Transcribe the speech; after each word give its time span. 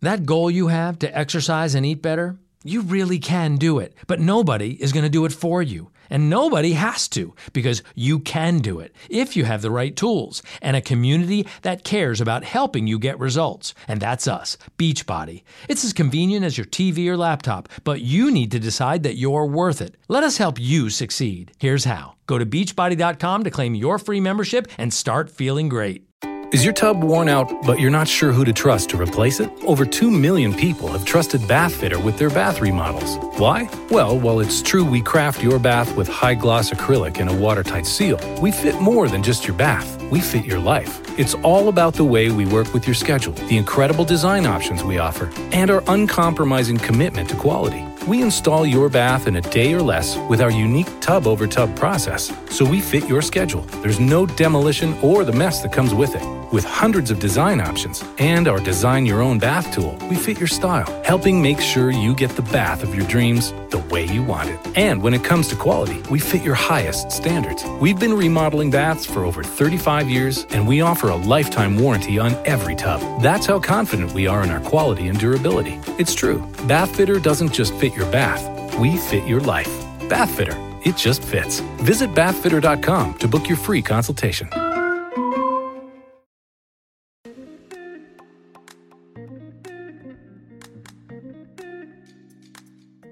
That 0.00 0.26
goal 0.26 0.50
you 0.50 0.68
have 0.68 0.98
to 1.00 1.18
exercise 1.18 1.74
and 1.74 1.86
eat 1.86 2.02
better, 2.02 2.36
you 2.64 2.82
really 2.82 3.18
can 3.18 3.56
do 3.56 3.78
it. 3.78 3.94
But 4.06 4.20
nobody 4.20 4.72
is 4.82 4.92
going 4.92 5.04
to 5.04 5.10
do 5.10 5.24
it 5.24 5.32
for 5.32 5.62
you. 5.62 5.90
And 6.08 6.30
nobody 6.30 6.72
has 6.72 7.08
to 7.08 7.34
because 7.52 7.82
you 7.94 8.20
can 8.20 8.58
do 8.58 8.78
it 8.78 8.94
if 9.10 9.36
you 9.36 9.44
have 9.44 9.62
the 9.62 9.70
right 9.70 9.96
tools 9.96 10.42
and 10.62 10.76
a 10.76 10.80
community 10.80 11.46
that 11.62 11.82
cares 11.82 12.20
about 12.20 12.44
helping 12.44 12.86
you 12.86 12.98
get 12.98 13.18
results. 13.18 13.74
And 13.88 14.00
that's 14.00 14.28
us, 14.28 14.56
Beachbody. 14.78 15.42
It's 15.68 15.84
as 15.84 15.92
convenient 15.92 16.44
as 16.44 16.56
your 16.56 16.66
TV 16.66 17.08
or 17.08 17.16
laptop, 17.16 17.68
but 17.82 18.02
you 18.02 18.30
need 18.30 18.52
to 18.52 18.60
decide 18.60 19.02
that 19.02 19.16
you're 19.16 19.46
worth 19.46 19.82
it. 19.82 19.96
Let 20.06 20.22
us 20.22 20.36
help 20.36 20.60
you 20.60 20.90
succeed. 20.90 21.52
Here's 21.58 21.84
how 21.84 22.14
go 22.26 22.38
to 22.38 22.46
beachbody.com 22.46 23.44
to 23.44 23.50
claim 23.50 23.74
your 23.74 23.98
free 23.98 24.20
membership 24.20 24.68
and 24.78 24.92
start 24.92 25.30
feeling 25.30 25.68
great. 25.68 26.06
Is 26.52 26.64
your 26.64 26.72
tub 26.72 27.02
worn 27.02 27.28
out, 27.28 27.50
but 27.66 27.80
you're 27.80 27.90
not 27.90 28.06
sure 28.06 28.32
who 28.32 28.44
to 28.44 28.52
trust 28.52 28.90
to 28.90 28.96
replace 28.96 29.40
it? 29.40 29.50
Over 29.64 29.84
2 29.84 30.10
million 30.10 30.54
people 30.54 30.86
have 30.88 31.04
trusted 31.04 31.40
Bathfitter 31.42 32.02
with 32.02 32.18
their 32.18 32.30
bath 32.30 32.60
remodels. 32.60 33.16
Why? 33.38 33.68
Well, 33.90 34.16
while 34.16 34.38
it's 34.38 34.62
true 34.62 34.84
we 34.84 35.02
craft 35.02 35.42
your 35.42 35.58
bath 35.58 35.96
with 35.96 36.06
high 36.06 36.34
gloss 36.34 36.70
acrylic 36.70 37.18
and 37.18 37.28
a 37.28 37.34
watertight 37.34 37.84
seal, 37.84 38.20
we 38.40 38.52
fit 38.52 38.80
more 38.80 39.08
than 39.08 39.24
just 39.24 39.46
your 39.46 39.56
bath. 39.56 40.00
We 40.04 40.20
fit 40.20 40.44
your 40.44 40.60
life. 40.60 41.00
It's 41.18 41.34
all 41.34 41.68
about 41.68 41.94
the 41.94 42.04
way 42.04 42.30
we 42.30 42.46
work 42.46 42.72
with 42.72 42.86
your 42.86 42.94
schedule, 42.94 43.32
the 43.32 43.56
incredible 43.56 44.04
design 44.04 44.46
options 44.46 44.84
we 44.84 44.98
offer, 44.98 45.32
and 45.50 45.68
our 45.68 45.82
uncompromising 45.88 46.78
commitment 46.78 47.28
to 47.30 47.36
quality. 47.36 47.84
We 48.06 48.22
install 48.22 48.64
your 48.64 48.88
bath 48.88 49.26
in 49.26 49.34
a 49.34 49.40
day 49.40 49.74
or 49.74 49.82
less 49.82 50.16
with 50.28 50.40
our 50.40 50.50
unique 50.50 50.86
tub 51.00 51.26
over 51.26 51.48
tub 51.48 51.74
process, 51.74 52.32
so 52.50 52.64
we 52.64 52.80
fit 52.80 53.08
your 53.08 53.20
schedule. 53.20 53.62
There's 53.82 53.98
no 53.98 54.26
demolition 54.26 54.94
or 55.02 55.24
the 55.24 55.32
mess 55.32 55.60
that 55.62 55.72
comes 55.72 55.92
with 55.92 56.14
it. 56.14 56.36
With 56.52 56.64
hundreds 56.64 57.10
of 57.10 57.18
design 57.18 57.60
options 57.60 58.04
and 58.18 58.46
our 58.46 58.60
design 58.60 59.04
your 59.04 59.20
own 59.20 59.40
bath 59.40 59.74
tool, 59.74 59.98
we 60.08 60.14
fit 60.14 60.38
your 60.38 60.46
style, 60.46 60.86
helping 61.02 61.42
make 61.42 61.60
sure 61.60 61.90
you 61.90 62.14
get 62.14 62.30
the 62.36 62.42
bath 62.42 62.84
of 62.84 62.94
your 62.94 63.04
dreams 63.08 63.52
the 63.70 63.78
way 63.90 64.04
you 64.04 64.22
want 64.22 64.50
it. 64.50 64.60
And 64.76 65.02
when 65.02 65.12
it 65.12 65.24
comes 65.24 65.48
to 65.48 65.56
quality, 65.56 66.00
we 66.08 66.20
fit 66.20 66.42
your 66.42 66.54
highest 66.54 67.10
standards. 67.10 67.64
We've 67.80 67.98
been 67.98 68.14
remodeling 68.14 68.70
baths 68.70 69.04
for 69.04 69.24
over 69.24 69.42
35 69.42 70.08
years, 70.08 70.46
and 70.50 70.68
we 70.68 70.82
offer 70.82 71.08
a 71.08 71.16
lifetime 71.16 71.76
warranty 71.76 72.20
on 72.20 72.32
every 72.46 72.76
tub. 72.76 73.00
That's 73.20 73.46
how 73.46 73.58
confident 73.58 74.12
we 74.12 74.28
are 74.28 74.44
in 74.44 74.50
our 74.50 74.60
quality 74.60 75.08
and 75.08 75.18
durability. 75.18 75.80
It's 75.98 76.14
true. 76.14 76.38
Bathfitter 76.68 77.20
doesn't 77.20 77.52
just 77.52 77.74
fit 77.74 77.95
your 77.96 78.06
bath, 78.12 78.44
we 78.78 78.96
fit 78.96 79.26
your 79.26 79.40
life. 79.40 79.70
Bathfitter, 80.08 80.56
it 80.86 80.96
just 80.96 81.24
fits. 81.24 81.60
Visit 81.78 82.14
bathfitter.com 82.14 83.14
to 83.14 83.28
book 83.28 83.48
your 83.48 83.58
free 83.58 83.82
consultation. 83.82 84.48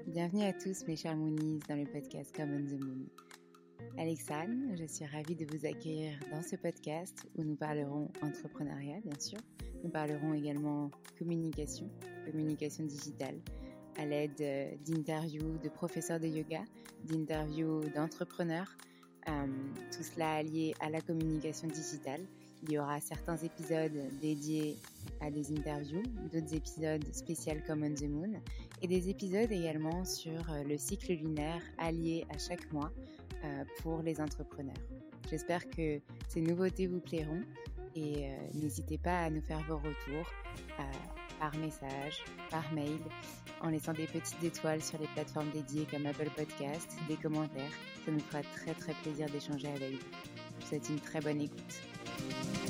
Bienvenue 0.07 0.45
à 0.45 0.53
tous 0.53 0.87
mes 0.87 0.95
chers 0.95 1.15
Moonies 1.15 1.59
dans 1.67 1.75
le 1.75 1.85
podcast 1.85 2.33
Common 2.35 2.65
the 2.65 2.79
Moon. 2.79 3.05
Alexandre, 3.97 4.75
je 4.79 4.85
suis 4.85 5.05
ravie 5.05 5.35
de 5.35 5.45
vous 5.45 5.65
accueillir 5.65 6.13
dans 6.31 6.41
ce 6.41 6.55
podcast 6.55 7.25
où 7.37 7.43
nous 7.43 7.55
parlerons 7.55 8.09
entrepreneuriat 8.21 8.99
bien 9.03 9.19
sûr. 9.19 9.39
Nous 9.83 9.89
parlerons 9.89 10.33
également 10.33 10.89
communication, 11.19 11.89
communication 12.25 12.85
digitale 12.85 13.35
à 13.97 14.05
l'aide 14.05 14.41
euh, 14.41 14.71
d'interviews 14.87 15.57
de 15.63 15.69
professeurs 15.69 16.19
de 16.19 16.27
yoga, 16.27 16.63
d'interviews 17.05 17.81
d'entrepreneurs, 17.95 18.75
euh, 19.27 19.47
tout 19.91 20.03
cela 20.03 20.35
allié 20.35 20.73
à 20.79 20.89
la 20.89 21.01
communication 21.01 21.67
digitale. 21.67 22.21
Il 22.63 22.71
y 22.71 22.79
aura 22.79 22.99
certains 22.99 23.37
épisodes 23.37 23.97
dédiés 24.21 24.77
à 25.21 25.29
des 25.29 25.51
interviews, 25.51 26.03
d'autres 26.31 26.53
épisodes 26.53 27.03
spéciaux 27.13 27.53
comme 27.67 27.83
On 27.83 27.93
the 27.93 28.09
Moon, 28.09 28.41
et 28.81 28.87
des 28.87 29.09
épisodes 29.09 29.51
également 29.51 30.03
sur 30.03 30.51
euh, 30.51 30.63
le 30.63 30.77
cycle 30.77 31.13
lunaire 31.13 31.61
allié 31.77 32.25
à 32.33 32.37
chaque 32.37 32.71
mois 32.71 32.91
pour 33.83 34.01
les 34.01 34.19
entrepreneurs. 34.19 34.73
J'espère 35.29 35.69
que 35.69 35.99
ces 36.29 36.41
nouveautés 36.41 36.87
vous 36.87 36.99
plairont 36.99 37.43
et 37.95 38.31
n'hésitez 38.55 38.97
pas 38.97 39.25
à 39.25 39.29
nous 39.29 39.41
faire 39.41 39.63
vos 39.67 39.77
retours 39.77 40.31
par 41.39 41.55
message, 41.57 42.23
par 42.49 42.71
mail, 42.73 42.99
en 43.61 43.69
laissant 43.69 43.93
des 43.93 44.07
petites 44.07 44.43
étoiles 44.43 44.81
sur 44.81 44.99
les 44.99 45.07
plateformes 45.07 45.49
dédiées 45.51 45.87
comme 45.89 46.05
Apple 46.05 46.29
Podcast, 46.35 46.91
des 47.07 47.15
commentaires. 47.15 47.71
Ça 48.05 48.11
nous 48.11 48.19
fera 48.19 48.41
très 48.41 48.73
très 48.73 48.93
plaisir 49.03 49.29
d'échanger 49.29 49.67
avec 49.67 49.93
vous. 49.93 49.99
Je 49.99 50.61
vous 50.61 50.67
souhaite 50.67 50.89
une 50.89 50.99
très 50.99 51.21
bonne 51.21 51.41
écoute. 51.41 52.64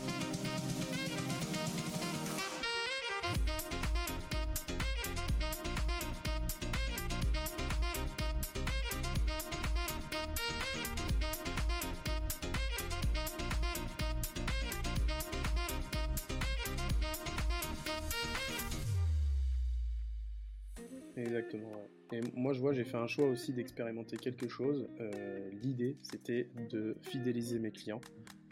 Fait 22.86 22.98
un 22.98 23.08
choix 23.08 23.28
aussi 23.28 23.54
d'expérimenter 23.54 24.18
quelque 24.18 24.48
chose. 24.48 24.88
Euh, 25.00 25.50
l'idée, 25.64 25.98
c'était 26.02 26.50
de 26.72 26.96
fidéliser 27.02 27.60
mes 27.60 27.72
clients. 27.72 28.02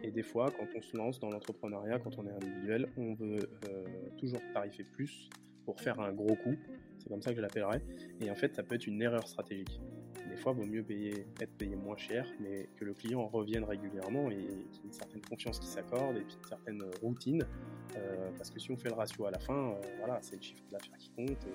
Et 0.01 0.11
des 0.11 0.23
fois, 0.23 0.51
quand 0.51 0.67
on 0.75 0.81
se 0.81 0.97
lance 0.97 1.19
dans 1.19 1.29
l'entrepreneuriat, 1.29 1.99
quand 1.99 2.17
on 2.17 2.27
est 2.27 2.31
individuel, 2.31 2.89
on 2.97 3.13
veut 3.13 3.49
euh, 3.69 3.85
toujours 4.17 4.41
tarifer 4.53 4.83
plus 4.83 5.29
pour 5.65 5.79
faire 5.79 5.99
un 6.01 6.11
gros 6.11 6.35
coup. 6.35 6.55
C'est 6.99 7.07
comme 7.07 7.21
ça 7.21 7.31
que 7.31 7.37
je 7.37 7.41
l'appellerais. 7.41 7.81
Et 8.19 8.29
en 8.29 8.35
fait, 8.35 8.53
ça 8.53 8.63
peut 8.63 8.75
être 8.75 8.87
une 8.87 9.01
erreur 9.01 9.25
stratégique. 9.27 9.79
Des 10.29 10.37
fois, 10.37 10.53
il 10.57 10.61
vaut 10.61 10.69
mieux 10.69 10.83
payer, 10.83 11.27
être 11.39 11.53
payé 11.57 11.75
moins 11.75 11.95
cher, 11.95 12.25
mais 12.39 12.67
que 12.75 12.85
le 12.85 12.93
client 12.93 13.27
revienne 13.27 13.63
régulièrement 13.63 14.29
et 14.29 14.35
qu'il 14.35 14.43
y 14.43 14.47
ait 14.47 14.85
une 14.85 14.91
certaine 14.91 15.21
confiance 15.21 15.59
qui 15.59 15.67
s'accorde 15.67 16.17
et 16.17 16.21
puis 16.21 16.35
une 16.41 16.47
certaine 16.47 16.83
routine. 17.01 17.45
Euh, 17.95 18.29
parce 18.37 18.49
que 18.49 18.59
si 18.59 18.71
on 18.71 18.77
fait 18.77 18.89
le 18.89 18.95
ratio 18.95 19.25
à 19.25 19.31
la 19.31 19.39
fin, 19.39 19.75
voilà, 19.99 20.19
c'est 20.21 20.35
le 20.35 20.41
chiffre 20.41 20.63
d'affaires 20.71 20.97
qui 20.97 21.11
compte. 21.11 21.45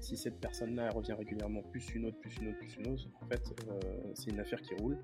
Si 0.00 0.16
cette 0.16 0.40
personne-là 0.40 0.90
revient 0.90 1.14
régulièrement, 1.14 1.62
plus 1.62 1.94
une 1.94 2.06
autre, 2.06 2.18
plus 2.18 2.36
une 2.38 2.48
autre, 2.48 2.58
plus 2.58 2.76
une 2.76 2.88
autre, 2.88 3.04
en 3.20 3.26
fait, 3.26 3.42
c'est 4.14 4.30
une 4.30 4.40
affaire 4.40 4.60
qui 4.62 4.74
roule. 4.74 4.98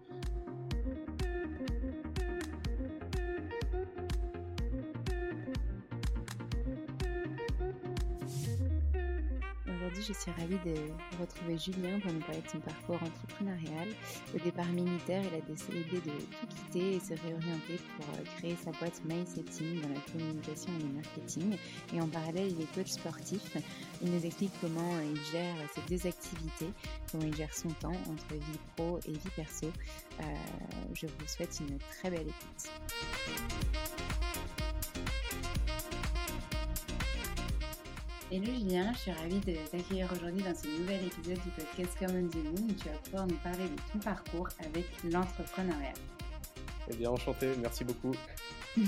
Je 10.00 10.12
suis 10.12 10.30
ravie 10.32 10.58
de 10.64 10.74
retrouver 11.20 11.58
Julien 11.58 12.00
pour 12.00 12.12
nous 12.12 12.20
parler 12.20 12.40
de 12.40 12.48
son 12.48 12.60
parcours 12.60 13.00
entrepreneurial. 13.02 13.88
Au 14.34 14.38
départ 14.38 14.66
militaire, 14.66 15.22
il 15.30 15.36
a 15.36 15.40
décidé 15.40 15.84
de 15.84 16.00
tout 16.00 16.46
quitter 16.48 16.96
et 16.96 17.00
se 17.00 17.14
réorienter 17.14 17.78
pour 17.96 18.06
euh, 18.14 18.24
créer 18.38 18.56
sa 18.56 18.70
boîte 18.72 19.00
MySetting 19.04 19.82
dans 19.82 19.88
la 19.88 20.00
communication 20.12 20.72
et 20.78 20.82
le 20.82 20.88
marketing. 20.94 21.56
Et 21.94 22.00
en 22.00 22.08
parallèle, 22.08 22.52
il 22.52 22.62
est 22.62 22.74
coach 22.74 22.88
sportif. 22.88 23.56
Il 24.02 24.10
nous 24.10 24.24
explique 24.24 24.52
comment 24.60 25.00
il 25.00 25.20
gère 25.30 25.56
ses 25.74 25.82
deux 25.88 26.06
activités, 26.06 26.70
comment 27.10 27.24
il 27.24 27.34
gère 27.34 27.54
son 27.54 27.70
temps 27.70 27.90
entre 27.90 28.34
vie 28.34 28.58
pro 28.76 28.98
et 29.06 29.12
vie 29.12 29.30
perso. 29.36 29.66
Euh, 30.20 30.24
je 30.94 31.06
vous 31.06 31.26
souhaite 31.26 31.60
une 31.60 31.78
très 31.78 32.10
belle 32.10 32.28
écoute. 32.28 34.11
Hello 38.34 38.46
Julien, 38.46 38.90
je 38.94 38.98
suis 38.98 39.10
ravie 39.10 39.40
de 39.40 39.56
t'accueillir 39.70 40.10
aujourd'hui 40.10 40.42
dans 40.42 40.54
ce 40.54 40.66
nouvel 40.66 41.04
épisode 41.04 41.38
du 41.44 41.50
podcast 41.50 41.98
Common 41.98 42.28
the 42.28 42.36
Moon 42.36 42.66
où 42.66 42.72
tu 42.72 42.88
vas 42.88 42.96
pouvoir 43.04 43.26
nous 43.26 43.36
parler 43.36 43.64
de 43.64 43.92
ton 43.92 43.98
parcours 43.98 44.48
avec 44.64 44.86
l'entrepreneuriat. 45.04 45.92
Eh 46.90 46.96
bien, 46.96 47.10
enchanté, 47.10 47.50
merci 47.60 47.84
beaucoup. 47.84 48.14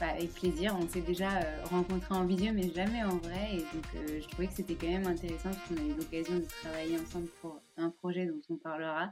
Bah, 0.00 0.06
avec 0.12 0.32
plaisir. 0.32 0.74
On 0.80 0.88
s'est 0.88 1.02
déjà 1.02 1.42
euh, 1.42 1.64
rencontrés 1.64 2.14
en 2.14 2.24
vidéo, 2.24 2.54
mais 2.54 2.70
jamais 2.70 3.04
en 3.04 3.18
vrai. 3.18 3.56
Et 3.56 3.58
donc, 3.58 3.84
euh, 3.96 4.18
je 4.18 4.26
trouvais 4.28 4.46
que 4.46 4.54
c'était 4.54 4.74
quand 4.74 4.88
même 4.88 5.06
intéressant 5.06 5.50
parce 5.50 5.68
qu'on 5.68 5.76
a 5.76 5.82
eu 5.82 5.92
l'occasion 5.92 6.36
de 6.38 6.44
travailler 6.46 6.98
ensemble 6.98 7.28
pour 7.42 7.60
un 7.76 7.90
projet 7.90 8.24
dont 8.24 8.40
on 8.48 8.56
parlera. 8.56 9.10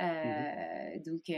Euh, 0.00 0.04
mhm. 0.96 1.02
Donc, 1.02 1.30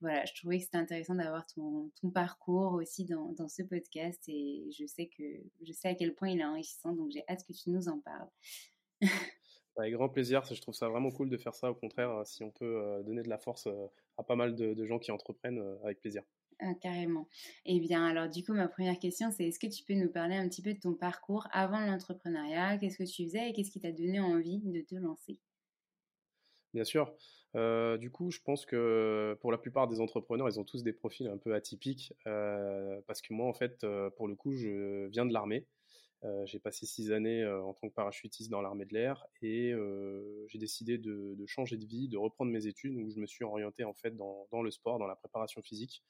voilà, 0.00 0.24
je 0.26 0.34
trouvais 0.34 0.58
que 0.58 0.64
c'était 0.64 0.76
intéressant 0.76 1.16
d'avoir 1.16 1.44
ton, 1.48 1.90
ton, 2.00 2.10
parcours 2.10 2.74
aussi 2.74 3.04
dans, 3.04 3.32
dans, 3.32 3.48
ce 3.48 3.64
podcast. 3.64 4.22
Et 4.28 4.70
je 4.78 4.86
sais, 4.86 5.08
que, 5.08 5.24
je 5.66 5.72
sais 5.72 5.88
à 5.88 5.94
quel 5.96 6.14
point 6.14 6.28
il 6.28 6.38
est 6.38 6.44
enrichissant. 6.44 6.92
Donc, 6.92 7.10
j'ai 7.10 7.24
hâte 7.28 7.44
que 7.44 7.52
tu 7.52 7.70
nous 7.70 7.88
en 7.88 7.98
parles. 7.98 8.28
Avec 9.76 9.92
grand 9.94 10.08
plaisir, 10.08 10.44
je 10.44 10.60
trouve 10.60 10.74
ça 10.74 10.88
vraiment 10.88 11.10
cool 11.10 11.30
de 11.30 11.36
faire 11.36 11.56
ça. 11.56 11.72
Au 11.72 11.74
contraire, 11.74 12.24
si 12.24 12.44
on 12.44 12.52
peut 12.52 13.02
donner 13.04 13.22
de 13.22 13.28
la 13.28 13.38
force 13.38 13.66
à 14.18 14.22
pas 14.22 14.36
mal 14.36 14.54
de, 14.54 14.74
de 14.74 14.86
gens 14.86 15.00
qui 15.00 15.10
entreprennent, 15.10 15.60
avec 15.82 16.00
plaisir. 16.00 16.22
Ah, 16.62 16.74
carrément. 16.74 17.26
Eh 17.64 17.80
bien, 17.80 18.04
alors 18.04 18.28
du 18.28 18.44
coup, 18.44 18.52
ma 18.52 18.68
première 18.68 18.98
question, 18.98 19.30
c'est 19.30 19.48
est-ce 19.48 19.58
que 19.58 19.66
tu 19.66 19.82
peux 19.82 19.94
nous 19.94 20.10
parler 20.10 20.36
un 20.36 20.46
petit 20.46 20.60
peu 20.60 20.74
de 20.74 20.78
ton 20.78 20.92
parcours 20.92 21.48
avant 21.52 21.80
l'entrepreneuriat? 21.80 22.76
Qu'est-ce 22.78 22.98
que 22.98 23.10
tu 23.10 23.24
faisais 23.24 23.48
et 23.48 23.52
qu'est-ce 23.54 23.70
qui 23.70 23.80
t'a 23.80 23.92
donné 23.92 24.20
envie 24.20 24.58
de 24.58 24.80
te 24.82 24.94
lancer? 24.94 25.38
Bien 26.74 26.84
sûr. 26.84 27.14
Euh, 27.56 27.96
du 27.96 28.10
coup, 28.10 28.30
je 28.30 28.40
pense 28.40 28.64
que 28.66 29.36
pour 29.40 29.50
la 29.50 29.58
plupart 29.58 29.88
des 29.88 30.00
entrepreneurs, 30.00 30.48
ils 30.48 30.60
ont 30.60 30.64
tous 30.64 30.82
des 30.82 30.92
profils 30.92 31.26
un 31.26 31.38
peu 31.38 31.54
atypiques 31.54 32.12
euh, 32.26 33.00
parce 33.06 33.22
que 33.22 33.32
moi, 33.32 33.46
en 33.46 33.54
fait, 33.54 33.82
euh, 33.82 34.10
pour 34.10 34.28
le 34.28 34.36
coup, 34.36 34.52
je 34.52 35.06
viens 35.06 35.26
de 35.26 35.32
l'armée. 35.32 35.66
j'ai 36.44 36.58
passé 36.60 36.84
six 36.84 37.12
années 37.12 37.46
en 37.46 37.72
tant 37.72 37.88
que 37.88 37.94
parachutiste 37.94 38.50
dans 38.50 38.60
l'armée 38.60 38.84
de 38.84 38.92
l'air 38.92 39.26
et 39.40 39.72
j'ai 40.48 40.58
décidé 40.58 40.98
de, 40.98 41.46
changer 41.46 41.78
de 41.78 41.86
vie, 41.86 42.08
de 42.08 42.18
reprendre 42.18 42.52
mes 42.52 42.66
études 42.66 42.94
où 42.94 43.10
je 43.10 43.18
me 43.18 43.26
suis 43.26 43.44
orienté 43.44 43.84
en 43.84 43.94
fait 43.94 44.14
dans, 44.14 44.46
dans 44.52 44.62
le 44.62 44.70
sport, 44.70 44.98
dans 44.98 45.06
la 45.06 45.16
préparation 45.16 45.62
physique. 45.62 46.04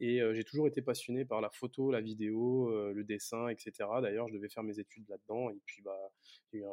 Et 0.00 0.20
j'ai 0.32 0.44
toujours 0.44 0.68
été 0.68 0.80
passionné 0.80 1.24
par 1.24 1.40
la 1.40 1.50
photo, 1.50 1.90
la 1.90 2.00
vidéo, 2.00 2.70
le 2.92 3.04
dessin, 3.04 3.48
etc. 3.48 3.72
D'ailleurs, 4.00 4.28
je 4.28 4.34
devais 4.34 4.48
faire 4.48 4.62
mes 4.62 4.78
études 4.78 5.08
là-dedans. 5.08 5.50
Et 5.50 5.60
puis, 5.64 5.82
bah, 5.82 6.12
il 6.52 6.60
y 6.60 6.64
a 6.64 6.66
eu 6.66 6.70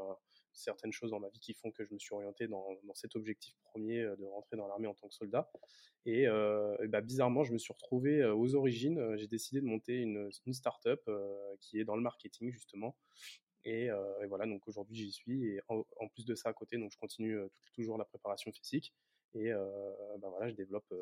certaines 0.54 0.92
choses 0.92 1.12
dans 1.12 1.20
ma 1.20 1.30
vie 1.30 1.40
qui 1.40 1.54
font 1.54 1.72
que 1.72 1.84
je 1.84 1.94
me 1.94 2.00
suis 2.00 2.14
orienté 2.14 2.48
dans, 2.48 2.66
cet 2.94 3.16
objectif 3.16 3.56
premier 3.64 4.04
de 4.04 4.26
rentrer 4.26 4.58
dans 4.58 4.68
l'armée 4.68 4.88
en 4.88 4.94
tant 4.94 5.08
que 5.08 5.16
soldat. 5.16 5.50
Et, 6.06 6.28
bah, 6.88 7.02
bizarrement, 7.02 7.44
je 7.44 7.54
me 7.54 7.58
suis 7.58 7.74
retrouvé 7.74 8.24
aux 8.24 8.54
origines. 8.54 9.18
J'ai 9.18 9.28
décidé 9.28 9.60
de 9.60 9.66
monter 9.66 9.96
une, 9.96 10.30
une 10.46 10.54
start-up 10.54 11.10
qui 11.62 11.80
est 11.80 11.84
dans 11.84 11.96
le 11.96 12.04
marketing, 12.04 12.52
justement. 12.52 12.96
Et, 13.66 13.90
voilà, 14.30 14.46
donc 14.46 14.68
aujourd'hui 14.68 14.96
j'y 14.96 15.12
suis. 15.12 15.48
Et 15.48 15.62
en, 15.68 15.84
plus 16.14 16.26
de 16.26 16.36
ça, 16.36 16.50
à 16.50 16.54
côté, 16.54 16.78
donc 16.78 16.92
je 16.92 16.98
continue 16.98 17.38
toujours 17.74 17.98
la 17.98 18.06
préparation 18.06 18.52
physique. 18.52 18.94
Et 19.34 19.52
ben 19.52 20.30
voilà, 20.30 20.50
je 20.50 20.56
développe 20.56 20.94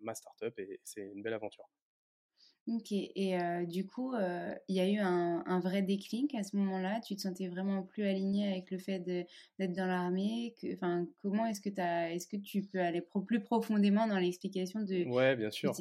ma 0.00 0.14
startup 0.14 0.58
et 0.58 0.80
c'est 0.84 1.02
une 1.02 1.22
belle 1.22 1.34
aventure. 1.34 1.68
Ok, 2.66 2.90
et 2.90 3.38
du 3.66 3.86
coup, 3.86 4.14
il 4.68 4.74
y 4.74 4.80
a 4.80 4.88
eu 4.88 4.98
un, 4.98 5.60
vrai 5.60 5.82
déclic 5.82 6.34
à 6.34 6.42
ce 6.42 6.56
moment-là? 6.56 7.00
Tu 7.00 7.14
te 7.14 7.20
sentais 7.20 7.46
vraiment 7.46 7.84
plus 7.84 8.04
aligné 8.04 8.50
avec 8.50 8.72
le 8.72 8.78
fait 8.78 8.98
d'être 8.98 9.72
dans 9.72 9.86
l'armée? 9.86 10.52
Enfin, 10.74 11.06
comment 11.22 11.46
est-ce 11.46 11.60
que 11.60 11.68
est-ce 11.68 12.26
que 12.26 12.36
tu 12.36 12.62
peux 12.62 12.80
aller 12.80 13.02
plus 13.26 13.40
profondément 13.40 14.08
dans 14.08 14.18
l'explication 14.18 14.80
de 14.80 15.04
Ouais, 15.04 15.36
bien 15.36 15.50
sûr. 15.50 15.72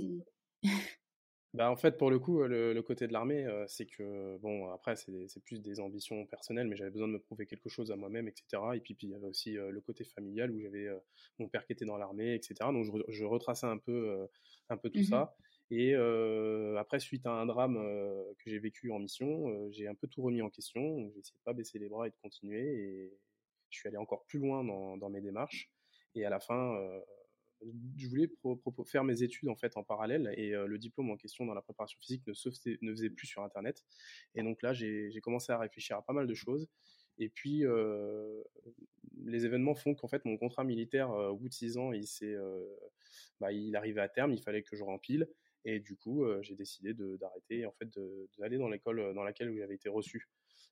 Bah, 1.56 1.72
en 1.72 1.78
fait, 1.78 1.98
pour 1.98 2.12
le 2.12 2.20
coup, 2.20 2.44
le, 2.44 2.82
côté 2.82 3.08
de 3.08 3.14
l'armée, 3.14 3.48
c'est 3.68 3.86
que, 3.86 4.38
bon, 4.40 4.70
après, 4.72 4.98
c'est 4.98 5.44
plus 5.46 5.62
des 5.62 5.80
ambitions 5.80 6.26
personnelles, 6.26 6.68
mais 6.68 6.76
j'avais 6.76 6.92
besoin 6.92 7.08
de 7.08 7.14
me 7.14 7.20
prouver 7.20 7.46
quelque 7.46 7.70
chose 7.70 7.92
à 7.92 7.96
moi-même, 7.96 8.28
etc. 8.28 8.62
Et 8.76 8.82
puis, 8.82 8.94
puis, 8.94 9.08
il 9.08 9.12
y 9.12 9.16
avait 9.16 9.28
aussi 9.28 9.54
le 9.54 9.80
côté 9.80 10.04
familial 10.04 10.52
où 10.52 10.60
j'avais 10.60 10.90
mon 11.40 11.48
père 11.48 11.66
qui 11.66 11.72
était 11.72 11.86
dans 11.86 11.96
l'armée, 11.96 12.36
etc. 12.36 12.56
Donc, 12.74 12.86
je, 13.08 13.24
retraçais 13.24 13.68
un 13.68 13.78
peu, 13.78 14.28
un 14.70 14.76
peu 14.76 14.90
tout 14.90 15.00
mmh 15.00 15.04
ça. 15.04 15.36
Et 15.72 15.96
après, 16.78 17.00
suite 17.00 17.26
à 17.26 17.32
un 17.32 17.46
drame 17.46 17.76
que 18.40 18.50
j'ai 18.50 18.60
vécu 18.60 18.92
en 18.92 19.00
mission, 19.00 19.72
j'ai 19.72 19.88
un 19.88 19.96
peu 19.96 20.08
tout 20.08 20.24
remis 20.24 20.42
en 20.42 20.50
question. 20.50 21.10
J'ai 21.14 21.20
essayé 21.20 21.38
de 21.38 21.44
pas 21.46 21.54
baisser 21.54 21.80
les 21.80 21.88
bras 21.88 22.06
et 22.06 22.10
de 22.10 22.18
continuer. 22.22 22.66
Et 22.66 23.14
je 23.70 23.80
suis 23.80 23.88
allé 23.88 23.98
encore 23.98 24.26
plus 24.26 24.40
loin 24.40 24.66
dans, 24.66 24.98
dans 24.98 25.10
mes 25.10 25.22
démarches. 25.22 25.72
Et 26.16 26.26
à 26.26 26.30
la 26.30 26.42
fin, 26.42 26.78
je 27.98 28.08
voulais 28.08 28.30
faire 28.86 29.04
mes 29.04 29.24
études 29.24 29.50
en 29.50 29.56
fait 29.56 29.78
en 29.78 29.84
parallèle 29.84 30.34
et 30.38 30.54
euh, 30.54 30.68
le 30.68 30.78
diplôme 30.78 31.10
en 31.10 31.18
question 31.18 31.46
dans 31.46 31.54
la 31.54 31.62
préparation 31.62 31.98
physique 32.00 32.26
ne 32.28 32.34
se 32.34 32.50
faisait, 32.50 32.78
ne 32.82 32.92
faisait 32.92 33.10
plus 33.10 33.28
sur 33.28 33.44
internet 33.44 33.84
et 34.36 34.44
donc 34.44 34.62
là 34.62 34.74
j'ai 34.74 35.20
commencé 35.22 35.52
à 35.52 35.58
réfléchir 35.58 35.98
à 35.98 36.02
pas 36.02 36.14
mal 36.14 36.28
de 36.28 36.34
choses 36.34 36.68
et 37.18 37.30
puis 37.30 37.66
euh, 37.66 38.44
les 39.24 39.46
événements 39.46 39.76
font 39.76 39.96
qu'en 39.96 40.08
fait 40.08 40.26
mon 40.26 40.38
contrat 40.38 40.64
militaire 40.64 41.12
euh, 41.12 41.30
au 41.30 41.38
bout 41.38 41.50
de 41.50 41.54
six 41.54 41.78
ans 41.78 41.92
il 41.92 42.08
s'est 42.08 42.36
bah, 43.40 43.52
il 43.52 43.76
arrivait 43.76 44.02
à 44.02 44.10
terme 44.10 44.32
il 44.32 44.42
fallait 44.42 44.64
que 44.64 44.76
je 44.76 44.84
rempile 44.84 45.28
et 45.64 45.80
du 45.80 45.96
coup 45.96 46.26
j'ai 46.42 46.56
décidé 46.56 46.94
d'arrêter 46.94 47.66
en 47.66 47.72
fait 47.72 47.90
d'aller 48.38 48.58
dans 48.58 48.70
l'école 48.70 49.14
dans 49.16 49.24
laquelle 49.24 49.56
j'avais 49.58 49.76
été 49.76 49.90
reçu. 49.90 50.30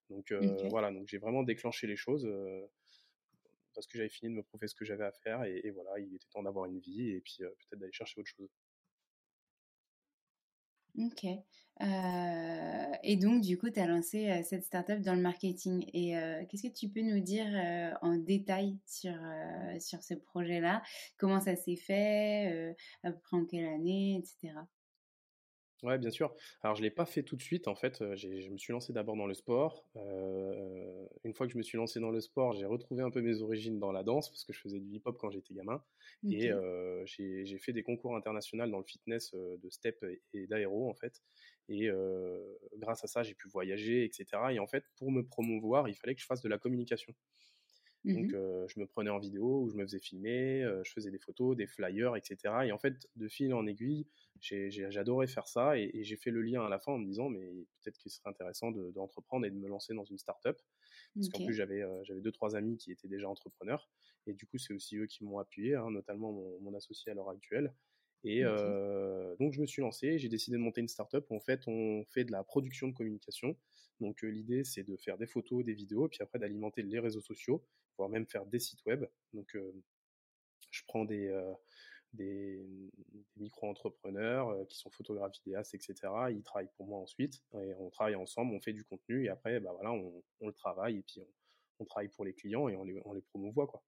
Donc 0.10 0.32
voilà 0.70 0.92
donc 0.92 1.08
j'ai 1.08 1.18
vraiment 1.18 1.42
déclenché 1.42 1.88
les 1.88 1.96
choses 1.96 2.30
parce 3.74 3.88
que 3.88 3.98
j'avais 3.98 4.10
fini 4.10 4.32
de 4.32 4.38
me 4.38 4.44
prouver 4.44 4.68
ce 4.68 4.76
que 4.76 4.86
j'avais 4.86 5.06
à 5.06 5.12
faire 5.12 5.44
et, 5.44 5.70
voilà, 5.72 6.00
il 6.00 6.14
était 6.16 6.28
temps 6.32 6.44
d'avoir 6.44 6.66
une 6.66 6.80
vie 6.80 7.10
et 7.12 7.22
puis 7.22 7.38
peut-être 7.40 7.80
d'aller 7.80 7.94
chercher 7.94 8.20
autre 8.20 8.30
chose. 8.30 8.50
Ok. 11.00 11.26
et 13.04 13.18
donc, 13.18 13.42
du 13.42 13.58
coup, 13.58 13.70
tu 13.72 13.80
as 13.80 13.88
lancé 13.88 14.44
cette 14.44 14.64
startup 14.64 15.02
dans 15.02 15.16
le 15.16 15.22
marketing. 15.22 15.86
Et 15.94 16.14
qu'est-ce 16.48 16.68
que 16.68 16.74
tu 16.74 16.88
peux 16.90 17.02
nous 17.02 17.20
dire 17.20 17.48
en 18.02 18.18
détail 18.18 18.78
sur, 18.86 19.16
sur 19.80 20.04
ce 20.04 20.14
projet-là? 20.14 20.84
Comment 21.18 21.40
ça 21.40 21.56
s'est 21.56 21.78
fait? 21.78 22.76
À 23.04 23.12
peu 23.12 23.20
près 23.20 23.38
en 23.38 23.46
quelle 23.46 23.66
année, 23.66 24.18
etc. 24.20 24.54
Ouais, 25.84 25.98
bien 25.98 26.12
sûr. 26.12 26.34
Alors, 26.62 26.78
je 26.78 26.82
ne 26.82 26.86
l'ai 26.86 26.92
pas 26.92 27.06
fait 27.06 27.24
tout 27.24 27.36
de 27.36 27.42
suite. 27.42 27.68
En 27.68 27.76
fait, 27.76 28.16
je 28.16 28.50
me 28.50 28.58
suis 28.58 28.72
lancé 28.72 28.94
d'abord 28.94 29.18
dans 29.18 29.28
le 29.28 29.34
sport. 29.34 29.86
Euh, 29.98 31.06
une 31.26 31.34
fois 31.34 31.46
que 31.46 31.52
je 31.52 31.58
me 31.58 31.64
suis 31.64 31.78
lancé 31.78 32.00
dans 32.00 32.10
le 32.10 32.22
sport, 32.22 32.54
j'ai 32.54 32.66
retrouvé 32.66 33.04
un 33.04 33.12
peu 33.12 33.22
mes 33.22 33.42
origines 33.42 33.80
dans 33.80 33.92
la 33.92 34.02
danse 34.02 34.30
parce 34.30 34.46
que 34.46 34.54
je 34.54 34.62
faisais 34.62 34.80
du 34.80 34.96
hip-hop 34.96 35.18
quand 35.20 35.30
j'étais 35.30 35.54
gamin. 35.54 35.84
Et 36.30 36.52
euh, 36.52 37.06
j'ai 37.06 37.58
fait 37.58 37.74
des 37.74 37.84
concours 37.84 38.16
internationaux 38.16 38.66
dans 38.66 38.78
le 38.78 38.86
fitness 38.86 39.34
de 39.34 39.70
step 39.70 40.06
et, 40.34 40.48
d'aéro, 40.48 40.90
en 40.90 40.94
fait. 40.94 41.22
Et 41.68 41.90
grâce 42.78 43.04
à 43.04 43.08
ça, 43.08 43.22
j'ai 43.24 43.34
pu 43.34 43.50
voyager, 43.50 44.06
etc. 44.06 44.26
Et 44.52 44.60
en 44.60 44.68
fait, 44.68 44.86
pour 44.96 45.12
me 45.12 45.22
promouvoir, 45.22 45.90
il 45.90 45.96
fallait 45.96 46.16
que 46.16 46.22
je 46.22 46.26
fasse 46.26 46.42
de 46.42 46.50
la 46.50 46.58
communication. 46.58 47.14
Donc, 48.06 48.34
mmh 48.34 48.68
je 48.68 48.80
me 48.80 48.86
prenais 48.86 49.10
en 49.10 49.20
vidéo 49.20 49.62
ou 49.62 49.70
je 49.70 49.76
me 49.76 49.84
faisais 49.84 50.00
filmer, 50.00 50.66
je 50.84 50.92
faisais 50.92 51.12
des 51.12 51.20
photos, 51.20 51.56
des 51.56 51.68
flyers, 51.68 52.16
etc. 52.16 52.38
Et 52.66 52.72
en 52.72 52.78
fait, 52.78 53.08
de 53.16 53.28
fil 53.28 53.54
en 53.54 53.66
aiguille, 53.66 54.08
j'adorais 54.42 55.28
faire 55.28 55.48
ça 55.48 55.78
et, 55.78 56.04
j'ai 56.04 56.18
fait 56.18 56.32
le 56.32 56.42
lien 56.42 56.66
à 56.66 56.70
la 56.70 56.80
fin 56.80 56.94
en 56.94 56.98
me 56.98 57.06
disant, 57.06 57.30
mais 57.30 57.52
peut-être 57.82 57.98
qu'il 57.98 58.12
serait 58.12 58.30
intéressant 58.30 58.72
d'entreprendre 58.72 59.46
et 59.46 59.52
de 59.52 59.56
me 59.56 59.68
lancer 59.68 59.94
dans 59.94 60.04
une 60.04 60.18
start-up. 60.18 60.60
Parce 61.16 61.30
qu'en 61.30 61.46
plus, 61.46 61.54
j'avais 61.54 61.84
j'avais 62.04 62.22
deux, 62.22 62.32
trois 62.32 62.56
amis 62.56 62.78
qui 62.78 62.92
étaient 62.92 63.08
déjà 63.08 63.30
entrepreneurs. 63.30 63.90
Et 64.28 64.34
du 64.34 64.46
coup, 64.46 64.58
c'est 64.58 64.74
aussi 64.74 64.98
eux 64.98 65.06
qui 65.06 65.24
m'ont 65.24 65.40
appuyé, 65.40 65.76
hein, 65.76 65.92
notamment 65.92 66.32
mon, 66.32 66.74
associé 66.74 67.12
à 67.12 67.16
l'heure 67.16 67.30
actuelle. 67.30 67.74
Et 68.24 68.44
donc, 69.40 69.54
je 69.54 69.62
me 69.62 69.66
suis 69.66 69.82
lancé, 69.82 70.18
j'ai 70.18 70.30
décidé 70.30 70.58
de 70.58 70.62
monter 70.62 70.82
une 70.82 70.88
startup 70.88 71.26
où 71.30 71.36
en 71.36 71.42
fait, 71.42 71.62
on 71.68 72.04
fait 72.06 72.24
de 72.24 72.32
la 72.32 72.44
production 72.44 72.88
de 72.88 72.94
communication. 72.94 73.56
Donc, 74.00 74.22
l'idée, 74.24 74.64
c'est 74.64 74.84
de 74.84 74.98
faire 74.98 75.18
des 75.18 75.28
photos, 75.28 75.64
des 75.64 75.74
vidéos, 75.74 76.08
puis 76.08 76.20
après 76.22 76.40
d'alimenter 76.40 76.82
les 76.82 77.00
réseaux 77.00 77.22
sociaux, 77.22 77.64
voire 77.98 78.10
même 78.10 78.28
faire 78.28 78.46
des 78.46 78.60
sites 78.60 78.86
web. 78.86 79.06
Donc, 79.34 79.58
je 80.72 80.82
prends 80.88 81.06
des, 81.06 81.32
des, 82.14 82.66
micro-entrepreneurs 83.38 84.56
qui 84.68 84.78
sont 84.78 84.90
photographes, 84.92 85.34
vidéastes, 85.44 85.74
etc. 85.74 85.96
Ils 86.32 86.44
travaillent 86.44 86.72
pour 86.78 86.88
moi 86.88 87.00
ensuite 87.00 87.42
et 87.56 87.74
on 87.80 87.90
travaille 87.90 88.16
ensemble, 88.16 88.54
on 88.54 88.62
fait 88.62 88.74
du 88.74 88.84
contenu 88.84 89.26
et 89.26 89.30
après, 89.30 89.60
bah 89.60 89.72
voilà, 89.74 89.92
on, 89.92 90.24
le 90.48 90.54
travaille 90.54 90.98
et 90.98 91.04
puis 91.04 91.22
on, 91.80 91.86
travaille 91.86 92.10
pour 92.10 92.26
les 92.26 92.34
clients 92.34 92.70
et 92.70 92.76
on 92.76 92.84
les, 92.84 93.02
on 93.06 93.14
les 93.14 93.22
promouvoit, 93.22 93.68
quoi. 93.68 93.84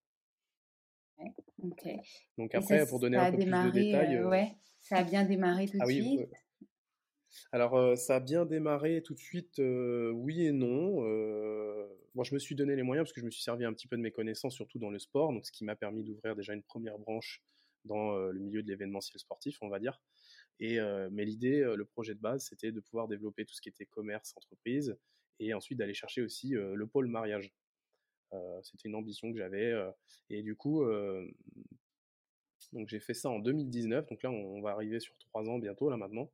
Donc 2.36 2.54
après, 2.54 2.86
pour 2.86 3.00
donner 3.00 3.16
un 3.16 3.30
peu 3.30 3.38
plus 3.38 3.46
de 3.46 3.70
détails. 3.70 4.22
ouais, 4.24 4.56
ça 4.80 4.98
a 4.98 5.04
bien 5.04 5.24
démarré 5.24 5.66
tout 5.66 5.78
de 5.78 5.82
ah 5.82 5.86
suite? 5.86 6.28
Alors, 7.52 7.96
ça 7.96 8.16
a 8.16 8.20
bien 8.20 8.44
démarré 8.44 9.02
tout 9.02 9.14
de 9.14 9.18
suite, 9.18 9.58
oui 9.58 10.46
et 10.46 10.52
non. 10.52 11.00
Moi, 12.16 12.24
je 12.24 12.32
me 12.32 12.38
suis 12.38 12.54
donné 12.54 12.74
les 12.74 12.82
moyens 12.82 13.04
parce 13.04 13.12
que 13.12 13.20
je 13.20 13.26
me 13.26 13.30
suis 13.30 13.42
servi 13.42 13.66
un 13.66 13.74
petit 13.74 13.86
peu 13.86 13.96
de 13.98 14.00
mes 14.00 14.10
connaissances, 14.10 14.54
surtout 14.54 14.78
dans 14.78 14.88
le 14.88 14.98
sport, 14.98 15.34
donc 15.34 15.44
ce 15.44 15.52
qui 15.52 15.66
m'a 15.66 15.76
permis 15.76 16.02
d'ouvrir 16.02 16.34
déjà 16.34 16.54
une 16.54 16.62
première 16.62 16.98
branche 16.98 17.42
dans 17.84 18.16
le 18.16 18.40
milieu 18.40 18.62
de 18.62 18.68
l'événementiel 18.68 19.20
sportif, 19.20 19.58
on 19.60 19.68
va 19.68 19.78
dire. 19.78 20.00
Et, 20.58 20.78
mais 21.10 21.26
l'idée, 21.26 21.60
le 21.60 21.84
projet 21.84 22.14
de 22.14 22.20
base, 22.20 22.46
c'était 22.46 22.72
de 22.72 22.80
pouvoir 22.80 23.06
développer 23.06 23.44
tout 23.44 23.54
ce 23.54 23.60
qui 23.60 23.68
était 23.68 23.84
commerce, 23.84 24.32
entreprise, 24.34 24.96
et 25.40 25.52
ensuite 25.52 25.78
d'aller 25.78 25.92
chercher 25.92 26.22
aussi 26.22 26.52
le 26.52 26.86
pôle 26.86 27.08
mariage. 27.08 27.52
c'était 28.62 28.88
une 28.88 28.94
ambition 28.94 29.30
que 29.30 29.36
j'avais. 29.36 29.74
et 30.30 30.42
du 30.42 30.56
coup, 30.56 30.86
donc 32.72 32.88
j'ai 32.88 33.00
fait 33.00 33.14
ça 33.14 33.28
en 33.28 33.40
2019. 33.40 34.08
Donc 34.08 34.22
là, 34.22 34.30
on, 34.30 34.62
va 34.62 34.70
arriver 34.70 35.00
sur 35.00 35.14
trois 35.18 35.46
ans 35.50 35.58
bientôt 35.58 35.90
là 35.90 35.98
maintenant. 35.98 36.32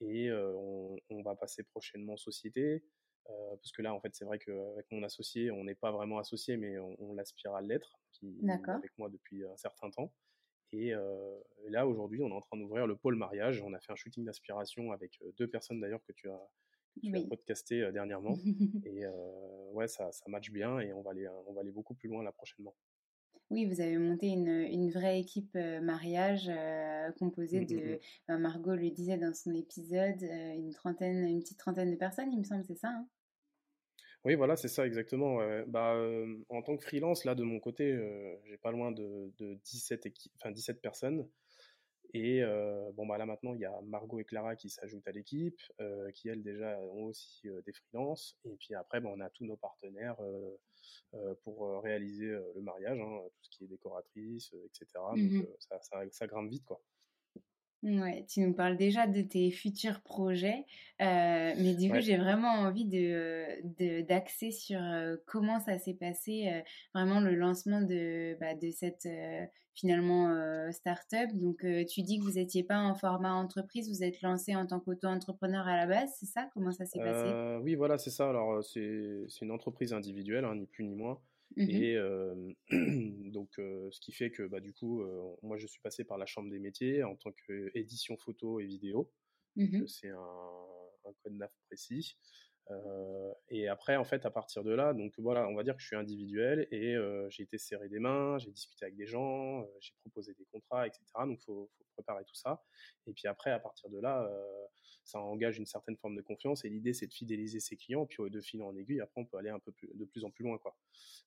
et 0.00 0.30
on, 0.32 0.96
on, 1.10 1.22
va 1.22 1.34
passer 1.34 1.64
prochainement 1.64 2.16
société. 2.16 2.84
Parce 3.50 3.72
que 3.72 3.82
là, 3.82 3.94
en 3.94 4.00
fait, 4.00 4.14
c'est 4.14 4.24
vrai 4.24 4.38
qu'avec 4.38 4.86
mon 4.90 5.02
associé, 5.02 5.50
on 5.50 5.64
n'est 5.64 5.74
pas 5.74 5.92
vraiment 5.92 6.18
associé, 6.18 6.56
mais 6.56 6.78
on, 6.78 6.96
on 6.98 7.14
l'aspire 7.14 7.54
à 7.54 7.62
l'être, 7.62 8.00
qui 8.12 8.40
est 8.42 8.68
avec 8.68 8.96
moi 8.98 9.08
depuis 9.08 9.44
un 9.44 9.56
certain 9.56 9.90
temps. 9.90 10.12
Et, 10.72 10.92
là, 11.68 11.86
aujourd'hui, 11.86 12.22
on 12.22 12.28
est 12.28 12.34
en 12.34 12.40
train 12.40 12.56
d'ouvrir 12.56 12.86
le 12.86 12.96
pôle 12.96 13.16
mariage. 13.16 13.62
On 13.62 13.72
a 13.72 13.80
fait 13.80 13.92
un 13.92 13.96
shooting 13.96 14.24
d'inspiration 14.24 14.92
avec 14.92 15.20
deux 15.38 15.48
personnes 15.48 15.80
d'ailleurs 15.80 16.02
que 16.04 16.12
tu 16.12 16.30
as, 16.30 16.48
tu 17.02 17.16
as 17.16 17.20
podcasté 17.22 17.90
dernièrement. 17.92 18.34
et 18.84 19.04
ouais, 19.72 19.88
ça, 19.88 20.10
ça 20.12 20.24
match 20.28 20.50
bien 20.50 20.78
et 20.80 20.92
on 20.92 21.02
va, 21.02 21.10
aller, 21.10 21.28
on 21.46 21.52
va 21.52 21.60
aller 21.60 21.72
beaucoup 21.72 21.94
plus 21.94 22.08
loin 22.08 22.22
là 22.22 22.32
prochainement. 22.32 22.74
Oui, 23.50 23.66
vous 23.66 23.80
avez 23.80 23.98
monté 23.98 24.28
une, 24.28 24.46
une 24.46 24.90
vraie 24.90 25.18
équipe 25.18 25.56
mariage 25.82 26.48
composée 27.18 27.60
mmh, 27.60 27.64
mmh, 27.64 27.66
de, 27.66 28.00
mmh. 28.28 28.36
Margot 28.36 28.76
le 28.76 28.90
disait 28.90 29.18
dans 29.18 29.34
son 29.34 29.52
épisode, 29.54 30.22
une 30.22 30.72
trentaine, 30.72 31.26
une 31.26 31.40
petite 31.40 31.58
trentaine 31.58 31.90
de 31.90 31.96
personnes, 31.96 32.32
il 32.32 32.38
me 32.38 32.44
semble, 32.44 32.64
c'est 32.64 32.78
ça 32.78 32.90
hein? 32.90 33.08
Oui, 34.24 34.34
voilà, 34.34 34.56
c'est 34.56 34.68
ça 34.68 34.86
exactement. 34.86 35.38
Bah, 35.66 35.96
en 36.48 36.62
tant 36.62 36.76
que 36.76 36.82
freelance, 36.82 37.24
là, 37.24 37.34
de 37.34 37.42
mon 37.42 37.60
côté, 37.60 37.98
j'ai 38.44 38.58
pas 38.58 38.70
loin 38.70 38.92
de, 38.92 39.32
17, 39.64 40.08
enfin, 40.36 40.50
17 40.50 40.80
personnes. 40.80 41.28
Et 42.12 42.42
bon, 42.94 43.06
bah, 43.06 43.18
là, 43.18 43.26
maintenant, 43.26 43.54
il 43.54 43.60
y 43.60 43.64
a 43.64 43.80
Margot 43.82 44.18
et 44.18 44.24
Clara 44.24 44.56
qui 44.56 44.68
s'ajoutent 44.68 45.08
à 45.08 45.12
l'équipe, 45.12 45.60
qui, 46.14 46.28
elles, 46.28 46.42
déjà, 46.42 46.78
ont 46.80 47.04
aussi 47.04 47.48
des 47.64 47.72
freelances. 47.72 48.36
Et 48.44 48.56
puis 48.56 48.74
après, 48.74 49.00
bah, 49.00 49.10
on 49.12 49.20
a 49.20 49.30
tous 49.30 49.44
nos 49.44 49.56
partenaires 49.56 50.16
pour 51.42 51.82
réaliser 51.82 52.26
le 52.54 52.60
mariage, 52.60 53.00
hein, 53.00 53.20
tout 53.24 53.44
ce 53.44 53.50
qui 53.50 53.64
est 53.64 53.68
décoratrice, 53.68 54.52
etc. 54.52 54.86
Mmh 55.14 55.40
Donc, 55.40 55.48
ça, 55.60 55.78
ça, 55.80 56.02
ça 56.10 56.26
grimpe 56.26 56.50
vite, 56.50 56.64
quoi. 56.64 56.82
Ouais, 57.82 58.26
tu 58.28 58.40
nous 58.40 58.52
parles 58.52 58.76
déjà 58.76 59.06
de 59.06 59.22
tes 59.22 59.50
futurs 59.50 60.02
projets, 60.02 60.66
euh, 61.00 61.54
mais 61.56 61.74
du 61.74 61.90
coup, 61.90 61.98
j'ai 62.00 62.18
vraiment 62.18 62.50
envie 62.50 62.84
de, 62.84 64.02
d'axer 64.02 64.50
sur 64.50 64.78
euh, 64.82 65.16
comment 65.26 65.60
ça 65.60 65.78
s'est 65.78 65.94
passé, 65.94 66.50
euh, 66.52 66.60
vraiment 66.94 67.20
le 67.20 67.34
lancement 67.34 67.80
de, 67.80 68.36
bah, 68.38 68.54
de 68.54 68.70
cette 68.70 69.08
finalement 69.72 70.28
start-up. 70.72 71.30
Donc, 71.32 71.64
tu 71.88 72.02
dis 72.02 72.18
que 72.18 72.24
vous 72.24 72.32
n'étiez 72.32 72.64
pas 72.64 72.80
en 72.80 72.94
format 72.94 73.32
entreprise, 73.32 73.88
vous 73.88 74.04
êtes 74.04 74.20
lancé 74.20 74.54
en 74.54 74.66
tant 74.66 74.78
qu'auto-entrepreneur 74.78 75.66
à 75.66 75.76
la 75.78 75.86
base, 75.86 76.10
c'est 76.18 76.26
ça? 76.26 76.50
Comment 76.52 76.72
ça 76.72 76.84
s'est 76.84 76.98
passé? 76.98 77.62
Oui, 77.62 77.76
voilà, 77.76 77.96
c'est 77.96 78.10
ça. 78.10 78.28
Alors, 78.28 78.62
c'est, 78.62 79.24
c'est 79.28 79.46
une 79.46 79.52
entreprise 79.52 79.94
individuelle, 79.94 80.44
hein, 80.44 80.54
ni 80.54 80.66
plus 80.66 80.84
ni 80.84 80.94
moins. 80.94 81.18
Mmh 81.56 81.68
et 81.68 81.96
donc, 83.32 83.50
ce 83.56 84.00
qui 84.00 84.12
fait 84.12 84.30
que, 84.30 84.44
bah, 84.44 84.60
du 84.60 84.72
coup, 84.72 85.04
moi, 85.42 85.56
je 85.56 85.66
suis 85.66 85.80
passé 85.80 86.04
par 86.04 86.18
la 86.18 86.26
Chambre 86.26 86.50
des 86.50 86.60
métiers 86.60 87.02
en 87.02 87.16
tant 87.16 87.32
qu'édition 87.46 88.16
photo 88.16 88.60
et 88.60 88.66
vidéo. 88.66 89.12
Mmh 89.56 89.86
c'est 89.88 90.10
un, 90.10 90.16
un, 90.16 91.12
code 91.22 91.34
NAF 91.34 91.52
précis. 91.66 92.16
Et 93.48 93.68
après, 93.68 93.96
en 93.96 94.04
fait, 94.04 94.24
à 94.26 94.30
partir 94.30 94.62
de 94.62 94.72
là, 94.72 94.92
donc 94.94 95.12
voilà, 95.18 95.48
on 95.48 95.54
va 95.54 95.62
dire 95.62 95.74
que 95.74 95.82
je 95.82 95.86
suis 95.86 95.96
individuel 95.96 96.68
et 96.70 96.96
j'ai 97.28 97.42
été 97.42 97.58
serré 97.58 97.88
des 97.88 97.98
mains, 97.98 98.38
j'ai 98.38 98.50
discuté 98.50 98.84
avec 98.84 98.96
des 98.96 99.06
gens, 99.06 99.66
j'ai 99.80 99.92
proposé 100.00 100.34
des 100.34 100.44
contrats, 100.46 100.86
etc. 100.86 101.04
Donc, 101.26 101.40
faut, 101.40 101.70
faut, 101.76 101.84
préparer 101.94 102.24
tout 102.24 102.34
ça. 102.34 102.62
Et 103.06 103.12
puis 103.12 103.26
après, 103.28 103.50
à 103.50 103.58
partir 103.58 103.90
de 103.90 103.98
là, 103.98 104.30
ça 105.04 105.20
engage 105.20 105.58
une 105.58 105.66
certaine 105.66 105.96
forme 105.96 106.16
de 106.16 106.22
confiance. 106.22 106.64
Et 106.64 106.68
l'idée, 106.68 106.92
c'est 106.92 107.06
de 107.06 107.12
fidéliser 107.12 107.60
ses 107.60 107.76
clients. 107.76 108.06
Puis 108.06 108.18
de 108.30 108.40
fil 108.40 108.62
en 108.62 108.74
aiguille, 108.76 109.00
après, 109.00 109.20
on 109.20 109.26
peut 109.26 109.36
aller 109.36 109.50
un 109.50 109.58
peu 109.58 109.72
de 109.94 110.04
plus 110.04 110.24
en 110.24 110.30
plus 110.30 110.44
loin, 110.44 110.58
quoi. 110.58 110.76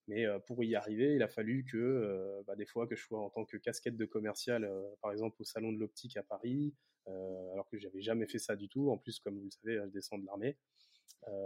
Mais 0.08 0.26
pour 0.48 0.64
y 0.64 0.76
arriver, 0.76 1.16
il 1.16 1.24
a 1.24 1.28
fallu 1.28 1.66
que, 1.66 2.44
bah, 2.48 2.56
des 2.56 2.66
fois, 2.66 2.88
que 2.88 2.96
je 2.96 3.04
sois 3.04 3.20
en 3.20 3.30
tant 3.30 3.46
que 3.46 3.58
casquette 3.58 3.98
de 3.98 4.06
commercial, 4.06 4.70
par 5.02 5.12
exemple, 5.12 5.42
au 5.42 5.46
salon 5.46 5.72
de 5.72 5.80
l'optique 5.80 6.18
à 6.18 6.24
Paris, 6.24 6.74
alors 7.08 7.68
que 7.70 7.78
j'avais 7.78 8.02
jamais 8.02 8.28
fait 8.28 8.40
ça 8.40 8.56
du 8.56 8.70
tout. 8.70 8.90
En 8.90 8.98
plus, 8.98 9.20
comme 9.20 9.38
vous 9.38 9.46
le 9.46 9.52
savez, 9.52 9.80
je 9.86 9.90
descends 9.90 10.18
de 10.18 10.26
l'armée. 10.26 10.58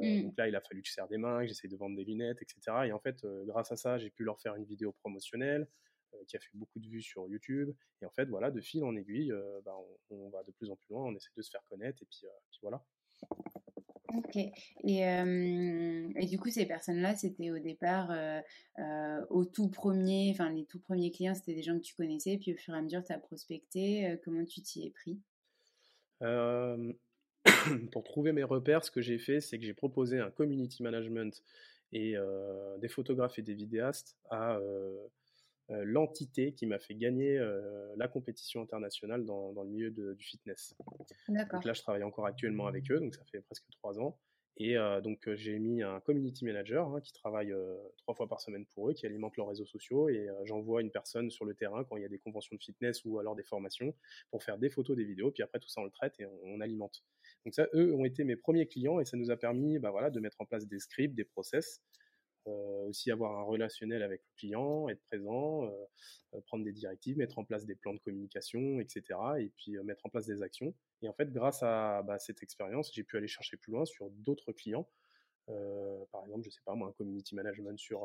Mmh. 0.02 0.24
Donc 0.24 0.38
là, 0.38 0.48
il 0.48 0.56
a 0.56 0.62
fallu 0.62 0.82
que 0.82 0.88
je 0.88 0.94
serre 0.94 1.08
des 1.08 1.18
mains, 1.18 1.42
que 1.42 1.48
j'essaye 1.48 1.70
de 1.70 1.78
vendre 1.78 1.96
des 1.96 2.04
lunettes, 2.04 2.42
etc. 2.42 2.62
Et 2.86 2.92
en 2.92 3.00
fait, 3.00 3.26
grâce 3.46 3.72
à 3.72 3.76
ça, 3.76 3.98
j'ai 3.98 4.10
pu 4.10 4.24
leur 4.24 4.40
faire 4.40 4.56
une 4.56 4.66
vidéo 4.66 4.92
promotionnelle 4.92 5.68
qui 6.28 6.36
a 6.36 6.40
fait 6.40 6.50
beaucoup 6.54 6.80
de 6.80 6.88
vues 6.88 7.02
sur 7.02 7.28
YouTube. 7.28 7.74
Et 8.02 8.06
en 8.06 8.10
fait, 8.12 8.26
voilà, 8.26 8.52
de 8.52 8.62
fil 8.62 8.84
en 8.84 8.96
aiguille, 8.96 9.34
bah, 9.66 9.76
on, 10.10 10.30
va 10.30 10.44
de 10.44 10.52
plus 10.52 10.70
en 10.72 10.76
plus 10.76 10.94
loin, 10.94 11.06
on 11.06 11.16
essaie 11.16 11.30
de 11.36 11.42
se 11.42 11.52
faire 11.52 11.64
connaître, 11.70 12.02
et 12.02 12.06
puis, 12.06 12.22
puis 12.50 12.60
voilà. 12.62 12.84
Ok. 14.16 14.36
Et, 14.36 15.02
et, 15.02 16.26
du 16.26 16.40
coup, 16.40 16.50
ces 16.50 16.66
personnes-là, 16.66 17.16
c'était 17.16 17.52
au 17.52 17.60
départ, 17.60 18.12
au 19.30 19.46
tout 19.46 19.70
premier, 19.70 20.32
enfin, 20.32 20.50
les 20.52 20.66
tout 20.66 20.80
premiers 20.80 21.12
clients, 21.12 21.36
c'était 21.36 21.54
des 21.54 21.64
gens 21.64 21.78
que 21.78 21.84
tu 21.84 21.96
connaissais, 21.96 22.38
puis 22.38 22.54
au 22.54 22.58
fur 22.58 22.74
et 22.74 22.78
à 22.78 22.82
mesure, 22.82 23.04
tu 23.04 23.14
as 23.14 23.20
prospecté. 23.20 24.20
comment 24.24 24.46
tu 24.46 24.62
t'y 24.62 24.88
es 24.88 24.92
pris? 24.92 25.20
Pour 27.92 28.04
trouver 28.04 28.32
mes 28.32 28.44
repères, 28.44 28.84
ce 28.84 28.92
que 28.92 29.02
j'ai 29.02 29.18
fait, 29.18 29.42
c'est 29.42 29.58
que 29.60 29.66
j'ai 29.66 29.74
proposé 29.74 30.20
un 30.20 30.32
community 30.32 30.84
management 30.84 31.44
et 31.94 32.16
des 32.80 32.90
photographes 32.90 33.40
et 33.40 33.42
des 33.42 33.54
vidéastes 33.54 34.18
à 34.30 34.60
l'entité 35.70 36.54
qui 36.54 36.66
m'a 36.66 36.80
fait 36.80 36.96
gagner 36.96 37.40
la 37.96 38.08
compétition 38.08 38.62
internationale 38.62 39.26
dans, 39.26 39.54
dans 39.54 39.64
le 39.64 39.70
milieu 39.70 39.92
du 39.92 40.24
fitness. 40.24 40.76
Donc 41.30 41.66
là, 41.66 41.74
je 41.74 41.82
travaille 41.82 42.04
encore 42.04 42.26
actuellement 42.26 42.68
avec 42.68 42.92
eux, 42.92 43.00
donc 43.00 43.16
ça 43.16 43.24
fait 43.32 43.42
presque 43.42 43.66
trois 43.72 44.00
ans. 44.00 44.18
Et 44.60 44.76
donc 45.04 45.32
j'ai 45.36 45.60
mis 45.60 45.84
un 45.84 46.00
community 46.00 46.44
manager 46.44 46.88
hein, 46.88 47.00
qui 47.02 47.14
travaille 47.14 47.54
trois 47.98 48.16
fois 48.16 48.28
par 48.28 48.42
semaine 48.42 48.66
pour 48.66 48.90
eux, 48.90 48.94
qui 48.94 49.06
alimente 49.06 49.38
leurs 49.38 49.48
réseaux 49.48 49.66
sociaux. 49.66 50.10
Et 50.10 50.28
j'envoie 50.46 50.82
une 50.82 50.90
personne 50.90 51.30
sur 51.30 51.46
le 51.46 51.54
terrain 51.54 51.84
quand 51.84 51.96
il 51.98 52.02
y 52.02 52.06
a 52.06 52.10
des 52.10 52.18
conventions 52.18 52.56
de 52.56 52.62
fitness 52.62 53.06
ou 53.06 53.20
alors 53.20 53.36
des 53.36 53.44
formations 53.44 53.94
pour 54.32 54.44
faire 54.44 54.58
des 54.58 54.70
photos, 54.70 54.98
des 54.98 55.06
vidéos. 55.06 55.32
Puis 55.32 55.44
après 55.44 55.60
tout 55.60 55.70
ça 55.70 55.82
on 55.82 55.84
le 55.84 55.92
traite 55.92 56.20
et 56.20 56.26
on, 56.26 56.60
alimente. 56.60 57.04
Donc 57.46 57.54
ça, 57.54 57.68
eux 57.76 57.94
ont 57.94 58.04
été 58.04 58.24
mes 58.24 58.36
premiers 58.36 58.66
clients 58.66 59.00
et 59.00 59.06
ça 59.06 59.16
nous 59.16 59.30
a 59.30 59.38
permis, 59.38 59.78
bah, 59.78 59.92
voilà, 59.92 60.10
de 60.10 60.20
mettre 60.20 60.42
en 60.42 60.46
place 60.46 60.68
des 60.68 60.80
scripts, 60.80 61.14
des 61.14 61.24
process 61.24 61.84
euh, 61.86 62.07
aussi 62.88 63.12
avoir 63.12 63.40
un 63.40 63.44
relationnel 63.44 64.04
avec 64.04 64.22
le 64.22 64.40
client, 64.40 64.90
être 64.90 65.02
présent, 65.04 65.66
euh, 65.66 65.72
euh, 66.34 66.42
prendre 66.42 66.64
des 66.64 66.72
directives, 66.72 67.18
mettre 67.18 67.40
en 67.40 67.46
place 67.46 67.66
des 67.66 67.76
plans 67.76 67.94
de 67.94 68.00
communication, 68.00 68.80
etc. 68.80 69.04
Et 69.40 69.50
puis 69.58 69.78
mettre 69.84 70.06
en 70.06 70.10
place 70.10 70.26
des 70.26 70.42
actions. 70.42 70.74
Et 71.02 71.10
en 71.10 71.14
fait, 71.14 71.32
grâce 71.32 71.64
à 71.64 72.02
bah, 72.04 72.20
cette 72.20 72.44
expérience, 72.44 72.92
j'ai 72.94 73.04
pu 73.04 73.18
aller 73.18 73.28
chercher 73.28 73.58
plus 73.58 73.72
loin 73.72 73.86
sur 73.86 74.10
d'autres 74.10 74.52
clients. 74.52 74.88
par 76.12 76.24
exemple, 76.26 76.44
je 76.44 76.50
sais 76.50 76.62
pas 76.66 76.76
moi, 76.76 76.90
un 76.90 76.92
community 76.94 77.36
management 77.36 77.78
sur 77.78 78.04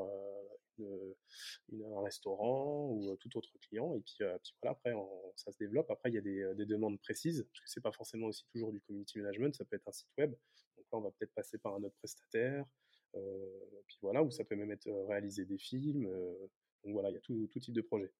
un 0.80 2.02
restaurant 2.02 2.90
ou 2.90 3.16
tout 3.16 3.36
autre 3.36 3.52
client. 3.60 3.94
Et 3.96 4.00
puis, 4.00 4.16
puis 4.18 4.54
voilà, 4.62 4.72
après, 4.72 4.92
ça 5.36 5.52
se 5.52 5.58
développe. 5.58 5.90
Après, 5.90 6.10
il 6.10 6.14
y 6.14 6.18
a 6.18 6.22
des, 6.22 6.54
des 6.56 6.66
demandes 6.66 7.00
précises, 7.00 7.46
parce 7.52 7.60
que 7.60 7.70
c'est 7.70 7.80
pas 7.80 7.92
forcément 7.92 8.26
aussi 8.26 8.44
toujours 8.52 8.72
du 8.72 8.80
community 8.80 9.18
management, 9.18 9.54
ça 9.54 9.64
peut 9.64 9.76
être 9.76 9.88
un 9.88 9.92
site 9.92 10.10
web. 10.18 10.30
Donc 10.76 10.86
là, 10.92 10.98
on 10.98 11.02
va 11.02 11.10
peut-être 11.10 11.34
passer 11.34 11.58
par 11.58 11.74
un 11.74 11.82
autre 11.82 11.96
prestataire. 11.98 12.64
Euh, 13.14 13.60
puis 13.86 13.98
voilà, 14.02 14.22
où 14.22 14.30
ça 14.30 14.44
peut 14.44 14.56
même 14.56 14.70
être 14.70 14.90
réaliser 15.08 15.44
des 15.44 15.58
films. 15.58 16.08
Donc 16.84 16.92
voilà, 16.94 17.10
il 17.10 17.14
y 17.14 17.18
a 17.18 17.20
tout, 17.20 17.48
tout 17.50 17.60
type 17.60 17.74
de 17.74 17.82
projet. 17.82 18.10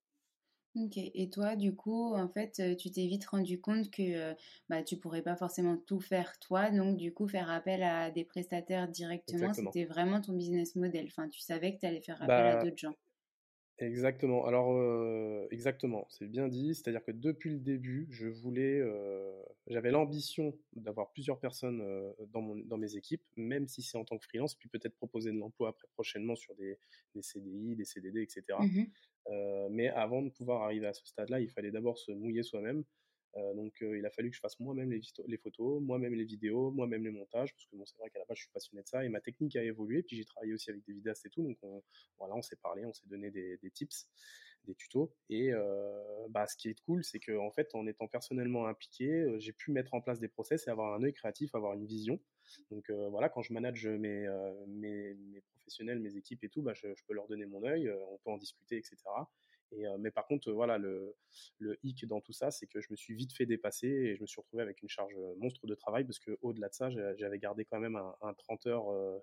Ok, 0.75 0.97
et 0.97 1.29
toi, 1.29 1.55
du 1.55 1.75
coup, 1.75 2.15
en 2.15 2.29
fait, 2.29 2.63
tu 2.79 2.91
t'es 2.91 3.07
vite 3.07 3.27
rendu 3.27 3.61
compte 3.61 3.91
que 3.91 4.35
bah, 4.71 4.83
tu 4.83 4.97
pourrais 4.97 5.21
pas 5.21 5.37
forcément 5.37 5.77
tout 5.77 6.01
faire 6.01 6.39
toi, 6.39 6.71
donc 6.71 6.97
du 6.97 7.13
coup, 7.13 7.29
faire 7.29 7.51
appel 7.51 7.83
à 7.83 8.11
des 8.11 8.25
prestataires 8.25 8.89
directement, 8.89 9.53
c'était 9.53 9.85
vraiment 9.85 10.23
ton 10.23 10.33
business 10.33 10.75
model. 10.75 11.07
Enfin, 11.09 11.29
tu 11.29 11.41
savais 11.41 11.75
que 11.75 11.81
tu 11.81 11.87
allais 11.87 12.01
faire 12.01 12.23
appel 12.23 12.47
à 12.47 12.57
bah, 12.57 12.65
d'autres 12.65 12.79
gens. 12.79 12.95
Exactement. 13.79 14.47
Alors, 14.47 15.49
exactement, 15.51 16.07
c'est 16.09 16.27
bien 16.27 16.49
dit. 16.49 16.75
C'est-à-dire 16.75 17.05
que 17.05 17.13
depuis 17.13 17.51
le 17.51 17.59
début, 17.59 18.07
je 18.11 18.29
voulais, 18.29 18.81
j'avais 19.69 19.91
l'ambition 19.91 20.59
d'avoir 20.73 21.13
plusieurs 21.13 21.39
personnes 21.39 21.83
dans, 22.31 22.43
mon, 22.43 22.57
dans 22.57 22.79
mes 22.79 22.97
équipes, 22.97 23.23
même 23.37 23.69
si 23.69 23.83
c'est 23.83 23.97
en 23.97 24.05
tant 24.05 24.19
que 24.19 24.25
freelance, 24.25 24.55
puis 24.55 24.69
peut-être 24.69 24.97
proposer 24.97 25.31
de 25.31 25.39
l'emploi 25.39 25.69
après 25.71 25.87
prochainement 25.93 26.35
sur 26.35 26.55
des, 26.57 26.79
des, 27.15 27.23
CDI, 27.23 27.77
des 27.77 27.85
CDD, 27.85 28.23
etc. 28.23 28.45
Mmh 28.61 28.85
mais 29.71 29.89
avant 29.89 30.21
de 30.21 30.31
pouvoir 30.31 30.63
arriver 30.63 30.89
à 30.89 30.93
ce 30.93 31.07
stade-là, 31.07 31.39
il 31.39 31.49
fallait 31.49 31.71
d'abord 31.71 31.97
se 31.97 32.11
mouiller 32.11 32.43
soi-même, 32.43 32.83
euh, 33.37 33.55
donc 33.55 33.79
il 33.81 34.05
a 34.05 34.11
fallu 34.11 34.29
que 34.31 34.37
je 34.37 34.41
fasse 34.41 34.61
moi-même 34.61 34.91
les, 34.91 35.01
les, 35.27 35.37
photos, 35.39 35.81
moi-même 35.81 36.15
les 36.15 36.25
vidéos, 36.25 36.71
moi-même 36.71 37.05
les 37.05 37.11
montages, 37.11 37.53
parce 37.55 37.67
que 37.67 37.77
bon, 37.77 37.87
c'est 37.87 37.97
vrai 37.99 38.11
qu'à 38.11 38.19
la 38.19 38.27
base 38.27 38.37
je 38.37 38.43
suis 38.43 38.51
passionné 38.53 38.83
de 38.83 38.89
ça 38.89 39.05
et 39.05 39.09
ma 39.09 39.21
technique 39.21 39.57
a 39.57 39.63
évolué. 39.63 40.03
Puis 40.03 40.17
j'ai 40.17 40.25
travaillé 40.25 40.53
aussi 40.53 40.71
avec 40.71 40.85
des 40.85 40.93
vidéastes 40.93 41.25
et 41.25 41.31
tout, 41.31 41.43
donc 41.43 41.57
on, 41.63 41.83
voilà, 42.19 42.35
on 42.35 42.43
s'est 42.43 42.57
parlé, 42.57 42.85
on 42.85 42.93
s'est 42.93 43.07
donné 43.07 43.31
des, 43.31 43.57
des, 43.63 43.71
tips. 43.71 44.07
Des 44.67 44.75
tutos. 44.75 45.13
Et 45.29 45.53
bah, 46.31 46.47
ce 46.47 46.57
qui 46.57 46.69
est 46.69 46.81
cool, 46.85 47.05
c'est 47.05 47.21
qu'en 47.21 47.47
en 47.47 47.51
fait, 47.51 47.75
en 47.75 47.87
étant 47.87 48.07
personnellement 48.07 48.67
impliqué, 48.67 49.27
j'ai 49.39 49.53
pu 49.53 49.73
mettre 49.73 49.95
en 49.95 50.01
place 50.01 50.21
des 50.21 50.29
process 50.29 50.67
et 50.67 50.71
avoir 50.71 50.95
un 50.95 51.03
œil 51.03 51.13
créatif, 51.13 51.55
avoir 51.55 51.75
une 51.75 51.87
vision. 51.87 52.21
Donc 52.71 52.91
voilà, 53.11 53.29
quand 53.29 53.43
je 53.43 53.53
manage 53.53 53.87
mes, 53.87 54.29
mes, 54.67 55.17
professionnels, 55.53 56.01
mes 56.01 56.17
équipes 56.17 56.45
et 56.45 56.49
tout, 56.49 56.63
bah, 56.63 56.75
je, 56.75 56.89
peux 57.07 57.15
leur 57.15 57.27
donner 57.29 57.47
mon 57.47 57.65
œil, 57.65 57.91
on 58.11 58.19
peut 58.19 58.31
en 58.31 58.39
discuter, 58.39 58.77
etc. 58.77 58.97
Et, 59.73 59.85
mais 59.99 60.11
par 60.11 60.27
contre, 60.27 60.53
voilà, 60.53 60.79
le, 60.79 61.15
le 61.59 61.79
hic 61.83 62.07
dans 62.07 62.21
tout 62.21 62.33
ça, 62.33 62.51
c'est 62.51 62.67
que 62.67 62.81
je 62.81 62.89
me 62.91 62.97
suis 62.97 63.15
vite 63.15 63.33
fait 63.33 63.47
dépasser 63.47 63.89
et 63.89 64.17
je 64.17 64.23
me 64.23 64.27
suis 64.27 64.41
retrouvé 64.41 64.63
avec 64.63 64.83
une 64.83 64.89
charge 64.89 65.17
monstre 65.39 65.67
de 65.67 65.75
travail 65.75 66.05
parce 66.05 66.19
que 66.19 66.39
au-delà 66.43 66.69
de 66.69 66.75
ça, 66.75 66.91
j'avais 66.91 67.39
gardé 67.39 67.65
quand 67.65 67.81
même 67.81 67.97
un, 67.97 68.15
un 68.21 68.35
30 68.35 68.67
heures 68.67 69.23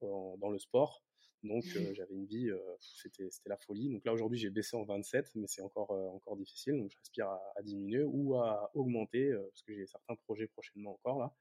dans 0.00 0.50
le 0.50 0.58
sport. 0.58 1.02
Donc 1.44 1.64
mmh. 1.64 1.94
j'avais 1.94 2.14
une 2.14 2.26
vie, 2.26 2.50
c'était 2.80 3.28
la 3.46 3.56
folie. 3.58 3.90
Donc 3.90 4.04
là 4.04 4.12
aujourd'hui 4.12 4.38
j'ai 4.38 4.50
baissé 4.50 4.76
en 4.76 4.84
27, 4.84 5.32
mais 5.36 5.46
c'est 5.46 5.62
encore 5.62 5.90
encore 5.90 6.36
difficile. 6.36 6.76
Donc 6.78 6.90
j'aspire 6.90 7.28
à, 7.28 7.40
à, 7.56 7.62
diminuer 7.62 8.02
ou 8.02 8.36
à 8.36 8.70
augmenter 8.74 9.32
parce 9.32 9.62
que 9.62 9.74
j'ai 9.74 9.86
certains 9.86 10.16
projets 10.16 10.48
prochainement 10.48 10.92
encore 10.92 11.18
là. 11.18 11.32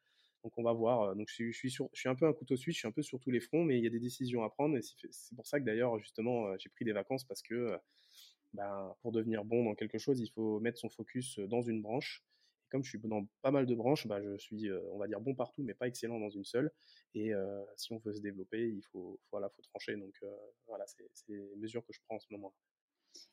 Donc 0.44 0.54
on 0.58 0.64
va 0.64 0.74
voir. 0.74 1.16
Donc 1.16 1.30
je 1.30 1.34
suis, 1.34 1.54
je 1.54 1.58
suis, 1.58 1.72
sur, 1.72 1.90
je 1.94 2.02
suis 2.02 2.10
un 2.10 2.16
peu 2.16 2.28
un 2.28 2.34
couteau 2.34 2.58
suisse, 2.58 2.76
je 2.76 2.80
suis 2.80 2.88
un 2.88 2.92
peu 2.92 3.02
sur 3.02 3.20
tous 3.20 3.32
les 3.32 3.40
fronts, 3.40 3.64
mais 3.64 3.78
il 3.78 3.84
y 3.84 3.88
a 3.88 3.90
des 3.90 4.00
décisions 4.00 4.44
à 4.44 4.50
prendre. 4.50 4.78
Et 4.78 4.82
c'est 4.82 5.36
pour 5.36 5.48
ça 5.48 5.60
que 5.60 5.66
d'ailleurs 5.66 5.98
justement 6.00 6.56
j'ai 6.58 6.70
pris 6.70 6.86
des 6.86 6.94
vacances 6.94 7.24
parce 7.24 7.42
que 7.42 7.78
ben, 8.54 8.94
pour 9.02 9.12
devenir 9.12 9.46
bon 9.46 9.64
dans 9.64 9.74
quelque 9.74 9.98
chose, 9.98 10.20
il 10.20 10.30
faut 10.30 10.60
mettre 10.60 10.78
son 10.78 10.90
focus 10.90 11.40
dans 11.40 11.62
une 11.62 11.82
branche 11.82 12.24
comme 12.74 12.84
je 12.84 12.90
suis 12.90 13.00
dans 13.00 13.28
pas 13.44 13.52
mal 13.52 13.68
de 13.68 13.76
branches, 13.76 14.08
bah, 14.08 14.20
je 14.22 14.36
suis, 14.38 14.68
on 14.92 14.98
va 14.98 15.08
dire, 15.08 15.22
bon 15.22 15.36
partout, 15.36 15.62
mais 15.64 15.76
pas 15.76 15.88
excellent 15.88 16.20
dans 16.20 16.32
une 16.32 16.44
seule. 16.44 16.72
Et 17.14 17.32
si 17.78 17.94
on 17.94 18.00
veut 18.00 18.16
se 18.16 18.22
développer, 18.22 18.68
il 18.68 18.82
faut, 18.92 19.20
voilà, 19.32 19.48
faut 19.50 19.62
trancher. 19.62 19.96
Donc 19.96 20.20
voilà, 20.68 20.86
c'est 20.88 21.06
les 21.30 21.56
mesures 21.58 21.86
que 21.86 21.94
je 21.94 22.00
prends 22.08 22.16
en 22.16 22.20
ce 22.20 22.28
moment. 22.32 22.54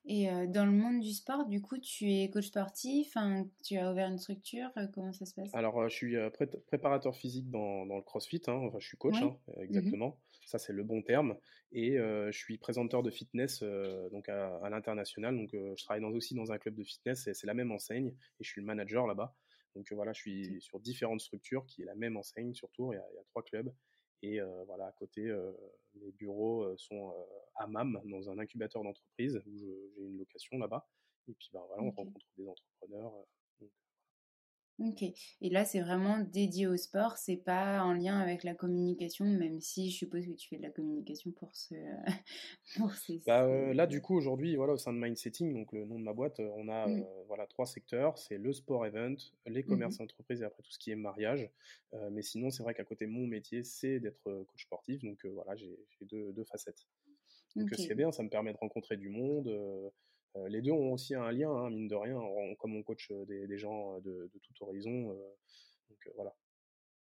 Et 0.04 0.26
dans 0.48 0.66
le 0.66 0.72
monde 0.72 1.00
du 1.00 1.12
sport, 1.12 1.46
du 1.46 1.62
coup, 1.62 1.78
tu 1.78 2.12
es 2.12 2.28
coach 2.30 2.48
sportif, 2.48 3.16
tu 3.64 3.78
as 3.78 3.90
ouvert 3.90 4.08
une 4.08 4.18
structure, 4.18 4.70
comment 4.92 5.12
ça 5.12 5.24
se 5.24 5.34
passe? 5.34 5.54
Alors, 5.54 5.88
je 5.88 5.94
suis 5.94 6.16
préparateur 6.66 7.16
physique 7.16 7.50
dans, 7.50 7.86
dans 7.86 7.96
le 7.96 8.02
CrossFit, 8.02 8.42
hein, 8.46 8.60
enfin, 8.66 8.78
je 8.78 8.86
suis 8.86 8.98
coach, 8.98 9.22
hein, 9.22 9.36
mmh 9.48 9.62
exactement, 9.62 10.18
ça 10.50 10.58
c'est 10.58 10.72
le 10.72 10.84
bon 10.84 11.02
terme, 11.02 11.36
et 11.72 11.96
je 11.96 12.36
suis 12.36 12.58
présenteur 12.58 13.02
de 13.02 13.10
fitness 13.10 13.62
donc 14.12 14.28
à, 14.28 14.68
l'international, 14.70 15.36
donc 15.36 15.50
je 15.52 15.84
travaille 15.84 16.02
dans, 16.02 16.10
aussi 16.10 16.34
dans 16.34 16.52
un 16.52 16.58
club 16.58 16.74
de 16.74 16.84
fitness, 16.84 17.26
et 17.26 17.34
c'est 17.34 17.46
la 17.46 17.54
même 17.54 17.72
enseigne, 17.72 18.08
et 18.08 18.44
je 18.44 18.48
suis 18.48 18.60
le 18.60 18.66
manager 18.66 19.06
là-bas. 19.06 19.34
Donc 19.76 19.92
voilà, 19.92 20.12
je 20.12 20.20
suis 20.20 20.60
sur 20.60 20.80
différentes 20.80 21.20
structures 21.20 21.64
qui 21.66 21.82
est 21.82 21.86
la 21.86 21.94
même 21.94 22.16
enseigne 22.16 22.54
sur 22.54 22.70
Tours, 22.72 22.92
il 22.92 22.96
y 22.96 23.00
a, 23.00 23.06
il 23.12 23.16
y 23.16 23.18
a 23.18 23.24
trois 23.24 23.42
clubs, 23.42 23.72
et 24.22 24.40
voilà, 24.66 24.86
à 24.86 24.92
côté, 24.92 25.32
les 25.94 26.12
bureaux 26.12 26.76
sont 26.76 27.14
à 27.56 27.66
MAM, 27.66 28.00
dans 28.04 28.30
un 28.30 28.38
incubateur 28.38 28.82
d'entreprise, 28.82 29.40
où 29.46 29.56
j'ai 29.56 30.02
une 30.02 30.18
location 30.18 30.58
là-bas. 30.58 30.86
Et 31.28 31.34
puis, 31.34 31.48
ben, 31.52 31.60
voilà, 31.66 31.82
on 31.82 31.90
rencontre 31.90 32.26
des 32.36 32.46
entrepreneurs. 32.46 33.12
Ok. 34.80 35.02
Et 35.02 35.50
là, 35.50 35.66
c'est 35.66 35.80
vraiment 35.80 36.18
dédié 36.18 36.66
au 36.66 36.76
sport. 36.78 37.18
C'est 37.18 37.36
pas 37.36 37.82
en 37.82 37.92
lien 37.92 38.18
avec 38.18 38.44
la 38.44 38.54
communication, 38.54 39.26
même 39.26 39.60
si 39.60 39.90
je 39.90 39.96
suppose 39.96 40.24
que 40.26 40.32
tu 40.32 40.48
fais 40.48 40.56
de 40.56 40.62
la 40.62 40.70
communication 40.70 41.32
pour 41.32 41.54
ce. 41.54 41.74
pour 42.78 42.90
ces, 42.94 43.20
bah, 43.26 43.44
euh, 43.44 43.74
là, 43.74 43.86
du 43.86 44.00
coup, 44.00 44.16
aujourd'hui, 44.16 44.56
voilà, 44.56 44.72
au 44.72 44.78
sein 44.78 44.94
de 44.94 44.98
Mindsetting, 44.98 45.52
donc 45.52 45.72
le 45.72 45.84
nom 45.84 45.98
de 45.98 46.04
ma 46.04 46.14
boîte, 46.14 46.40
on 46.40 46.68
a 46.68 46.86
mmh. 46.86 47.02
euh, 47.02 47.24
voilà 47.26 47.46
trois 47.46 47.66
secteurs. 47.66 48.16
C'est 48.16 48.38
le 48.38 48.54
sport 48.54 48.86
event, 48.86 49.16
les 49.46 49.62
mmh 49.62 49.66
commerces 49.66 50.00
entreprises 50.00 50.40
et 50.40 50.44
après 50.44 50.62
tout 50.62 50.72
ce 50.72 50.78
qui 50.78 50.90
est 50.90 50.96
mariage. 50.96 51.50
Euh, 51.92 52.08
mais 52.10 52.22
sinon, 52.22 52.50
c'est 52.50 52.62
vrai 52.62 52.72
qu'à 52.72 52.84
côté, 52.84 53.06
mon 53.06 53.26
métier, 53.26 53.64
c'est 53.64 54.00
d'être 54.00 54.22
coach 54.22 54.62
sportif. 54.62 55.02
Donc 55.02 55.26
voilà, 55.26 55.56
j'ai 55.56 55.76
deux, 56.02 56.32
deux, 56.32 56.44
facettes. 56.44 56.86
Donc 57.54 57.68
c'est 57.76 57.94
bien, 57.94 58.12
ça 58.12 58.22
me 58.22 58.30
permet 58.30 58.52
de 58.52 58.58
rencontrer 58.58 58.96
du 58.96 59.10
monde. 59.10 59.50
Euh, 60.36 60.48
les 60.48 60.62
deux 60.62 60.72
ont 60.72 60.92
aussi 60.92 61.14
un 61.14 61.30
lien, 61.32 61.50
hein, 61.50 61.70
mine 61.70 61.88
de 61.88 61.94
rien, 61.94 62.20
comme 62.58 62.76
on 62.76 62.82
coach 62.82 63.10
euh, 63.10 63.24
des, 63.24 63.58
gens 63.58 63.96
euh, 63.96 64.00
de, 64.00 64.30
tout 64.42 64.64
horizon. 64.64 65.08
donc 65.88 66.12
voilà. 66.14 66.34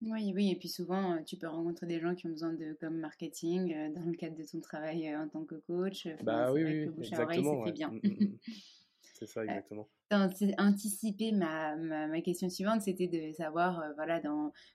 Oui, 0.01 0.33
oui, 0.35 0.51
et 0.51 0.57
puis 0.57 0.67
souvent, 0.67 1.23
tu 1.23 1.37
peux 1.37 1.47
rencontrer 1.47 1.87
des 1.87 2.01
gens 2.01 2.13
qui 2.13 2.27
ont 2.27 2.31
besoin 2.31 2.51
de 2.51 2.73
comme 2.81 2.97
marketing 2.97 3.93
dans 3.93 4.03
le 4.03 4.15
cadre 4.17 4.35
de 4.35 4.43
ton 4.43 4.59
travail 4.59 5.15
en 5.15 5.29
tant 5.29 5.45
que 5.45 5.55
coach. 5.55 6.07
bah 6.23 6.51
oui, 6.51 6.63
oui, 6.63 6.89
exactement. 6.97 7.63
bien. 7.71 7.89
Mmh, 7.89 8.01
mmh, 8.03 8.25
mmh. 8.25 8.37
C'est 9.13 9.27
ça, 9.27 9.43
exactement. 9.43 9.87
Euh, 10.11 10.27
anticiper 10.57 11.31
ma, 11.31 11.75
ma, 11.75 12.07
ma, 12.07 12.21
question 12.21 12.49
suivante, 12.49 12.81
c'était 12.81 13.07
de 13.07 13.31
savoir, 13.33 13.79
euh, 13.79 13.93
voilà, 13.95 14.21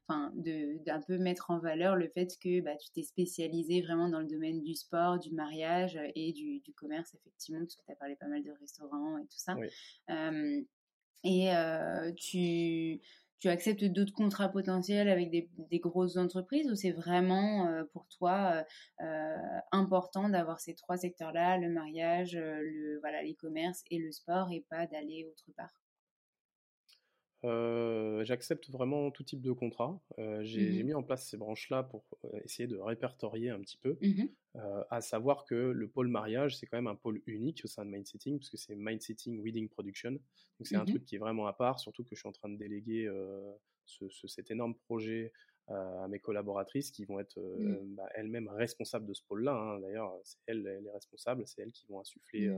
enfin, 0.07 0.33
d'un 0.35 1.01
peu 1.01 1.19
mettre 1.19 1.51
en 1.51 1.59
valeur 1.59 1.97
le 1.97 2.09
fait 2.09 2.39
que 2.41 2.61
bah, 2.61 2.77
tu 2.77 2.91
t'es 2.91 3.03
spécialisé 3.03 3.83
vraiment 3.83 4.09
dans 4.09 4.21
le 4.21 4.27
domaine 4.27 4.63
du 4.63 4.75
sport, 4.75 5.19
du 5.19 5.33
mariage 5.33 5.99
et 6.15 6.33
du, 6.33 6.61
du 6.61 6.73
commerce, 6.73 7.15
effectivement, 7.15 7.61
parce 7.61 7.77
que 7.77 7.85
tu 7.85 7.93
as 7.93 7.97
parlé 7.97 8.17
pas 8.17 8.29
mal 8.29 8.43
de 8.43 8.53
restaurants 8.61 9.19
et 9.19 9.27
tout 9.27 9.39
ça. 9.39 9.57
Oui. 9.57 9.69
Euh, 10.11 10.63
et 11.25 11.51
tu 12.17 13.01
tu 13.39 13.49
acceptes 13.49 13.85
d'autres 13.85 14.13
contrats 14.13 14.49
potentiels 14.49 15.09
avec 15.09 15.31
des, 15.31 15.79
grosses 15.79 16.17
entreprises 16.17 16.71
ou 16.71 16.75
c'est 16.75 16.91
vraiment 16.91 17.69
euh, 17.69 17.85
pour 17.93 18.07
toi 18.09 18.53
euh, 18.53 19.05
euh, 19.05 19.61
important 19.73 20.29
d'avoir 20.29 20.61
ces 20.61 20.75
trois 20.75 20.97
secteurs-là, 20.97 21.57
le 21.59 21.71
mariage, 21.71 22.37
le 22.37 22.99
voilà, 23.01 23.23
les 23.23 23.35
commerces 23.35 23.83
et 23.91 23.99
le 23.99 24.11
sport 24.11 24.51
et 24.51 24.65
pas 24.69 24.87
d'aller 24.87 25.27
autre 25.31 25.53
part? 25.57 25.88
J'accepte 27.43 28.69
vraiment 28.71 29.11
tout 29.11 29.23
type 29.23 29.41
de 29.41 29.53
contrat. 29.53 30.01
Mmh 30.17 30.43
j'ai 30.43 30.83
mis 30.83 30.95
en 30.95 31.03
place 31.03 31.29
ces 31.29 31.37
branches-là 31.37 31.83
pour 31.85 32.05
essayer 32.45 32.67
de 32.67 32.77
répertorier 32.77 33.51
un 33.51 33.61
petit 33.61 33.77
peu, 33.77 33.97
mmh 34.01 34.25
à 34.91 35.01
savoir 35.01 35.45
que 35.45 35.55
le 35.55 35.89
pôle 35.89 36.09
mariage, 36.09 36.57
c'est 36.57 36.67
quand 36.67 36.79
même 36.79 36.89
un 36.89 36.97
pôle 36.97 37.23
unique 37.27 37.61
au 37.65 37.69
sein 37.69 37.85
de 37.85 37.91
Mindsetting, 37.91 38.39
puisque 38.39 38.59
c'est 38.59 38.75
Mindsetting 38.75 39.41
Wedding 39.43 39.69
Production. 39.69 40.13
Donc 40.13 40.21
c'est 40.63 40.77
un 40.77 40.83
mmh 40.83 40.87
truc 40.87 41.05
qui 41.05 41.15
est 41.15 41.19
vraiment 41.19 41.47
à 41.47 41.53
part, 41.53 41.79
surtout 41.79 42.03
que 42.03 42.17
je 42.17 42.21
suis 42.21 42.29
en 42.29 42.33
train 42.33 42.49
de 42.49 42.57
déléguer 42.57 43.09
ce, 43.85 44.09
cet 44.27 44.51
énorme 44.51 44.75
projet 44.75 45.33
à 45.69 46.09
mes 46.09 46.19
collaboratrices 46.19 46.91
qui 46.91 47.05
vont 47.05 47.21
être 47.21 47.39
bah, 47.97 48.09
elles-mêmes 48.15 48.49
responsables 48.49 49.07
de 49.07 49.15
ce 49.15 49.23
pôle-là. 49.23 49.53
Hein. 49.53 49.81
D'ailleurs, 49.81 50.13
c'est 50.25 50.39
elles 50.47 50.63
les 50.63 50.91
responsables, 50.91 51.47
c'est 51.47 51.63
elles 51.63 51.73
qui 51.73 51.87
vont 51.89 52.01
insuffler 52.01 52.51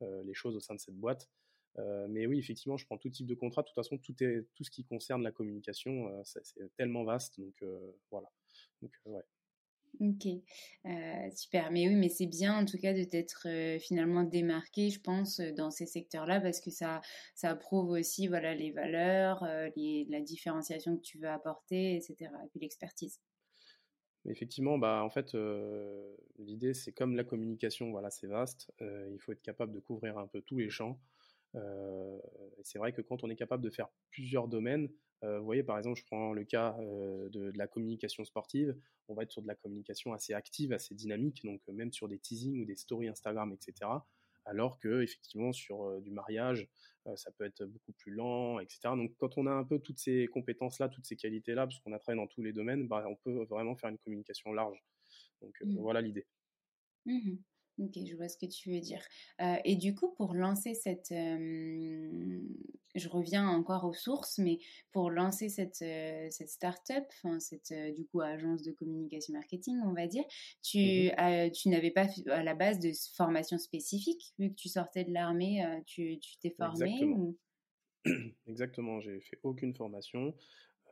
les 0.00 0.34
choses 0.34 0.56
au 0.56 0.60
sein 0.60 0.74
de 0.74 0.80
cette 0.80 0.96
boîte. 0.96 1.28
Euh, 1.78 2.06
mais 2.08 2.26
oui, 2.26 2.38
effectivement, 2.38 2.76
je 2.76 2.86
prends 2.86 2.98
tout 2.98 3.10
type 3.10 3.26
de 3.26 3.34
contrat. 3.34 3.62
De 3.62 3.68
toute 3.68 3.74
façon, 3.74 3.98
tout, 3.98 4.14
est, 4.22 4.46
tout 4.54 4.64
ce 4.64 4.70
qui 4.70 4.84
concerne 4.84 5.22
la 5.22 5.32
communication, 5.32 6.08
euh, 6.08 6.22
c'est 6.24 6.74
tellement 6.76 7.04
vaste. 7.04 7.40
Donc 7.40 7.54
euh, 7.62 7.92
voilà. 8.10 8.28
Donc, 8.82 8.92
ouais. 9.06 9.22
Ok, 9.98 10.28
super. 11.34 11.72
Mais 11.72 11.88
oui, 11.88 11.96
mais 11.96 12.08
c'est 12.08 12.28
bien 12.28 12.56
en 12.56 12.64
tout 12.64 12.78
cas 12.78 12.94
de 12.94 13.02
t'être 13.02 13.48
finalement 13.80 14.22
démarqué, 14.22 14.88
je 14.88 15.00
pense, 15.00 15.40
dans 15.40 15.72
ces 15.72 15.84
secteurs-là, 15.84 16.40
parce 16.40 16.60
que 16.60 16.70
ça, 16.70 17.00
ça 17.34 17.56
prouve 17.56 17.90
aussi 17.90 18.28
voilà, 18.28 18.54
les 18.54 18.70
valeurs, 18.70 19.44
les, 19.74 20.06
la 20.08 20.20
différenciation 20.20 20.96
que 20.96 21.02
tu 21.02 21.18
veux 21.18 21.28
apporter, 21.28 21.96
etc. 21.96 22.16
Et 22.20 22.48
puis 22.50 22.60
l'expertise. 22.60 23.18
Effectivement, 24.26 24.78
bah, 24.78 25.02
en 25.02 25.10
fait, 25.10 25.36
l'idée, 26.38 26.72
c'est 26.72 26.92
comme 26.92 27.16
la 27.16 27.24
communication, 27.24 27.90
voilà, 27.90 28.10
c'est 28.10 28.28
vaste, 28.28 28.72
il 28.80 29.18
faut 29.18 29.32
être 29.32 29.42
capable 29.42 29.72
de 29.72 29.80
couvrir 29.80 30.18
un 30.18 30.28
peu 30.28 30.40
tous 30.40 30.56
les 30.56 30.70
champs. 30.70 31.00
Euh, 31.56 32.18
c'est 32.62 32.78
vrai 32.78 32.92
que 32.92 33.00
quand 33.00 33.24
on 33.24 33.30
est 33.30 33.36
capable 33.36 33.62
de 33.62 33.70
faire 33.70 33.88
plusieurs 34.10 34.48
domaines, 34.48 34.88
euh, 35.24 35.38
vous 35.38 35.44
voyez, 35.44 35.62
par 35.62 35.76
exemple, 35.76 35.98
je 35.98 36.04
prends 36.06 36.32
le 36.32 36.44
cas 36.44 36.76
euh, 36.78 37.28
de, 37.30 37.52
la 37.54 37.66
communication 37.66 38.24
sportive. 38.24 38.76
On 39.08 39.14
va 39.14 39.24
être 39.24 39.32
sur 39.32 39.42
de 39.42 39.46
la 39.46 39.54
communication 39.54 40.12
assez 40.12 40.32
active, 40.32 40.72
assez 40.72 40.94
dynamique, 40.94 41.44
donc 41.44 41.60
même 41.68 41.92
sur 41.92 42.08
des 42.08 42.18
teasings 42.18 42.60
ou 42.60 42.64
des 42.64 42.76
stories 42.76 43.08
Instagram, 43.08 43.52
etc. 43.52 43.90
Alors 44.46 44.78
que 44.78 45.02
effectivement 45.02 45.52
sur 45.52 46.00
du 46.00 46.10
mariage, 46.10 46.66
ça 47.14 47.30
peut 47.32 47.44
être 47.44 47.64
beaucoup 47.64 47.92
plus 47.92 48.12
lent, 48.12 48.58
etc. 48.58 48.80
Donc 48.96 49.14
quand 49.18 49.36
on 49.36 49.46
a 49.46 49.50
un 49.50 49.64
peu 49.64 49.78
toutes 49.80 49.98
ces 49.98 50.28
compétences-là, 50.28 50.88
toutes 50.88 51.04
ces 51.04 51.16
qualités-là, 51.16 51.66
parce 51.66 51.78
qu'on 51.80 51.92
a 51.92 51.98
travaillé 51.98 52.22
dans 52.22 52.28
tous 52.28 52.42
les 52.42 52.52
domaines, 52.52 52.88
bah, 52.88 53.04
on 53.06 53.16
peut 53.16 53.44
vraiment 53.44 53.76
faire 53.76 53.90
une 53.90 53.98
communication 53.98 54.52
large. 54.52 54.82
Donc 55.42 55.54
mmh. 55.60 55.76
voilà 55.76 56.00
l'idée. 56.00 56.26
Mmh 57.04 57.36
Ok, 57.78 57.92
je 58.06 58.14
vois 58.14 58.28
ce 58.28 58.36
que 58.36 58.46
tu 58.46 58.70
veux 58.70 58.80
dire. 58.80 59.02
Euh, 59.40 59.56
et 59.64 59.76
du 59.76 59.94
coup, 59.94 60.12
pour 60.16 60.34
lancer 60.34 60.74
cette, 60.74 61.12
euh, 61.12 62.40
je 62.94 63.08
reviens 63.08 63.48
encore 63.48 63.84
aux 63.84 63.94
sources, 63.94 64.38
mais 64.38 64.58
pour 64.92 65.10
lancer 65.10 65.48
cette 65.48 65.80
euh, 65.80 66.26
cette 66.30 66.50
start-up, 66.50 67.04
enfin 67.08 67.40
cette 67.40 67.72
du 67.94 68.04
coup 68.06 68.20
agence 68.20 68.62
de 68.62 68.72
communication 68.72 69.32
marketing, 69.32 69.78
on 69.84 69.94
va 69.94 70.06
dire, 70.06 70.24
tu 70.62 70.78
mmh 70.78 71.50
tu 71.52 71.68
n'avais 71.68 71.90
pas 71.90 72.06
à 72.26 72.42
la 72.42 72.54
base 72.54 72.80
de 72.80 72.92
formation 73.14 73.58
spécifique 73.58 74.34
vu 74.38 74.50
que 74.50 74.54
tu 74.54 74.68
sortais 74.68 75.04
de 75.04 75.12
l'armée, 75.12 75.64
tu 75.86 76.18
t'es 76.40 76.50
formé 76.50 76.90
Exactement. 76.90 77.34
Exactement, 78.46 79.00
j'ai 79.00 79.20
fait 79.20 79.38
aucune 79.42 79.74
formation. 79.74 80.34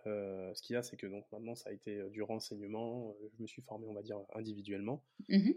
Euh, 0.07 0.55
ce 0.55 0.63
qu'il 0.63 0.75
y 0.75 0.77
a, 0.77 0.83
c'est 0.83 0.97
que 0.97 1.07
donc 1.07 1.25
maintenant, 1.33 1.55
ça 1.55 1.71
a 1.71 1.73
été 1.73 1.97
euh, 1.97 2.11
du 2.11 2.23
renseignement. 2.23 3.15
Euh, 3.21 3.29
je 3.37 3.43
me 3.43 3.47
suis 3.47 3.63
formé, 3.63 3.87
on 3.89 3.95
va 3.95 4.03
dire, 4.03 4.19
individuellement, 4.35 5.05
mmh 5.29 5.53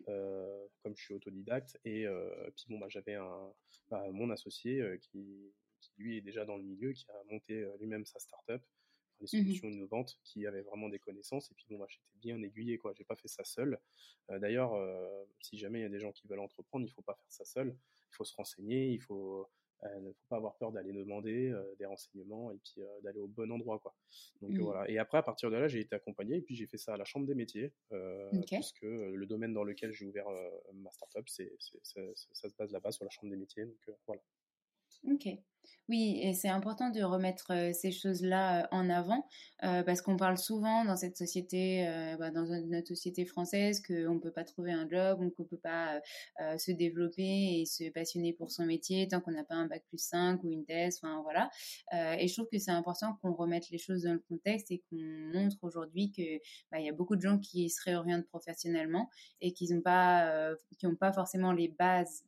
comme 0.84 0.95
je 0.95 1.04
suis 1.04 1.13
autodidacte. 1.13 1.80
Et 1.86 2.08
puis 2.56 2.65
bon, 2.69 2.80
bah, 2.80 2.88
j'avais 2.89 3.13
un, 3.13 3.54
bah, 3.89 4.04
mon 4.12 4.30
associé 4.32 4.84
qui, 4.99 5.54
lui 5.97 6.17
est 6.17 6.21
déjà 6.21 6.45
dans 6.45 6.58
le 6.58 6.63
milieu, 6.63 6.91
qui 6.93 7.06
a 7.10 7.23
monté 7.32 7.67
lui-même 7.80 8.06
sa 8.06 8.19
startup, 8.19 8.63
des 9.19 9.25
mmh 9.25 9.27
solutions 9.27 9.69
innovantes, 9.69 10.17
qui 10.23 10.47
avait 10.47 10.62
vraiment 10.62 10.89
des 10.89 10.97
connaissances. 10.97 11.51
Et 11.51 11.54
puis 11.54 11.65
bon, 11.69 11.77
bah, 11.77 11.86
j'étais 11.88 12.10
bien 12.15 12.41
aiguillé, 12.41 12.77
quoi. 12.80 12.93
J'ai 12.93 13.04
pas 13.04 13.15
fait 13.15 13.27
ça 13.27 13.43
seul. 13.43 13.80
D'ailleurs, 14.30 14.73
si 15.39 15.58
jamais 15.58 15.80
il 15.80 15.84
y 15.84 15.86
a 15.86 15.89
des 15.89 15.99
gens 15.99 16.12
qui 16.12 16.27
veulent 16.27 16.39
entreprendre, 16.39 16.86
il 16.86 16.91
faut 16.91 17.04
pas 17.04 17.15
faire 17.15 17.32
ça 17.32 17.45
seul. 17.45 17.75
il 18.12 18.15
faut 18.15 18.25
se 18.25 18.36
renseigner, 18.36 18.89
il 18.89 19.01
faut 19.01 19.47
il 19.97 20.03
ne 20.03 20.11
faut 20.11 20.27
pas 20.29 20.37
avoir 20.37 20.55
peur 20.57 20.71
d'aller 20.71 20.91
demander 20.93 21.53
des 21.79 21.85
renseignements 21.85 22.51
et 22.51 22.57
puis 22.57 22.81
d'aller 23.03 23.19
au 23.19 23.27
bon 23.27 23.51
endroit 23.51 23.79
quoi. 23.79 23.95
Donc 24.41 24.51
Mmh. 24.51 24.61
voilà. 24.61 24.89
Et 24.89 24.97
après 24.99 25.17
à 25.17 25.23
partir 25.23 25.49
de 25.51 25.55
là, 25.57 25.67
j'ai 25.67 25.79
été 25.79 25.95
accompagné 25.95 26.37
et 26.37 26.41
puis 26.41 26.55
j'ai 26.55 26.67
fait 26.67 26.77
ça 26.77 26.93
à 26.93 26.97
la 26.97 27.03
chambre 27.05 27.25
des 27.25 27.35
métiers 27.35 27.73
puisque 28.57 28.81
le 28.83 29.25
domaine 29.25 29.53
dans 29.53 29.63
lequel 29.63 29.91
j'ai 29.91 30.05
ouvert 30.05 30.27
ma 30.73 30.91
startup, 30.91 31.27
c'est- 31.27 31.55
ça, 31.83 32.01
ça 32.33 32.49
se 32.49 32.55
base 32.55 32.71
là-bas 32.71 32.91
sur 32.91 33.05
la 33.05 33.09
chambre 33.11 33.31
des 33.31 33.37
métiers. 33.37 33.65
Donc 33.65 33.95
voilà. 34.07 34.21
Ok. 35.09 35.27
Oui, 35.89 36.19
et 36.24 36.34
c'est 36.34 36.47
important 36.47 36.89
de 36.89 37.02
remettre 37.04 37.52
ces 37.74 37.91
choses-là 37.91 38.67
en 38.71 38.89
avant 38.89 39.28
parce 39.60 40.02
qu'on 40.02 40.15
parle 40.15 40.38
souvent 40.38 40.86
dans 40.86 40.95
cette 40.95 41.17
société, 41.17 41.86
bah, 42.17 42.32
dans 42.32 42.45
notre 42.45 42.88
société 42.88 43.26
française, 43.26 43.82
qu'on 43.86 44.13
ne 44.15 44.19
peut 44.19 44.32
pas 44.32 44.45
trouver 44.45 44.71
un 44.71 44.88
job, 44.88 45.17
qu'on 45.17 45.43
ne 45.43 45.47
peut 45.47 45.58
pas 45.58 46.00
se 46.58 46.71
développer 46.71 47.60
et 47.60 47.65
se 47.65 47.89
passionner 47.89 48.32
pour 48.32 48.52
son 48.52 48.65
métier 48.65 49.08
tant 49.10 49.19
qu'on 49.19 49.32
n'a 49.32 49.43
pas 49.43 49.56
un 49.56 49.67
bac 49.67 49.84
plus 49.89 49.97
5 50.02 50.41
ou 50.43 50.52
une 50.52 50.63
thèse, 50.65 51.00
enfin 51.04 51.21
voilà. 51.24 51.50
Et 52.17 52.28
je 52.28 52.34
trouve 52.34 52.47
que 52.50 52.58
c'est 52.58 52.71
important 52.71 53.17
qu'on 53.21 53.34
remette 53.34 53.69
les 53.69 53.78
choses 53.78 54.04
dans 54.04 54.13
le 54.13 54.24
contexte 54.30 54.71
et 54.71 54.82
qu'on 54.89 54.95
montre 55.34 55.58
aujourd'hui 55.62 56.12
que 56.12 56.38
bah, 56.71 56.80
il 56.80 56.86
y 56.86 56.89
a 56.89 56.93
beaucoup 56.93 57.17
de 57.17 57.21
gens 57.21 57.38
qui 57.38 57.69
se 57.69 57.82
réorientent 57.84 58.28
professionnellement 58.28 59.10
et 59.41 59.52
qui 59.52 59.71
n'ont 59.74 59.82
pas, 59.82 60.54
qui 60.80 60.86
n'ont 60.86 60.95
pas 60.95 61.12
forcément 61.12 61.52
les 61.52 61.67
bases 61.67 62.24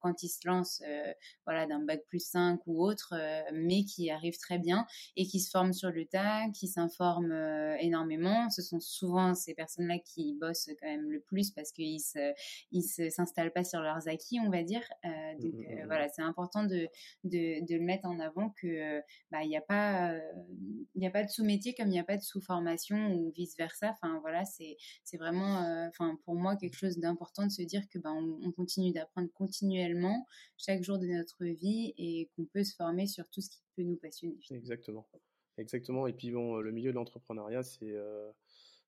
quand 0.00 0.22
ils 0.22 0.28
se 0.28 0.46
lancent 0.46 0.82
euh, 0.86 1.12
voilà, 1.46 1.66
d'un 1.66 1.80
bac 1.80 2.02
plus 2.08 2.24
5 2.24 2.60
ou 2.66 2.84
autre, 2.84 3.14
euh, 3.16 3.42
mais 3.52 3.84
qui 3.84 4.10
arrivent 4.10 4.38
très 4.38 4.58
bien 4.58 4.86
et 5.16 5.26
qui 5.26 5.40
se 5.40 5.50
forment 5.50 5.72
sur 5.72 5.90
le 5.90 6.06
tas, 6.06 6.48
qui 6.54 6.68
s'informent 6.68 7.32
euh, 7.32 7.76
énormément. 7.80 8.50
Ce 8.50 8.62
sont 8.62 8.80
souvent 8.80 9.34
ces 9.34 9.54
personnes-là 9.54 9.98
qui 9.98 10.34
bossent 10.40 10.70
quand 10.80 10.88
même 10.88 11.10
le 11.10 11.20
plus 11.20 11.50
parce 11.50 11.72
qu'ils 11.72 12.00
se, 12.00 12.32
ils 12.72 12.82
s'installent 13.10 13.52
pas 13.52 13.64
sur 13.64 13.80
leurs 13.80 14.08
acquis, 14.08 14.40
on 14.40 14.50
va 14.50 14.62
dire. 14.62 14.82
Euh, 15.04 15.08
donc 15.38 15.50
Mmh, 15.50 15.62
mmh, 15.62 15.82
mmh. 15.82 15.86
voilà, 15.86 16.08
c'est 16.08 16.22
important 16.22 16.64
de, 16.64 16.88
de, 17.24 17.66
de 17.66 17.74
le 17.74 17.82
mettre 17.82 18.06
en 18.06 18.18
avant 18.20 18.50
que 18.50 19.00
bah 19.30 19.42
il 19.42 19.48
n'y 19.48 19.56
a 19.56 19.60
pas 19.60 20.14
il 20.94 21.06
a 21.06 21.10
pas 21.10 21.24
de 21.24 21.28
sous-métier 21.28 21.74
comme 21.74 21.88
il 21.88 21.92
n'y 21.92 21.98
a 21.98 22.04
pas 22.04 22.16
de 22.16 22.22
sous-formation 22.22 23.14
ou 23.14 23.32
vice 23.32 23.56
versa. 23.56 23.90
Enfin 23.90 24.18
voilà, 24.20 24.44
c'est 24.44 24.76
c'est 25.04 25.16
vraiment 25.16 25.62
euh, 25.62 25.88
enfin 25.88 26.18
pour 26.24 26.34
moi 26.34 26.56
quelque 26.56 26.76
chose 26.76 26.98
d'important 26.98 27.46
de 27.46 27.50
se 27.50 27.62
dire 27.62 27.82
que 27.88 27.98
on, 28.04 28.38
on 28.42 28.52
continue 28.52 28.92
d'apprendre 28.92 29.29
continuellement 29.34 30.26
chaque 30.58 30.82
jour 30.82 30.98
de 30.98 31.06
notre 31.06 31.44
vie 31.44 31.94
et 31.98 32.30
qu'on 32.36 32.44
peut 32.46 32.64
se 32.64 32.74
former 32.74 33.06
sur 33.06 33.28
tout 33.30 33.40
ce 33.40 33.50
qui 33.50 33.62
peut 33.76 33.82
nous 33.82 33.96
passionner. 33.96 34.36
Exactement. 34.50 35.08
Exactement. 35.58 36.06
Et 36.06 36.12
puis 36.12 36.30
bon, 36.30 36.56
le 36.58 36.72
milieu 36.72 36.90
de 36.90 36.96
l'entrepreneuriat, 36.96 37.62
c'est 37.62 37.92
euh, 37.92 38.30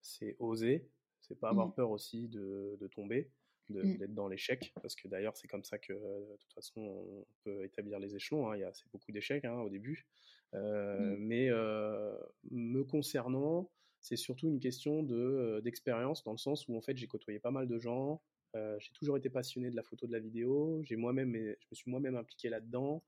c'est 0.01 0.37
oser, 0.39 0.89
c'est 1.21 1.39
pas 1.39 1.51
avoir 1.51 1.69
Mmh. 1.69 1.75
peur 1.75 1.91
aussi 1.91 2.29
de, 2.29 2.77
de 2.81 2.87
tomber, 2.89 3.31
Mmh. 3.69 3.97
d'être 3.99 4.15
dans 4.15 4.29
l'échec, 4.29 4.73
parce 4.83 4.95
que 4.97 5.07
d'ailleurs 5.09 5.37
c'est 5.37 5.49
comme 5.49 5.65
ça 5.65 5.79
que 5.79 5.93
de 5.93 6.37
toute 6.39 6.53
façon 6.53 6.81
on 6.81 7.27
peut 7.45 7.65
établir 7.65 7.99
les 7.99 8.15
échelons. 8.17 8.49
hein. 8.51 8.57
Il 8.57 8.61
y 8.61 8.65
a 8.65 8.73
c'est 8.75 8.91
beaucoup 8.93 9.13
d'échecs 9.13 9.45
hein, 9.45 9.61
au 9.61 9.69
début, 9.71 10.07
Euh, 10.55 11.17
Mmh. 11.17 11.17
mais 11.19 11.49
euh, 11.51 12.15
me 12.51 12.83
concernant, 12.85 13.71
c'est 14.01 14.17
surtout 14.17 14.49
une 14.49 14.61
question 14.61 15.03
de 15.03 15.61
d'expérience 15.65 16.25
dans 16.25 16.33
le 16.33 16.39
sens 16.39 16.69
où 16.69 16.77
en 16.77 16.83
fait 16.83 16.97
j'ai 16.97 17.07
côtoyé 17.07 17.39
pas 17.41 17.51
mal 17.53 17.67
de 17.69 17.79
gens. 17.79 18.23
Euh, 18.55 18.79
j'ai 18.79 18.93
toujours 18.93 19.17
été 19.17 19.31
passionné 19.31 19.71
de 19.71 19.77
la 19.77 19.83
photo, 19.83 20.07
de 20.07 20.13
la 20.13 20.19
vidéo. 20.19 20.81
J'ai 20.83 20.97
moi-même, 20.97 21.35
je 21.35 21.67
me 21.71 21.75
suis 21.75 21.91
moi-même 21.91 22.17
impliqué 22.17 22.49
là-dedans. 22.49 23.03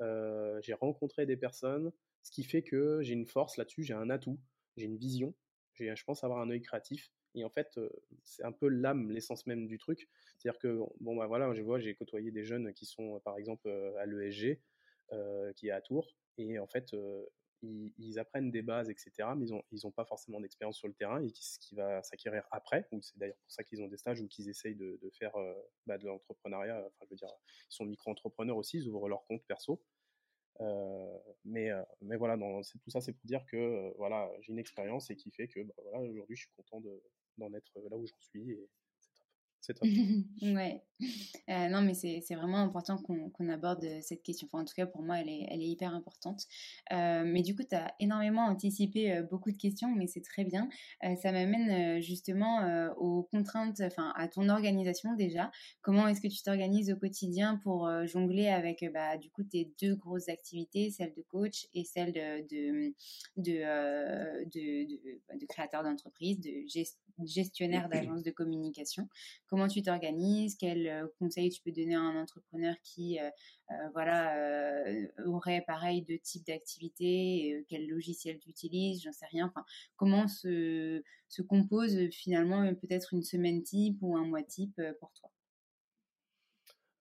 Euh, 0.00 0.60
j'ai 0.62 0.74
rencontré 0.74 1.26
des 1.26 1.36
personnes, 1.36 1.92
ce 2.22 2.30
qui 2.30 2.44
fait 2.44 2.62
que 2.62 3.02
j'ai 3.02 3.14
une 3.14 3.26
force 3.26 3.56
là-dessus, 3.56 3.82
j'ai 3.82 3.94
un 3.94 4.10
atout, 4.10 4.38
j'ai 4.76 4.84
une 4.84 4.98
vision, 4.98 5.34
j'ai, 5.74 5.94
je 5.96 6.04
pense 6.04 6.22
avoir 6.22 6.40
un 6.40 6.50
œil 6.50 6.60
créatif. 6.60 7.10
Et 7.34 7.44
en 7.44 7.50
fait, 7.50 7.78
euh, 7.78 7.88
c'est 8.24 8.44
un 8.44 8.52
peu 8.52 8.68
l'âme, 8.68 9.10
l'essence 9.10 9.46
même 9.46 9.66
du 9.66 9.78
truc. 9.78 10.08
C'est-à-dire 10.38 10.58
que, 10.58 10.80
bon, 11.00 11.16
bah 11.16 11.26
voilà, 11.26 11.52
je 11.54 11.62
vois, 11.62 11.78
j'ai 11.78 11.94
côtoyé 11.94 12.30
des 12.30 12.44
jeunes 12.44 12.72
qui 12.74 12.86
sont, 12.86 13.20
par 13.20 13.38
exemple, 13.38 13.68
à 13.98 14.06
l'ESG, 14.06 14.60
qui 15.56 15.68
est 15.68 15.70
à 15.70 15.80
Tours, 15.80 16.16
et 16.38 16.58
en 16.58 16.66
fait, 16.66 16.94
ils, 17.98 18.18
apprennent 18.18 18.50
des 18.50 18.62
bases, 18.62 18.90
etc., 18.90 19.12
mais 19.36 19.46
ils 19.46 19.52
n'ont 19.52 19.62
ils 19.72 19.92
pas 19.92 20.04
forcément 20.04 20.40
d'expérience 20.40 20.76
sur 20.76 20.88
le 20.88 20.94
terrain, 20.94 21.22
et 21.22 21.30
qui, 21.30 21.44
ce 21.44 21.58
qui 21.58 21.74
va 21.74 22.02
s'acquérir 22.02 22.44
après, 22.50 22.86
c'est 23.00 23.18
d'ailleurs 23.18 23.36
pour 23.36 23.50
ça 23.50 23.62
qu'ils 23.64 23.82
ont 23.82 23.88
des 23.88 23.96
stages 23.96 24.20
ou 24.20 24.28
qu'ils 24.28 24.48
essayent 24.48 24.76
de, 24.76 24.98
faire 25.18 25.34
euh, 25.36 25.54
bah, 25.86 25.98
de 25.98 26.06
l'entrepreneuriat, 26.06 26.78
enfin, 26.86 27.04
je 27.04 27.10
veux 27.10 27.16
dire, 27.16 27.28
ils 27.70 27.74
sont 27.74 27.84
micro-entrepreneurs 27.84 28.56
aussi, 28.56 28.78
ils 28.78 28.88
ouvrent 28.88 29.08
leur 29.08 29.24
compte 29.26 29.44
perso. 29.46 29.82
Euh, 30.60 31.18
mais, 31.44 31.70
euh, 31.70 31.82
mais 32.00 32.16
voilà, 32.16 32.36
tout 32.36 32.90
ça, 32.90 33.00
c'est 33.00 33.12
pour 33.12 33.26
dire 33.26 33.44
que 33.46 33.92
voilà, 33.98 34.30
j'ai 34.40 34.52
une 34.52 34.58
expérience 34.58 35.10
et 35.10 35.16
qui 35.16 35.30
fait 35.30 35.48
que 35.48 35.60
bah, 35.60 35.74
voilà, 35.82 36.00
aujourd'hui, 36.00 36.36
je 36.36 36.42
suis 36.42 36.52
content 36.56 36.80
de, 36.80 37.02
d'en 37.36 37.52
être 37.52 37.72
là 37.90 37.96
où 37.96 38.06
j'en 38.06 38.20
suis 38.20 38.56
c'est 39.66 39.74
top. 39.74 39.88
ouais. 40.42 40.82
Euh, 41.50 41.68
non, 41.68 41.82
mais 41.82 41.94
c'est, 41.94 42.22
vraiment 42.34 42.58
important 42.58 42.96
qu'on, 42.96 43.28
qu'on 43.30 43.48
aborde 43.50 43.84
cette 44.00 44.22
question. 44.22 44.48
Enfin, 44.50 44.62
en 44.62 44.64
tout 44.64 44.74
cas, 44.74 44.86
pour 44.86 45.02
moi, 45.02 45.18
elle 45.20 45.28
est, 45.28 45.46
elle 45.50 45.60
est 45.60 45.66
hyper 45.66 45.94
importante. 45.94 46.44
Euh, 46.92 47.22
mais 47.26 47.42
du 47.42 47.54
coup, 47.54 47.62
tu 47.68 47.76
as 47.76 47.94
énormément 48.00 48.46
anticipé 48.46 49.12
euh, 49.12 49.22
beaucoup 49.22 49.50
de 49.50 49.56
questions, 49.56 49.94
mais 49.94 50.06
c'est 50.06 50.22
très 50.22 50.44
bien. 50.44 50.68
Euh, 51.04 51.14
ça 51.16 51.32
m'amène 51.32 51.98
euh, 51.98 52.00
justement 52.00 52.62
euh, 52.62 52.90
aux 52.94 53.24
contraintes, 53.24 53.80
enfin, 53.82 54.12
à 54.16 54.28
ton 54.28 54.48
organisation 54.48 55.14
déjà. 55.14 55.50
Comment 55.82 56.08
est-ce 56.08 56.20
que 56.20 56.28
tu 56.28 56.42
t'organises 56.42 56.90
au 56.90 56.96
quotidien 56.96 57.56
pour 57.62 57.86
euh, 57.86 58.06
jongler 58.06 58.48
avec, 58.48 58.82
euh, 58.82 58.90
bah, 58.90 59.18
du 59.18 59.30
coup, 59.30 59.42
tes 59.42 59.70
deux 59.82 59.96
grosses 59.96 60.28
activités, 60.28 60.90
celle 60.90 61.12
de 61.14 61.22
coach 61.22 61.66
et 61.74 61.84
celle 61.84 62.12
de, 62.12 62.40
de, 62.48 62.94
de, 63.36 63.60
euh, 63.62 64.44
de, 64.46 65.46
créateur 65.46 65.82
d'entreprise, 65.82 66.40
de 66.40 66.50
gest- 66.66 66.98
gestionnaire 67.24 67.88
d'agence 67.88 68.22
de 68.22 68.30
communication. 68.30 69.08
Comment 69.46 69.68
tu 69.68 69.82
t'organises, 69.82 70.56
quels 70.56 70.86
euh, 70.88 71.06
conseils 71.18 71.50
tu 71.50 71.62
peux 71.62 71.72
donner 71.72 71.94
à 71.94 72.00
un 72.00 72.20
entrepreneur 72.20 72.74
qui 72.82 73.18
euh, 73.20 73.30
euh, 73.70 73.74
voilà, 73.92 74.36
euh, 74.86 75.06
aurait 75.24 75.62
pareil 75.66 76.02
deux 76.02 76.18
types 76.18 76.46
d'activités, 76.46 77.54
euh, 77.54 77.64
quel 77.68 77.88
logiciel 77.88 78.38
tu 78.38 78.50
utilises, 78.50 79.02
j'en 79.02 79.12
sais 79.12 79.26
rien. 79.26 79.46
Enfin, 79.48 79.64
comment 79.96 80.28
se, 80.28 81.02
se 81.28 81.42
compose 81.42 82.08
finalement 82.10 82.72
peut-être 82.74 83.12
une 83.14 83.22
semaine 83.22 83.62
type 83.62 83.98
ou 84.02 84.16
un 84.16 84.26
mois 84.26 84.42
type 84.42 84.80
pour 85.00 85.12
toi? 85.12 85.30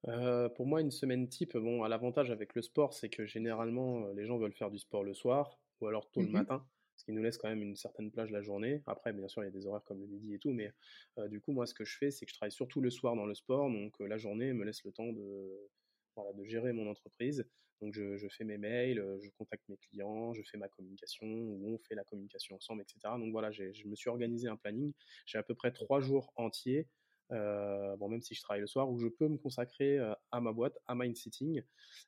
Euh, 0.07 0.49
pour 0.49 0.67
moi, 0.67 0.81
une 0.81 0.91
semaine 0.91 1.27
type, 1.29 1.57
bon, 1.57 1.83
à 1.83 1.89
l'avantage 1.89 2.29
avec 2.31 2.53
le 2.55 2.61
sport, 2.61 2.93
c'est 2.93 3.09
que 3.09 3.25
généralement, 3.25 4.07
les 4.09 4.25
gens 4.25 4.37
veulent 4.37 4.53
faire 4.53 4.69
du 4.71 4.77
sport 4.77 5.03
le 5.03 5.13
soir 5.13 5.59
ou 5.81 5.87
alors 5.87 6.11
tôt 6.11 6.21
le 6.21 6.27
Mhm. 6.27 6.29
matin, 6.29 6.67
qui 7.05 7.11
nous 7.11 7.21
laisse 7.21 7.37
quand 7.37 7.47
même 7.47 7.61
une 7.61 7.75
certaine 7.75 8.11
plage 8.11 8.31
la 8.31 8.41
journée. 8.41 8.81
Après, 8.87 9.13
bien 9.13 9.27
sûr, 9.27 9.43
il 9.43 9.45
y 9.45 9.49
a 9.49 9.51
des 9.51 9.67
horaires 9.67 9.83
comme 9.83 10.01
le 10.01 10.07
midi 10.07 10.33
et 10.33 10.39
tout, 10.39 10.51
mais 10.51 10.71
euh, 11.19 11.27
du 11.27 11.39
coup, 11.39 11.51
moi, 11.51 11.67
ce 11.67 11.73
que 11.73 11.85
je 11.85 11.97
fais, 11.97 12.11
c'est 12.11 12.25
que 12.25 12.31
je 12.31 12.35
travaille 12.35 12.51
surtout 12.51 12.81
le 12.81 12.89
soir 12.89 13.15
dans 13.15 13.25
le 13.25 13.35
sport, 13.35 13.69
donc 13.69 13.93
euh, 14.01 14.07
la 14.07 14.17
journée 14.17 14.51
me 14.53 14.65
laisse 14.65 14.83
le 14.83 14.91
temps 14.91 15.11
de, 15.13 15.69
voilà, 16.15 16.33
de 16.33 16.43
gérer 16.43 16.73
mon 16.73 16.89
entreprise. 16.89 17.47
Donc, 17.81 17.93
je, 17.93 18.27
fais 18.29 18.43
mes 18.43 18.57
mails, 18.57 18.99
euh, 18.99 19.19
je 19.21 19.29
contacte 19.37 19.63
mes 19.69 19.77
clients, 19.77 20.33
je 20.33 20.41
fais 20.41 20.57
ma 20.57 20.67
communication, 20.67 21.27
ou 21.27 21.75
on 21.75 21.77
fait 21.77 21.93
la 21.93 22.03
communication 22.03 22.55
ensemble, 22.55 22.81
etc. 22.81 22.99
Donc 23.19 23.31
voilà, 23.31 23.51
je 23.51 23.85
me 23.85 23.95
suis 23.95 24.09
organisé 24.09 24.47
un 24.47 24.55
planning. 24.55 24.93
J'ai 25.25 25.37
à 25.37 25.43
peu 25.43 25.53
près 25.53 25.71
trois 25.71 25.99
jours 26.01 26.31
entiers 26.35 26.87
bon, 27.29 28.07
même 28.07 28.21
si 28.21 28.35
je 28.35 28.41
travaille 28.41 28.61
le 28.61 28.67
soir, 28.67 28.89
où 28.89 28.99
je 28.99 29.07
peux 29.07 29.27
me 29.27 29.37
consacrer 29.37 29.97
à 30.31 30.41
ma 30.41 30.53
boîte, 30.53 30.77
à 30.85 30.93
Mind 30.93 31.15
Sitting. 31.15 31.63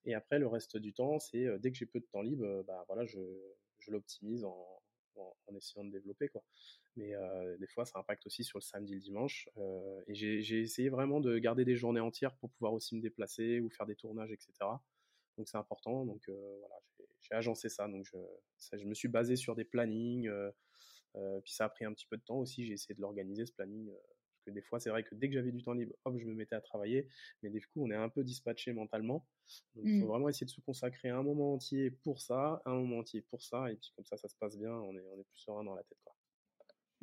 Et 0.05 0.13
après, 0.13 0.37
le 0.37 0.47
reste 0.47 0.77
du 0.77 0.93
temps, 0.93 1.19
c'est 1.19 1.47
dès 1.59 1.71
que 1.71 1.77
j'ai 1.77 1.87
peu 1.87 1.99
de 1.99 2.05
temps 2.05 2.21
libre, 2.21 2.63
bah, 2.67 2.85
voilà, 2.87 3.03
je, 3.05 3.19
je 3.79 3.91
l'optimise 3.91 4.45
en, 4.45 4.79
en, 5.19 5.55
essayant 5.55 5.85
de 5.85 5.91
développer. 5.91 6.29
Quoi. 6.29 6.43
Mais 6.95 7.15
euh, 7.15 7.57
des 7.57 7.67
fois, 7.67 7.85
ça 7.85 7.99
impacte 7.99 8.25
aussi 8.25 8.43
sur 8.43 8.57
le 8.57 8.63
samedi 8.63 8.93
et 8.93 8.95
le 8.95 9.01
dimanche. 9.01 9.49
Euh, 9.57 10.01
et 10.07 10.15
j'ai 10.15 10.61
essayé 10.61 10.89
vraiment 10.89 11.19
de 11.19 11.37
garder 11.37 11.65
des 11.65 11.75
journées 11.75 11.99
entières 11.99 12.35
pour 12.35 12.49
pouvoir 12.51 12.73
aussi 12.73 12.95
me 12.95 13.01
déplacer 13.01 13.59
ou 13.59 13.69
faire 13.69 13.85
des 13.85 13.95
tournages, 13.95 14.31
etc. 14.31 14.53
Donc 15.37 15.47
c'est 15.47 15.57
important. 15.57 16.05
Donc 16.05 16.27
euh, 16.29 16.57
voilà, 16.59 16.75
j'ai- 17.21 17.35
agencé 17.35 17.69
ça. 17.69 17.87
Donc 17.87 18.05
je, 18.05 18.17
je 18.77 18.85
me 18.85 18.93
suis 18.93 19.09
basé 19.09 19.35
sur 19.35 19.55
des 19.55 19.65
plannings. 19.65 20.29
puis 21.43 21.51
ça 21.51 21.65
a 21.65 21.69
pris 21.69 21.83
un 21.85 21.93
petit 21.93 22.07
peu 22.07 22.17
de 22.17 22.23
temps 22.23 22.37
aussi. 22.37 22.65
J'ai 22.65 22.73
essayé 22.73 22.95
de 22.95 23.01
l'organiser 23.01 23.45
ce 23.45 23.51
planning. 23.51 23.91
Que 24.47 24.51
des 24.51 24.61
fois, 24.63 24.79
c'est 24.79 24.89
vrai 24.89 25.03
que 25.03 25.15
dès 25.15 25.27
que 25.29 25.33
j'avais 25.35 25.51
du 25.51 25.63
temps 25.63 25.73
libre, 25.73 25.95
hop, 26.05 26.17
je 26.19 26.25
me 26.25 26.33
mettais 26.35 26.55
à 26.55 26.61
travailler. 26.61 27.07
Mais 27.43 27.49
du 27.51 27.61
coup, 27.61 27.85
on 27.85 27.91
est 27.91 27.95
un 27.95 28.09
peu 28.09 28.23
dispatché 28.23 28.73
mentalement. 28.73 29.27
Donc 29.75 29.87
il 29.91 29.95
faut 29.97 30.07
Mm. 30.07 30.07
vraiment 30.07 30.29
essayer 30.29 30.45
de 30.45 30.51
se 30.51 30.61
consacrer 30.61 31.09
un 31.09 31.23
moment 31.23 31.53
entier 31.55 31.91
pour 31.91 32.21
ça, 32.21 32.61
un 32.65 32.75
moment 32.75 32.99
entier 32.99 33.21
pour 33.21 33.41
ça. 33.43 33.71
Et 33.71 33.77
puis 33.77 33.91
comme 33.95 34.05
ça, 34.05 34.17
ça 34.17 34.27
se 34.29 34.35
passe 34.37 34.57
bien. 34.57 34.73
On 34.73 34.95
est, 34.97 35.05
on 35.13 35.19
est 35.21 35.25
plus 35.25 35.39
serein 35.39 35.63
dans 35.63 35.75
la 35.75 35.83
tête. 35.83 35.99
Quoi. 36.03 36.16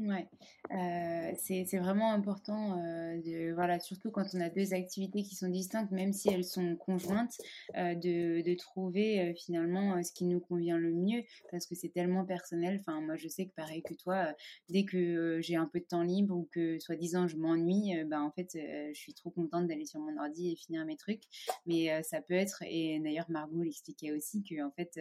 Ouais, 0.01 0.27
euh, 0.73 1.33
c'est 1.37 1.79
vraiment 1.79 2.11
important 2.13 2.77
euh, 2.83 3.17
de 3.23 3.53
voilà 3.55 3.79
surtout 3.79 4.11
quand 4.11 4.25
on 4.35 4.41
a 4.41 4.49
deux 4.49 4.75
activités 4.75 5.23
qui 5.23 5.37
sont 5.37 5.47
distinctes, 5.47 5.93
même 5.93 6.13
si 6.13 6.31
elles 6.31 6.45
sont 6.45 6.75
conjointes, 6.75 7.39
euh, 7.77 7.95
de, 7.95 8.43
de 8.43 8.55
trouver 8.57 9.33
finalement 9.37 10.03
ce 10.03 10.11
qui 10.11 10.25
nous 10.25 10.41
convient 10.41 10.79
le 10.79 10.93
mieux 10.93 11.23
parce 11.53 11.69
que 11.69 11.77
c'est 11.77 11.91
tellement 11.91 12.25
personnel. 12.25 12.79
Enfin 12.81 13.01
moi 13.03 13.15
je 13.15 13.29
sais 13.29 13.47
que 13.47 13.55
pareil 13.55 13.85
que 13.85 13.95
toi, 13.95 14.35
dès 14.69 14.85
que 14.85 15.41
j'ai 15.41 15.55
un 15.55 15.67
peu 15.67 15.79
de 15.79 15.85
temps 15.85 16.03
libre 16.03 16.35
ou 16.35 16.49
que 16.51 16.81
soi-disant 16.81 17.29
je 17.29 17.37
m'ennuie, 17.37 17.95
ben 18.05 18.21
en 18.23 18.33
fait 18.33 18.49
je 18.53 18.99
suis 18.99 19.15
trop 19.15 19.31
contente 19.31 19.69
d'aller 19.69 19.87
sur 19.87 20.01
mon 20.01 20.19
ordi 20.21 20.51
et 20.51 20.57
finir 20.57 20.85
mes 20.87 20.97
trucs. 20.97 21.23
Mais 21.67 22.03
ça 22.03 22.21
peut 22.21 22.35
être 22.35 22.65
et 22.67 22.99
d'ailleurs 22.99 23.31
Margot 23.31 23.63
l'expliquait 23.63 24.11
aussi 24.11 24.43
que 24.43 24.61
en 24.61 24.73
fait 24.73 24.99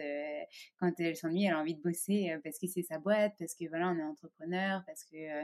quand 0.78 0.92
elle 1.00 1.16
s'ennuie, 1.16 1.46
elle 1.46 1.54
a 1.54 1.58
envie 1.60 1.74
de 1.74 1.82
bosser 1.82 2.32
parce 2.44 2.60
que 2.60 2.68
c'est 2.68 2.82
sa 2.82 3.00
boîte, 3.00 3.34
parce 3.40 3.56
que 3.56 3.68
voilà 3.68 3.90
on 3.90 3.98
est 3.98 4.04
entrepreneur 4.04 4.83
parce 4.86 5.04
que 5.04 5.42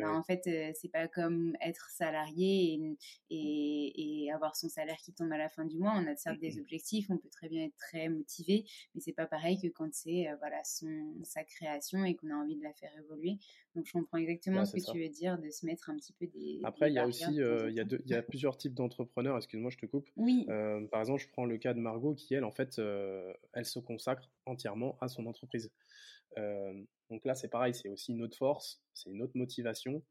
bah, 0.00 0.12
en 0.12 0.22
fait 0.22 0.42
c'est 0.74 0.90
pas 0.90 1.08
comme 1.08 1.56
être 1.60 1.90
salarié 1.90 2.96
et, 3.30 4.24
et, 4.24 4.32
avoir 4.32 4.56
son 4.56 4.68
salaire 4.68 4.96
qui 4.96 5.12
tombe 5.12 5.32
à 5.32 5.38
la 5.38 5.48
fin 5.48 5.64
du 5.64 5.78
mois. 5.78 5.94
On 5.96 6.06
a 6.06 6.16
certes 6.16 6.38
des 6.38 6.58
objectifs, 6.58 7.06
on 7.10 7.18
peut 7.18 7.28
très 7.28 7.48
bien 7.48 7.64
être 7.64 7.76
très 7.76 8.08
motivé, 8.08 8.64
mais 8.94 9.00
c'est 9.00 9.12
pas 9.12 9.26
pareil 9.26 9.58
que 9.60 9.68
quand 9.68 9.92
c'est 9.92 10.26
voilà 10.40 10.62
son 10.64 11.14
sa 11.24 11.44
création 11.44 12.04
et 12.04 12.14
qu'on 12.14 12.30
a 12.30 12.34
envie 12.34 12.56
de 12.56 12.62
la 12.62 12.72
faire 12.72 12.92
évoluer. 12.98 13.38
Donc 13.74 13.86
je 13.86 13.92
comprends 13.92 14.18
exactement 14.18 14.64
ce 14.64 14.76
que 14.76 14.92
tu 14.92 14.98
veux 14.98 15.08
dire 15.08 15.38
de 15.38 15.50
se 15.50 15.66
mettre 15.66 15.90
un 15.90 15.96
petit 15.96 16.12
peu 16.12 16.26
des. 16.26 16.60
Après 16.64 16.90
il 16.90 16.94
y 16.94 16.98
a 16.98 17.06
aussi 17.06 17.24
il 17.28 17.74
y 17.74 17.80
a 17.80 17.84
il 17.84 18.10
y 18.10 18.14
a 18.14 18.22
plusieurs 18.22 18.56
types 18.56 18.74
d'entrepreneurs. 18.74 19.36
Excuse-moi 19.36 19.70
je 19.70 19.78
te 19.78 19.86
coupe. 19.86 20.08
Oui. 20.16 20.46
par 20.90 21.00
exemple 21.00 21.20
je 21.20 21.28
prends 21.28 21.44
le 21.44 21.58
cas 21.58 21.74
de 21.74 21.80
Margot 21.80 22.14
qui 22.14 22.34
elle 22.34 22.44
en 22.44 22.52
fait 22.52 22.80
elle 23.52 23.64
se 23.64 23.78
consacre 23.78 24.30
entièrement 24.46 24.96
à 25.00 25.08
son 25.08 25.26
entreprise. 25.26 25.70
Euh, 26.38 26.82
donc 27.10 27.24
là, 27.24 27.34
c'est 27.34 27.48
pareil, 27.48 27.74
c'est 27.74 27.88
aussi 27.88 28.12
une 28.12 28.22
autre 28.22 28.36
force, 28.36 28.82
c'est 28.94 29.10
une 29.10 29.22
autre 29.22 29.36
motivation. 29.36 30.02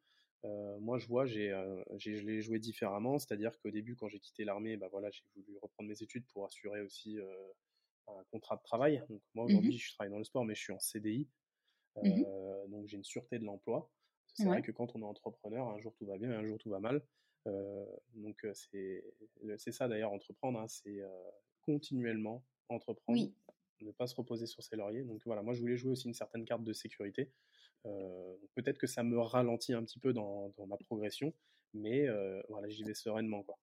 Euh, 0.46 0.80
moi, 0.80 0.98
je 0.98 1.08
vois, 1.08 1.26
j'ai, 1.26 1.52
euh, 1.52 1.84
j'ai, 1.98 2.16
je 2.16 2.26
l'ai 2.26 2.42
joué 2.42 2.60
différemment, 2.60 3.18
c'est-à-dire 3.18 3.58
qu'au 3.60 3.72
début, 3.72 3.96
quand 3.96 4.08
j'ai 4.08 4.20
quitté 4.20 4.46
l'armée, 4.46 4.78
bah 4.78 4.88
voilà, 4.92 5.10
j'ai 5.12 5.24
voulu 5.36 5.58
reprendre 5.62 5.90
mes 5.90 6.02
études 6.02 6.26
pour 6.28 6.46
assurer 6.46 6.82
aussi 6.82 7.18
un 8.08 8.24
contrat 8.32 8.56
de 8.56 8.62
travail. 8.62 9.04
Donc 9.10 9.22
moi, 9.34 9.46
mmh 9.46 9.48
aujourd'hui, 9.48 9.78
je 9.78 9.94
travaille 9.94 10.12
dans 10.12 10.20
le 10.20 10.24
sport, 10.24 10.46
mais 10.46 10.56
je 10.56 10.62
suis 10.62 10.74
en 10.74 10.80
CDI, 10.80 11.28
mmh 12.02 12.24
donc 12.68 12.88
j'ai 12.88 12.98
une 12.98 13.04
sûreté 13.04 13.40
de 13.40 13.46
l'emploi. 13.46 13.90
C'est 14.34 14.46
vrai 14.46 14.62
que 14.62 14.72
quand 14.72 14.96
on 14.96 15.02
est 15.02 15.06
entrepreneur, 15.06 15.68
un 15.70 15.80
jour 15.80 15.94
tout 15.96 16.06
va 16.06 16.18
bien, 16.18 16.32
un 16.32 16.46
jour 16.46 16.58
tout 16.58 16.70
va 16.70 16.80
mal. 16.80 17.02
donc 18.14 18.46
c'est, 18.54 19.04
c'est 19.58 19.72
ça 19.72 19.88
d'ailleurs, 19.88 20.12
entreprendre, 20.12 20.60
hein, 20.60 20.68
c'est 20.68 21.02
continuellement 21.66 22.44
entreprendre. 22.70 23.20
Oui 23.20 23.34
ne 23.86 23.92
pas 23.92 24.08
se 24.08 24.16
reposer 24.16 24.48
sur 24.48 24.64
ses 24.64 24.76
lauriers. 24.76 25.04
Donc 25.04 25.22
voilà, 25.26 25.42
moi 25.42 25.54
je 25.54 25.62
voulais 25.62 25.78
jouer 25.78 25.92
aussi 25.92 26.08
une 26.08 26.14
certaine 26.14 26.46
carte 26.46 26.64
de 26.64 26.74
sécurité. 26.74 27.32
Euh, 27.86 28.36
peut-être 28.56 28.78
que 28.78 28.88
ça 28.88 29.04
me 29.04 29.20
ralentit 29.20 29.74
un 29.74 29.84
petit 29.84 30.00
peu 30.00 30.14
dans, 30.14 30.54
ma 30.68 30.78
progression, 30.78 31.34
mais 31.74 32.08
euh, 32.08 32.42
voilà, 32.50 32.68
j'y 32.68 32.84
vais 32.84 32.94
sereinement. 32.94 33.44
Quoi. 33.44 33.58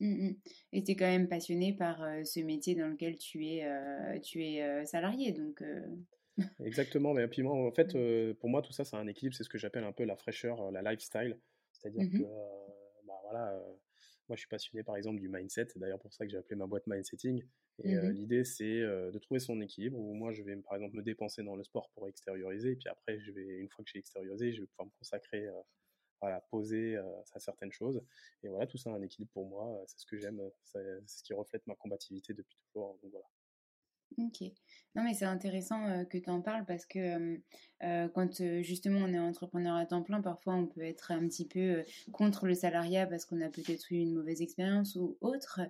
Mmh 0.00 0.30
Et 0.72 0.82
tu 0.82 0.92
es 0.92 0.96
quand 0.96 1.06
même 1.06 1.28
passionné 1.28 1.74
par 1.74 2.02
euh, 2.02 2.24
ce 2.24 2.40
métier 2.40 2.74
dans 2.74 2.88
lequel 2.88 3.18
tu 3.18 3.46
es, 3.46 4.20
tu 4.22 4.42
es 4.44 4.86
salarié. 4.86 5.32
Donc, 5.32 5.62
Exactement, 6.64 7.12
mais 7.12 7.28
puis 7.28 7.42
moi, 7.42 7.54
en 7.54 7.72
fait, 7.72 7.92
pour 8.34 8.48
moi, 8.48 8.62
tout 8.62 8.72
ça, 8.72 8.84
c'est 8.84 8.96
un 8.96 9.06
équilibre, 9.06 9.36
c'est 9.36 9.44
ce 9.44 9.50
que 9.50 9.58
j'appelle 9.58 9.84
un 9.84 9.92
peu 9.92 10.04
la 10.04 10.16
fraîcheur, 10.16 10.70
la 10.70 10.82
lifestyle. 10.82 11.38
C'est-à-dire 11.72 12.04
mmh 12.04 12.18
que, 12.18 12.22
bah, 13.06 13.20
voilà, 13.24 13.62
moi, 14.28 14.36
je 14.36 14.40
suis 14.40 14.48
passionné, 14.48 14.82
par 14.82 14.96
exemple, 14.96 15.20
du 15.20 15.28
mindset. 15.28 15.68
C'est 15.68 15.78
d'ailleurs 15.78 15.98
pour 15.98 16.12
ça 16.12 16.24
que 16.24 16.30
j'ai 16.30 16.38
appelé 16.38 16.56
ma 16.56 16.66
boîte 16.66 16.86
Mindsetting. 16.86 17.42
Et 17.84 17.96
euh, 17.96 18.02
mmh 18.02 18.12
l'idée, 18.12 18.44
c'est 18.44 18.80
euh, 18.80 19.10
de 19.10 19.18
trouver 19.18 19.40
son 19.40 19.60
équilibre. 19.60 19.98
Où 19.98 20.14
moi, 20.14 20.32
je 20.32 20.42
vais, 20.42 20.56
par 20.56 20.74
exemple, 20.74 20.96
me 20.96 21.02
dépenser 21.02 21.42
dans 21.42 21.56
le 21.56 21.64
sport 21.64 21.90
pour 21.94 22.08
extérioriser. 22.08 22.72
Et 22.72 22.76
puis 22.76 22.88
après, 22.88 23.18
je 23.20 23.32
vais, 23.32 23.58
une 23.58 23.68
fois 23.68 23.84
que 23.84 23.90
j'ai 23.92 23.98
extériorisé, 23.98 24.52
je 24.52 24.60
vais 24.60 24.66
pouvoir 24.68 24.86
me 24.86 24.98
consacrer 24.98 25.46
euh, 25.46 25.60
voilà, 26.20 26.40
poser 26.50 26.96
à 26.96 27.40
certaines 27.40 27.72
choses. 27.72 28.00
Et 28.44 28.48
voilà, 28.48 28.66
tout 28.68 28.78
ça, 28.78 28.90
un 28.90 29.02
équilibre 29.02 29.32
pour 29.32 29.48
moi, 29.48 29.82
c'est 29.88 29.98
ce 29.98 30.06
que 30.06 30.16
j'aime, 30.16 30.40
c'est 30.62 30.78
ce 31.04 31.22
qui 31.24 31.34
reflète 31.34 31.66
ma 31.66 31.74
combativité 31.74 32.32
depuis 32.32 32.56
toujours. 32.68 32.96
Donc 33.02 33.10
voilà. 33.10 33.26
Ok. 34.18 34.42
Non, 34.94 35.04
mais 35.04 35.14
c'est 35.14 35.24
intéressant 35.24 36.04
que 36.04 36.18
tu 36.18 36.28
en 36.28 36.42
parles 36.42 36.66
parce 36.66 36.84
que 36.84 37.40
quand 37.80 38.42
justement 38.60 39.00
on 39.00 39.12
est 39.14 39.18
entrepreneur 39.18 39.74
à 39.74 39.86
temps 39.86 40.02
plein, 40.02 40.20
parfois 40.20 40.54
on 40.54 40.66
peut 40.66 40.82
être 40.82 41.12
un 41.12 41.26
petit 41.26 41.48
peu 41.48 41.82
contre 42.12 42.46
le 42.46 42.54
salariat 42.54 43.06
parce 43.06 43.24
qu'on 43.24 43.40
a 43.40 43.48
peut-être 43.48 43.90
eu 43.90 43.96
une 43.96 44.12
mauvaise 44.12 44.42
expérience 44.42 44.94
ou 44.96 45.16
autre, 45.22 45.60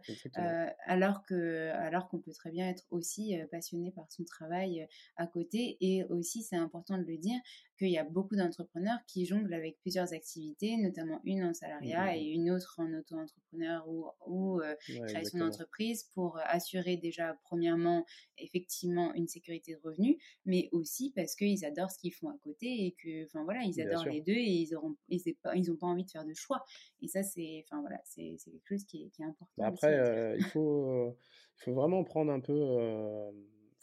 alors 0.86 1.24
que 1.24 1.70
alors 1.70 2.08
qu'on 2.08 2.18
peut 2.18 2.32
très 2.32 2.50
bien 2.50 2.68
être 2.68 2.84
aussi 2.90 3.36
passionné 3.52 3.92
par 3.92 4.10
son 4.10 4.24
travail 4.24 4.88
à 5.16 5.28
côté. 5.28 5.76
Et 5.80 6.02
aussi, 6.04 6.42
c'est 6.42 6.56
important 6.56 6.98
de 6.98 7.04
le 7.04 7.16
dire 7.16 7.38
qu'il 7.78 7.90
y 7.90 7.98
a 7.98 8.04
beaucoup 8.04 8.36
d'entrepreneurs 8.36 8.98
qui 9.06 9.26
jonglent 9.26 9.54
avec 9.54 9.78
plusieurs 9.80 10.12
activités, 10.12 10.76
notamment 10.76 11.20
une 11.24 11.44
en 11.44 11.54
salariat 11.54 12.12
mmh 12.12 12.16
et 12.16 12.24
une 12.24 12.50
autre 12.50 12.74
en 12.78 12.92
auto-entrepreneur 12.92 13.88
ou, 13.88 14.06
ou 14.26 14.60
création 15.06 15.38
d'entreprise 15.38 16.04
pour 16.14 16.38
assurer 16.44 16.96
déjà 16.96 17.38
premièrement 17.44 18.04
effectivement 18.38 19.14
une 19.14 19.28
sécurité 19.28 19.74
de 19.74 19.80
revenus, 19.82 20.16
mais 20.44 20.68
aussi 20.72 21.12
parce 21.14 21.34
qu'ils 21.34 21.64
adorent 21.64 21.90
ce 21.90 21.98
qu'ils 21.98 22.14
font 22.14 22.28
à 22.28 22.38
côté 22.42 22.86
et 22.86 22.92
que, 23.02 23.24
enfin 23.26 23.44
voilà, 23.44 23.62
ils 23.62 23.80
adorent 23.80 24.06
les 24.06 24.20
deux 24.20 24.32
et 24.32 24.50
ils 24.50 24.72
ils, 25.08 25.34
pas, 25.42 25.54
ils 25.56 25.70
ont 25.70 25.76
pas 25.76 25.86
envie 25.86 26.04
de 26.04 26.10
faire 26.10 26.24
de 26.24 26.34
choix. 26.34 26.64
Et 27.00 27.08
ça, 27.08 27.22
c'est, 27.22 27.64
enfin 27.66 27.80
voilà, 27.80 28.00
c'est 28.04 28.36
quelque 28.44 28.66
chose 28.66 28.84
qui 28.84 29.04
est, 29.04 29.08
qui 29.10 29.22
est 29.22 29.26
important. 29.26 29.52
Bah, 29.56 29.66
après, 29.66 29.94
euh, 29.98 30.36
il 30.36 30.44
faut, 30.44 30.90
euh, 30.90 31.16
il 31.58 31.64
faut 31.64 31.74
vraiment 31.74 32.04
prendre 32.04 32.32
un 32.32 32.40
peu, 32.40 32.52
euh, 32.52 33.30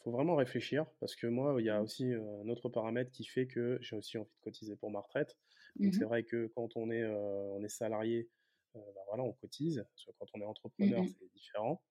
faut 0.04 0.12
vraiment 0.12 0.36
réfléchir 0.36 0.86
parce 1.00 1.16
que 1.16 1.28
moi, 1.28 1.56
il 1.60 1.66
y 1.66 1.70
a 1.70 1.80
mmh. 1.80 1.84
aussi 1.84 2.14
un 2.14 2.50
autre 2.50 2.70
paramètre 2.70 3.12
qui 3.12 3.26
fait 3.26 3.48
que 3.48 3.78
j'ai 3.82 3.96
aussi 3.96 4.18
envie 4.18 4.30
de 4.30 4.44
cotiser 4.44 4.76
pour 4.76 4.92
ma 4.92 5.00
retraite. 5.00 5.38
Donc 5.76 5.94
c'est 5.94 6.02
mmh 6.02 6.08
vrai 6.08 6.24
que 6.24 6.48
quand 6.56 6.76
on 6.76 6.90
est, 6.90 7.06
on 7.06 7.64
est 7.64 7.70
salarié, 7.70 8.30
bah, 8.74 8.82
voilà, 9.08 9.24
on 9.24 9.34
cotise. 9.34 9.86
quand 10.18 10.26
on 10.34 10.42
est 10.42 10.46
entrepreneur, 10.46 11.04
mmh 11.04 11.08
c'est 11.08 11.32
différent. 11.34 11.82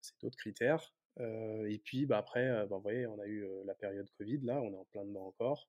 C'est 0.00 0.20
d'autres 0.20 0.38
critères 0.38 0.92
et 1.18 1.80
puis 1.84 2.06
bah, 2.06 2.18
après, 2.18 2.48
bah, 2.66 2.76
vous 2.76 2.82
voyez, 2.82 3.06
on 3.06 3.18
a 3.18 3.26
eu 3.26 3.46
la 3.64 3.74
période 3.74 4.08
Covid, 4.16 4.38
là, 4.42 4.60
on 4.60 4.72
est 4.72 4.76
en 4.76 4.84
plein 4.86 5.04
dedans 5.04 5.26
encore. 5.26 5.68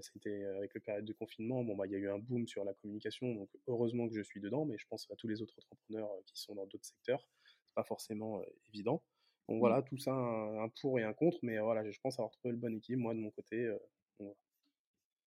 C'était 0.00 0.44
avec 0.44 0.74
la 0.74 0.80
période 0.80 1.04
de 1.04 1.12
confinement, 1.12 1.64
bon, 1.64 1.76
bah, 1.76 1.86
il 1.86 1.92
y 1.92 1.96
a 1.96 1.98
eu 1.98 2.08
un 2.08 2.18
boom 2.18 2.46
sur 2.46 2.64
la 2.64 2.72
communication, 2.74 3.34
donc 3.34 3.50
heureusement 3.66 4.08
que 4.08 4.14
je 4.14 4.22
suis 4.22 4.40
dedans, 4.40 4.64
mais 4.64 4.78
je 4.78 4.86
pense 4.88 5.10
à 5.10 5.16
tous 5.16 5.28
les 5.28 5.42
autres 5.42 5.54
entrepreneurs 5.58 6.10
qui 6.24 6.40
sont 6.40 6.54
dans 6.54 6.66
d'autres 6.66 6.84
secteurs, 6.84 7.26
c'est 7.44 7.74
pas 7.74 7.84
forcément 7.84 8.42
évident. 8.68 9.02
Donc 9.50 9.56
mmh. 9.56 9.60
voilà, 9.60 9.82
tout 9.82 9.98
ça, 9.98 10.12
un, 10.12 10.68
pour 10.80 10.98
et 10.98 11.02
un 11.02 11.12
contre, 11.12 11.38
mais 11.42 11.58
voilà, 11.58 11.88
je 11.90 11.98
pense 12.00 12.18
avoir 12.18 12.30
trouvé 12.30 12.52
le 12.52 12.58
bon 12.58 12.74
équilibre, 12.74 13.02
moi, 13.02 13.14
de 13.14 13.18
mon 13.18 13.30
côté. 13.30 13.70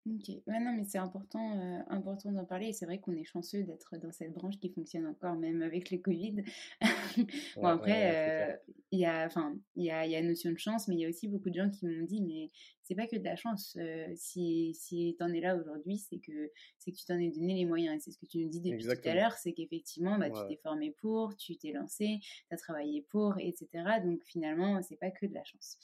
Ok, 0.06 0.28
ouais, 0.28 0.60
non, 0.60 0.72
mais 0.72 0.84
c'est 0.84 0.98
important, 0.98 1.58
euh, 1.60 1.82
important 1.88 2.32
d'en 2.32 2.46
parler. 2.46 2.68
Et 2.68 2.72
c'est 2.72 2.86
vrai 2.86 2.98
qu'on 2.98 3.14
est 3.14 3.24
chanceux 3.24 3.64
d'être 3.64 3.98
dans 3.98 4.10
cette 4.12 4.32
branche 4.32 4.58
qui 4.58 4.70
fonctionne 4.70 5.06
encore, 5.06 5.34
même 5.34 5.60
avec 5.60 5.90
le 5.90 5.98
Covid. 5.98 6.36
bon, 7.56 7.66
après, 7.66 8.50
euh, 8.50 8.56
il 8.92 9.00
y 9.00 9.04
a, 9.04 9.26
enfin, 9.26 9.58
il 9.76 9.84
y 9.84 9.90
a, 9.90 10.06
y 10.06 10.16
a 10.16 10.22
notion 10.22 10.52
de 10.52 10.58
chance, 10.58 10.88
mais 10.88 10.94
il 10.94 11.00
y 11.00 11.04
a 11.04 11.08
aussi 11.10 11.28
beaucoup 11.28 11.50
de 11.50 11.54
gens 11.54 11.68
qui 11.68 11.86
m'ont 11.86 12.06
dit, 12.06 12.22
mais 12.22 12.50
c'est 12.82 12.94
pas 12.94 13.06
que 13.06 13.16
de 13.16 13.24
la 13.24 13.36
chance. 13.36 13.76
Euh, 13.78 14.10
si, 14.16 14.72
si 14.72 15.14
en 15.20 15.34
es 15.34 15.40
là 15.40 15.54
aujourd'hui, 15.54 15.98
c'est 15.98 16.18
que, 16.18 16.50
c'est 16.78 16.92
que 16.92 16.96
tu 16.96 17.04
t'en 17.04 17.18
es 17.18 17.28
donné 17.28 17.54
les 17.54 17.66
moyens. 17.66 17.96
Et 17.96 18.00
c'est 18.00 18.10
ce 18.12 18.18
que 18.18 18.26
tu 18.26 18.38
nous 18.38 18.48
dis 18.48 18.62
depuis 18.62 18.82
tout 18.82 19.08
à 19.08 19.14
l'heure, 19.14 19.34
c'est 19.34 19.52
qu'effectivement, 19.52 20.18
bah, 20.18 20.30
tu 20.30 20.40
t'es 20.48 20.60
formé 20.62 20.92
pour, 20.92 21.36
tu 21.36 21.58
t'es 21.58 21.72
lancé, 21.72 22.20
tu 22.22 22.54
as 22.54 22.56
travaillé 22.56 23.02
pour, 23.10 23.36
etc. 23.38 23.68
Donc 24.02 24.22
finalement, 24.24 24.80
c'est 24.80 24.96
pas 24.96 25.10
que 25.10 25.26
de 25.26 25.34
la 25.34 25.44
chance. 25.44 25.76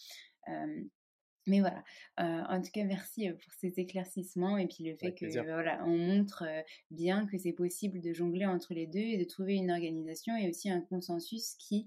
Mais 1.47 1.61
voilà, 1.61 1.85
en 2.19 2.61
tout 2.61 2.71
cas, 2.73 2.85
merci 2.85 3.29
pour 3.31 3.53
cet 3.53 3.79
éclaircissement 3.79 4.59
et 4.59 4.67
puis 4.67 4.85
le 4.85 4.97
fait 4.97 5.15
que 5.15 5.27
voilà, 5.27 5.85
on 5.87 5.97
montre 5.97 6.45
bien 6.91 7.27
que 7.27 7.39
c'est 7.39 7.53
possible 7.53 8.01
de 8.01 8.13
jongler 8.13 8.47
entre 8.47 8.75
les 8.75 8.87
deux 8.87 8.99
et 8.99 9.17
de 9.17 9.25
trouver 9.25 9.55
une 9.55 9.71
organisation 9.71 10.37
et 10.37 10.49
aussi 10.49 10.71
un 10.71 10.81
consensus 10.81 11.55
qui, 11.55 11.87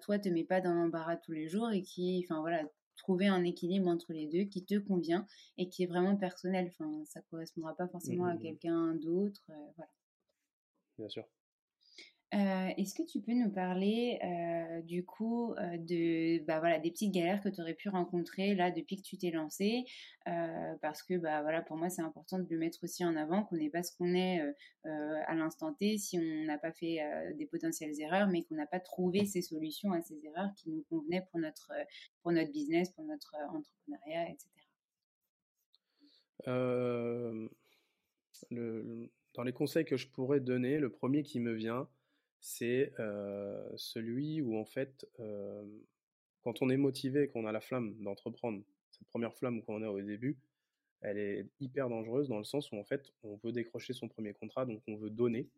toi, 0.00 0.18
te 0.18 0.28
met 0.30 0.44
pas 0.44 0.60
dans 0.62 0.72
l'embarras 0.72 1.16
tous 1.16 1.32
les 1.32 1.48
jours 1.48 1.70
et 1.70 1.82
qui, 1.82 2.24
enfin 2.24 2.40
voilà, 2.40 2.62
trouver 2.96 3.26
un 3.26 3.44
équilibre 3.44 3.88
entre 3.88 4.12
les 4.12 4.26
deux 4.26 4.44
qui 4.44 4.64
te 4.64 4.78
convient 4.78 5.26
et 5.58 5.68
qui 5.68 5.82
est 5.82 5.86
vraiment 5.86 6.16
personnel. 6.16 6.68
Enfin, 6.68 7.02
ça 7.04 7.20
correspondra 7.22 7.76
pas 7.76 7.88
forcément 7.88 8.24
à 8.24 8.34
mmh 8.34 8.38
quelqu'un 8.38 8.94
d'autre, 8.94 9.42
voilà. 9.76 9.90
Bien 10.98 11.08
sûr. 11.08 11.24
Euh, 12.34 12.68
est-ce 12.78 12.94
que 12.94 13.02
tu 13.02 13.20
peux 13.20 13.32
nous 13.32 13.50
parler 13.50 14.18
euh, 14.24 14.80
du 14.82 15.04
coup 15.04 15.52
euh, 15.52 15.76
de 15.78 16.44
bah, 16.44 16.58
voilà 16.58 16.80
des 16.80 16.90
petites 16.90 17.12
galères 17.12 17.40
que 17.40 17.48
tu 17.48 17.60
aurais 17.60 17.74
pu 17.74 17.88
rencontrer 17.88 18.56
là 18.56 18.72
depuis 18.72 18.96
que 18.96 19.02
tu 19.02 19.16
t'es 19.16 19.30
lancé 19.30 19.84
parce 20.80 21.02
que 21.02 21.18
bah 21.18 21.42
voilà 21.42 21.60
pour 21.60 21.76
moi 21.76 21.90
c'est 21.90 22.00
important 22.00 22.38
de 22.38 22.46
le 22.48 22.56
mettre 22.56 22.82
aussi 22.82 23.04
en 23.04 23.14
avant 23.14 23.44
qu'on 23.44 23.56
n'est 23.56 23.68
pas 23.68 23.82
ce 23.82 23.94
qu'on 23.96 24.14
est 24.14 24.40
à 24.84 25.34
l'instant 25.34 25.74
T 25.74 25.98
si 25.98 26.18
on 26.18 26.44
n'a 26.46 26.56
pas 26.56 26.72
fait 26.72 26.98
des 27.36 27.44
potentielles 27.44 28.00
erreurs 28.00 28.28
mais 28.28 28.42
qu'on 28.42 28.54
n'a 28.54 28.66
pas 28.66 28.80
trouvé 28.80 29.26
ces 29.26 29.42
solutions 29.42 29.92
à 29.92 30.00
ces 30.00 30.24
erreurs 30.24 30.48
qui 30.56 30.70
nous 30.70 30.82
convenaient 30.88 31.26
pour 31.30 31.40
notre 31.40 31.70
pour 32.22 32.32
notre 32.32 32.50
business 32.52 32.90
pour 32.92 33.04
notre 33.04 33.36
entrepreneuriat 33.52 34.30
etc. 34.30 34.48
Dans 39.34 39.42
les 39.42 39.52
conseils 39.52 39.84
que 39.84 39.98
je 39.98 40.08
pourrais 40.08 40.40
donner, 40.40 40.78
le 40.78 40.90
premier 40.90 41.22
qui 41.22 41.38
me 41.38 41.52
vient, 41.52 41.86
c'est 42.44 42.92
celui 43.76 44.42
où 44.42 44.58
en 44.58 44.66
fait, 44.66 45.08
quand 46.42 46.60
on 46.60 46.68
est 46.68 46.76
motivé, 46.76 47.28
qu'on 47.28 47.46
a 47.46 47.52
la 47.52 47.62
flamme 47.62 47.94
d'entreprendre, 48.02 48.62
cette 48.90 49.08
première 49.08 49.34
flamme 49.34 49.62
qu'on 49.62 49.82
a 49.82 49.88
au 49.88 50.02
début, 50.02 50.38
elle 51.00 51.16
est 51.16 51.48
hyper 51.58 51.88
dangereuse 51.88 52.28
dans 52.28 52.36
le 52.36 52.44
sens 52.44 52.70
où 52.70 52.76
en 52.76 52.84
fait, 52.84 53.14
on 53.22 53.36
veut 53.36 53.50
décrocher 53.50 53.94
son 53.94 54.08
premier 54.08 54.34
contrat, 54.34 54.66
donc 54.66 54.82
on 54.86 54.96
veut 54.96 55.08
donner, 55.08 55.48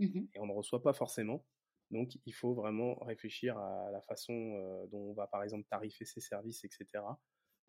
mmh 0.00 0.26
et 0.34 0.38
on 0.38 0.46
ne 0.46 0.52
reçoit 0.52 0.82
pas 0.82 0.92
forcément. 0.92 1.42
Donc 1.90 2.18
il 2.26 2.34
faut 2.34 2.52
vraiment 2.52 2.96
réfléchir 2.96 3.56
à 3.56 3.90
la 3.90 4.02
façon 4.02 4.86
dont 4.90 4.98
on 4.98 5.14
va 5.14 5.28
par 5.28 5.42
exemple 5.42 5.66
tarifer 5.66 6.04
ses 6.04 6.20
services, 6.20 6.62
etc. 6.62 6.86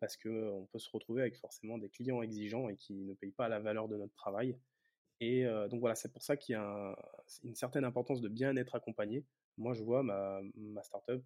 Parce 0.00 0.18
qu'on 0.18 0.68
peut 0.70 0.78
se 0.78 0.90
retrouver 0.90 1.22
avec 1.22 1.38
forcément 1.38 1.78
des 1.78 1.88
clients 1.88 2.20
exigeants 2.20 2.68
et 2.68 2.76
qui 2.76 2.92
ne 2.92 3.14
payent 3.14 3.32
pas 3.32 3.48
la 3.48 3.58
valeur 3.58 3.88
de 3.88 3.96
notre 3.96 4.14
travail. 4.14 4.58
Et 5.20 5.44
donc 5.70 5.80
voilà, 5.80 5.94
c'est 5.94 6.12
pour 6.12 6.22
ça 6.22 6.36
qu'il 6.36 6.54
y 6.54 6.56
a 6.56 6.96
une 7.44 7.54
certaine 7.54 7.84
importance 7.84 8.20
de 8.20 8.28
bien 8.28 8.56
être 8.56 8.74
accompagné. 8.74 9.26
Moi, 9.58 9.74
je 9.74 9.82
vois 9.82 10.02
ma, 10.02 10.40
ma 10.56 10.82
startup 10.82 11.24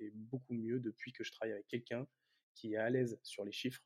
est 0.00 0.10
beaucoup 0.10 0.54
mieux 0.54 0.80
depuis 0.80 1.12
que 1.12 1.24
je 1.24 1.32
travaille 1.32 1.52
avec 1.54 1.66
quelqu'un 1.68 2.06
qui 2.54 2.74
est 2.74 2.76
à 2.76 2.90
l'aise 2.90 3.18
sur 3.22 3.44
les 3.44 3.52
chiffres, 3.52 3.82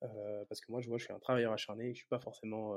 parce 0.00 0.60
que 0.60 0.72
moi, 0.72 0.80
je 0.80 0.88
vois, 0.88 0.98
je 0.98 1.04
suis 1.04 1.12
un 1.12 1.20
travailleur 1.20 1.52
acharné, 1.52 1.90
et 1.90 1.94
je 1.94 2.00
suis 2.00 2.08
pas 2.08 2.20
forcément, 2.20 2.76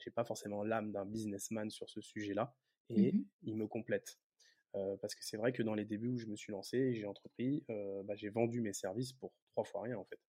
j'ai 0.00 0.10
pas 0.10 0.24
forcément 0.24 0.64
l'âme 0.64 0.92
d'un 0.92 1.06
businessman 1.06 1.70
sur 1.70 1.88
ce 1.90 2.00
sujet-là, 2.00 2.56
et 2.90 3.12
Mmh 3.12 3.24
il 3.42 3.56
me 3.56 3.66
complète. 3.68 4.18
parce 4.72 5.14
que 5.14 5.24
c'est 5.24 5.36
vrai 5.38 5.52
que 5.52 5.62
dans 5.62 5.74
les 5.74 5.84
débuts 5.86 6.08
où 6.08 6.18
je 6.18 6.26
me 6.26 6.36
suis 6.36 6.52
lancé, 6.52 6.94
j'ai 6.94 7.06
entrepris, 7.06 7.64
bah, 8.04 8.14
j'ai 8.16 8.30
vendu 8.30 8.60
mes 8.62 8.72
services 8.74 9.12
pour 9.14 9.34
trois 9.52 9.64
fois 9.64 9.82
rien 9.82 9.98
en 9.98 10.04
fait, 10.06 10.20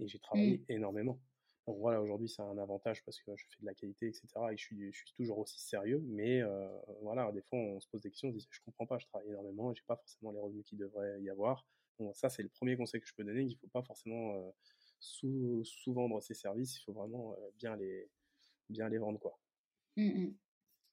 et 0.00 0.08
j'ai 0.08 0.20
travaillé 0.20 0.60
Mmh. 0.60 0.68
énormément. 0.68 1.20
Voilà, 1.66 2.02
aujourd'hui, 2.02 2.28
c'est 2.28 2.42
un 2.42 2.58
avantage 2.58 3.02
parce 3.04 3.20
que 3.20 3.34
je 3.36 3.44
fais 3.44 3.60
de 3.60 3.66
la 3.66 3.74
qualité, 3.74 4.08
etc. 4.08 4.28
Et 4.52 4.56
je 4.56 4.64
suis, 4.64 5.12
toujours 5.16 5.38
aussi 5.38 5.60
sérieux. 5.60 6.02
Mais 6.06 6.42
euh, 6.42 6.68
voilà, 7.00 7.32
des 7.32 7.40
fois, 7.40 7.58
on 7.58 7.80
se 7.80 7.88
pose 7.88 8.02
des 8.02 8.10
questions, 8.10 8.28
on 8.28 8.32
se 8.32 8.36
dit, 8.36 8.46
je 8.50 8.60
comprends 8.64 8.86
pas, 8.86 8.98
je 8.98 9.06
travaille 9.06 9.28
énormément, 9.30 9.72
j'ai 9.72 9.82
pas 9.86 9.96
forcément 9.96 10.32
les 10.32 10.40
revenus 10.40 10.64
qu'il 10.64 10.78
devrait 10.78 11.22
y 11.22 11.30
avoir. 11.30 11.66
Bon, 11.98 12.12
ça, 12.12 12.28
c'est 12.28 12.42
le 12.42 12.50
premier 12.50 12.76
conseil 12.76 13.00
que 13.00 13.06
je 13.06 13.14
peux 13.14 13.24
donner, 13.24 13.46
qu'il 13.46 13.56
faut 13.56 13.68
pas 13.68 13.82
forcément 13.82 14.34
euh, 14.34 14.50
sous, 15.00 15.62
sous-vendre 15.64 16.22
ses 16.22 16.34
services, 16.34 16.76
il 16.78 16.82
faut 16.82 16.92
vraiment 16.92 17.32
euh, 17.32 17.50
bien, 17.56 17.76
les, 17.76 18.10
bien 18.68 18.88
les 18.88 18.98
vendre, 18.98 19.18
quoi. 19.18 19.38
Mmh 19.96 20.34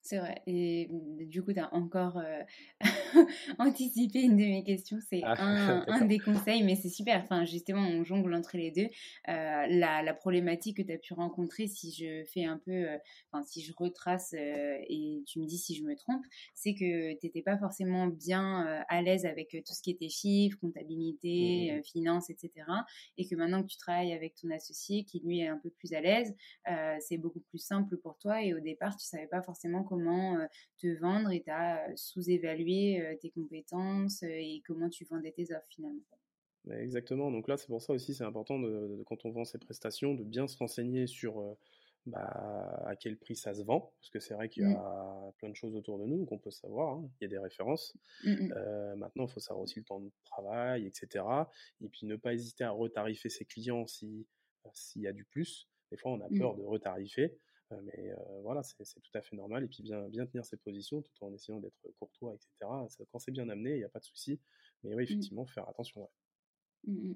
C'est 0.03 0.17
vrai. 0.17 0.41
Et 0.47 0.87
mmh, 0.89 1.27
du 1.27 1.43
coup, 1.43 1.53
tu 1.53 1.59
as 1.59 1.71
encore 1.75 2.17
euh, 2.17 2.41
anticipé 3.59 4.21
une 4.21 4.35
de 4.35 4.41
mes 4.43 4.63
questions. 4.63 4.97
C'est 5.07 5.21
Ah, 5.23 5.35
un, 5.37 5.85
des 6.05 6.19
conseils, 6.19 6.63
mais 6.63 6.75
c'est 6.75 6.89
super. 6.89 7.21
Enfin, 7.23 7.45
justement, 7.45 7.81
on 7.87 8.03
jongle 8.03 8.33
entre 8.33 8.57
les 8.57 8.71
deux. 8.71 8.87
Euh, 9.29 9.67
la, 9.67 10.01
la 10.01 10.13
problématique 10.15 10.77
que 10.77 10.81
tu 10.81 10.91
as 10.91 10.97
pu 10.97 11.13
rencontrer, 11.13 11.67
si 11.67 11.91
je 11.91 12.23
fais 12.33 12.45
un 12.45 12.57
peu, 12.57 12.71
euh, 12.71 12.97
enfin, 13.31 13.43
si 13.43 13.61
je 13.61 13.73
retrace 13.77 14.33
et 14.33 15.23
tu 15.27 15.39
me 15.39 15.45
dis 15.45 15.57
si 15.59 15.75
je 15.75 15.83
me 15.83 15.95
trompe, 15.95 16.25
c'est 16.55 16.73
que 16.73 17.13
tu 17.19 17.25
n'étais 17.27 17.43
pas 17.43 17.57
forcément 17.59 18.07
bien 18.07 18.83
à 18.89 19.01
l'aise 19.03 19.25
avec 19.25 19.49
tout 19.51 19.73
ce 19.73 19.81
qui 19.83 19.91
était 19.91 20.09
chiffres, 20.09 20.57
comptabilité, 20.59 21.71
Mhm. 21.71 21.79
euh, 21.79 21.83
finances, 21.83 22.29
etc. 22.31 22.85
Et 23.17 23.27
que 23.27 23.35
maintenant 23.35 23.61
que 23.61 23.67
tu 23.67 23.77
travailles 23.77 24.13
avec 24.13 24.35
ton 24.35 24.49
associé, 24.49 25.03
qui 25.03 25.19
lui 25.19 25.39
est 25.41 25.47
un 25.47 25.57
peu 25.57 25.69
plus 25.69 25.93
à 25.93 26.01
l'aise, 26.01 26.35
c'est 26.99 27.17
beaucoup 27.17 27.41
plus 27.41 27.59
simple 27.59 27.97
pour 27.97 28.17
toi. 28.17 28.43
Et 28.43 28.53
au 28.53 28.59
départ, 28.59 28.95
tu 28.97 29.05
savais 29.05 29.27
pas 29.27 29.41
forcément 29.41 29.83
comment 29.91 30.38
euh, 30.39 30.45
te 30.80 30.88
vendre 30.99 31.32
et 31.32 31.41
tu 31.43 31.51
as 31.51 31.91
sous-évalué 31.95 33.01
euh, 33.01 33.15
tes 33.21 33.32
compétences 33.32 34.23
euh, 34.23 34.27
et 34.30 34.62
comment 34.65 34.89
tu 34.89 35.06
vendais 35.06 35.32
tes 35.34 35.54
offres 35.54 35.67
finalement. 35.69 36.04
Ouais, 36.65 36.84
Exactement. 36.84 37.32
Donc 37.32 37.47
là, 37.47 37.58
c'est 37.58 37.67
pour 37.67 37.82
ça 37.82 37.93
aussi, 37.93 38.13
c'est 38.13 38.23
important 38.23 38.60
de, 38.60 38.69
de- 38.97 39.04
quand 39.04 39.25
on 39.25 39.32
vend 39.32 39.45
ses 39.45 39.58
prestations, 39.58 40.13
de 40.13 40.23
bien 40.23 40.47
se 40.47 40.58
renseigner 40.58 41.08
sur 41.08 41.39
euh, 41.41 41.56
bah, 42.06 42.19
à 42.86 42.95
quel 42.95 43.17
prix 43.17 43.36
ça 43.36 43.54
se 43.56 43.63
vend, 43.63 43.93
parce 43.99 44.10
que 44.12 44.19
c'est 44.19 44.34
vrai 44.36 44.47
qu'il 44.49 44.63
y 44.63 44.65
Mm. 44.67 44.75
a 44.75 45.32
plein 45.38 45.49
de 45.49 45.56
choses 45.56 45.75
autour 45.75 45.97
de 45.99 46.06
nous 46.06 46.25
qu'on 46.25 46.38
peut 46.39 46.51
savoir. 46.51 46.97
hein. 46.97 47.10
Il 47.19 47.23
y 47.23 47.25
a 47.25 47.30
des 47.30 47.38
références. 47.39 47.95
Mm, 48.23 48.32
mm. 48.32 48.54
Euh, 48.58 48.95
maintenant, 48.95 49.25
il 49.27 49.32
faut 49.32 49.39
savoir 49.39 49.63
aussi 49.63 49.80
le 49.80 49.86
temps 49.86 49.99
de 49.99 50.12
travail, 50.25 50.86
etc. 50.88 51.49
Et 51.82 51.89
puis 51.89 52.06
ne 52.08 52.15
pas 52.15 52.34
hésiter 52.34 52.63
à 52.63 52.71
retarifer 52.71 53.30
ses 53.30 53.45
clients 53.45 53.88
si 53.88 54.27
s'il 54.73 55.01
y 55.04 55.08
a 55.08 55.13
du 55.13 55.25
plus. 55.25 55.69
Des 55.91 55.97
fois, 55.97 56.12
on 56.12 56.21
a 56.21 56.30
peur 56.30 56.56
de 56.56 56.63
retarifer, 56.63 57.23
euh, 57.25 57.38
mais 57.84 58.12
euh, 58.12 58.41
voilà, 58.41 58.63
c'est 58.63 58.84
tout 59.01 59.12
à 59.17 59.21
fait 59.21 59.36
normal. 59.36 59.63
Et 59.63 59.67
puis 59.67 59.84
bien, 59.84 60.07
bien 60.10 60.25
tenir 60.25 60.45
ses 60.45 60.57
positions 60.57 61.01
tout 61.01 61.25
en 61.25 61.34
essayant 61.34 61.60
d'être 61.60 61.75
courtois, 61.99 62.34
etc. 62.36 62.88
Ça- 62.89 63.03
quand 63.12 63.19
c'est 63.19 63.31
bien 63.31 63.49
amené, 63.49 63.71
il 63.71 63.77
n'y 63.77 63.84
a 63.84 63.89
pas 63.89 63.99
de 63.99 64.05
souci. 64.05 64.41
Mais 64.84 64.95
oui, 64.95 65.03
Mm. 65.03 65.03
effectivement, 65.03 65.45
faire 65.45 65.67
attention. 65.69 66.01
ouais. 66.03 66.10
Mm, 66.88 67.10
mm. 67.10 67.15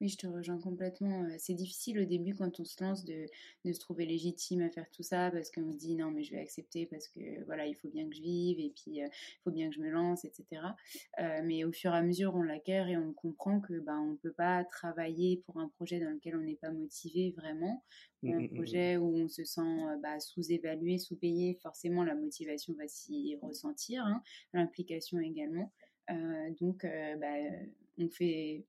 Oui, 0.00 0.08
je 0.08 0.16
te 0.16 0.26
rejoins 0.26 0.58
complètement. 0.58 1.26
C'est 1.38 1.54
difficile 1.54 2.00
au 2.00 2.04
début 2.04 2.34
quand 2.34 2.60
on 2.60 2.64
se 2.64 2.82
lance 2.82 3.04
de, 3.04 3.26
de 3.64 3.72
se 3.72 3.80
trouver 3.80 4.06
légitime 4.06 4.62
à 4.62 4.70
faire 4.70 4.90
tout 4.90 5.02
ça 5.02 5.30
parce 5.30 5.50
qu'on 5.50 5.70
se 5.70 5.76
dit 5.76 5.96
non, 5.96 6.10
mais 6.10 6.22
je 6.22 6.32
vais 6.32 6.40
accepter 6.40 6.86
parce 6.86 7.08
que 7.08 7.44
voilà, 7.44 7.66
il 7.66 7.74
faut 7.76 7.88
bien 7.88 8.08
que 8.08 8.14
je 8.14 8.22
vive 8.22 8.58
et 8.58 8.72
puis 8.74 9.02
euh, 9.02 9.06
il 9.06 9.42
faut 9.44 9.50
bien 9.50 9.68
que 9.68 9.74
je 9.74 9.80
me 9.80 9.90
lance, 9.90 10.24
etc. 10.24 10.62
Euh, 11.18 11.40
mais 11.44 11.64
au 11.64 11.72
fur 11.72 11.92
et 11.92 11.96
à 11.96 12.02
mesure, 12.02 12.34
on 12.34 12.42
l'acquiert 12.42 12.88
et 12.88 12.96
on 12.96 13.12
comprend 13.12 13.60
que 13.60 13.78
bah, 13.80 13.98
on 13.98 14.12
ne 14.12 14.16
peut 14.16 14.32
pas 14.32 14.64
travailler 14.64 15.42
pour 15.44 15.58
un 15.58 15.68
projet 15.68 16.00
dans 16.00 16.10
lequel 16.10 16.36
on 16.36 16.40
n'est 16.40 16.56
pas 16.56 16.70
motivé 16.70 17.32
vraiment, 17.36 17.84
Mm, 18.22 18.28
ou 18.28 18.32
un 18.32 18.36
mm, 18.36 18.40
mm, 18.40 18.44
mm. 18.44 18.54
projet 18.54 18.96
où 18.96 19.16
on 19.16 19.28
se 19.28 19.44
sent 19.44 19.82
bah, 20.02 20.20
sous-évalué, 20.20 20.98
sous-payé. 20.98 21.58
Forcément, 21.62 22.04
la 22.04 22.14
motivation 22.14 22.74
va 22.74 22.88
s'y 22.88 23.36
ressentir, 23.42 24.04
hein, 24.04 24.22
l'implication 24.52 25.20
également. 25.20 25.72
Euh, 26.10 26.50
donc, 26.60 26.86
bah, 27.20 27.34
on 27.98 28.08
fait 28.08 28.64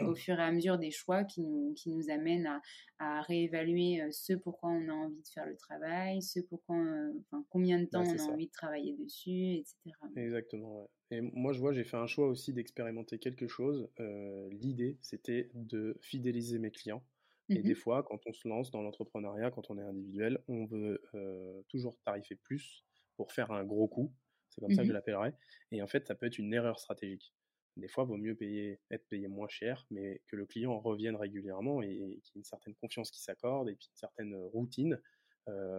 au 0.00 0.14
fur 0.14 0.38
et 0.38 0.42
à 0.42 0.52
mesure 0.52 0.78
des 0.78 0.90
choix 0.90 1.24
qui 1.24 1.42
nous, 1.42 1.74
qui 1.74 1.90
nous 1.90 2.10
amènent 2.10 2.46
à, 2.46 2.60
à 2.98 3.20
réévaluer 3.22 4.02
euh, 4.02 4.08
ce 4.10 4.32
pourquoi 4.34 4.70
on 4.70 4.88
a 4.88 4.92
envie 4.92 5.22
de 5.22 5.28
faire 5.28 5.46
le 5.46 5.56
travail, 5.56 6.22
ce 6.22 6.40
pourquoi, 6.40 6.76
euh, 6.76 7.12
enfin, 7.20 7.44
combien 7.50 7.80
de 7.80 7.86
temps 7.86 8.04
on 8.06 8.18
a 8.18 8.22
ça. 8.26 8.32
envie 8.32 8.46
de 8.46 8.52
travailler 8.52 8.94
dessus, 8.94 9.30
etc. 9.60 10.08
Exactement, 10.16 10.80
ouais. 10.80 10.86
Et 11.10 11.20
moi, 11.20 11.52
je 11.52 11.60
vois, 11.60 11.72
j'ai 11.72 11.84
fait 11.84 11.96
un 11.96 12.06
choix 12.06 12.26
aussi 12.28 12.52
d'expérimenter 12.52 13.18
quelque 13.18 13.46
chose. 13.46 13.88
Euh, 14.00 14.48
l'idée, 14.50 14.98
c'était 15.02 15.50
de 15.54 15.96
fidéliser 16.02 16.58
mes 16.58 16.70
clients. 16.70 17.06
Et 17.54 17.62
des 17.62 17.74
Mhm. 17.74 17.74
fois, 17.74 18.02
quand 18.02 18.20
on 18.26 18.32
se 18.32 18.46
lance 18.48 18.70
dans 18.70 18.82
l'entrepreneuriat, 18.82 19.50
quand 19.50 19.70
on 19.70 19.78
est 19.78 19.82
individuel, 19.82 20.42
on 20.48 20.66
veut 20.66 21.00
euh, 21.14 21.62
toujours 21.68 21.98
tarifer 22.02 22.34
plus 22.36 22.84
pour 23.16 23.32
faire 23.32 23.52
un 23.52 23.64
gros 23.64 23.88
coup. 23.88 24.14
C'est 24.50 24.60
comme 24.60 24.72
ça 24.72 24.82
que 24.82 24.88
je 24.88 24.92
Mhm. 24.92 24.92
l'appellerais. 24.92 25.34
Et 25.70 25.82
en 25.82 25.86
fait, 25.86 26.06
ça 26.06 26.14
peut 26.14 26.26
être 26.26 26.38
une 26.38 26.52
erreur 26.52 26.78
stratégique. 26.78 27.34
Des 27.78 27.88
fois, 27.88 28.04
il 28.04 28.08
vaut 28.08 28.16
mieux 28.16 28.34
payer, 28.34 28.80
être 28.90 29.06
payé 29.08 29.28
moins 29.28 29.48
cher, 29.48 29.86
mais 29.90 30.20
que 30.26 30.34
le 30.34 30.46
client 30.46 30.78
revienne 30.80 31.14
régulièrement 31.14 31.80
et, 31.80 31.86
qu'il 31.86 31.98
y 32.00 32.38
ait 32.38 32.40
une 32.40 32.44
certaine 32.44 32.74
confiance 32.74 33.10
qui 33.12 33.22
s'accorde 33.22 33.68
et 33.68 33.76
puis 33.76 33.88
une 33.92 33.96
certaine 33.96 34.34
routine. 34.52 35.00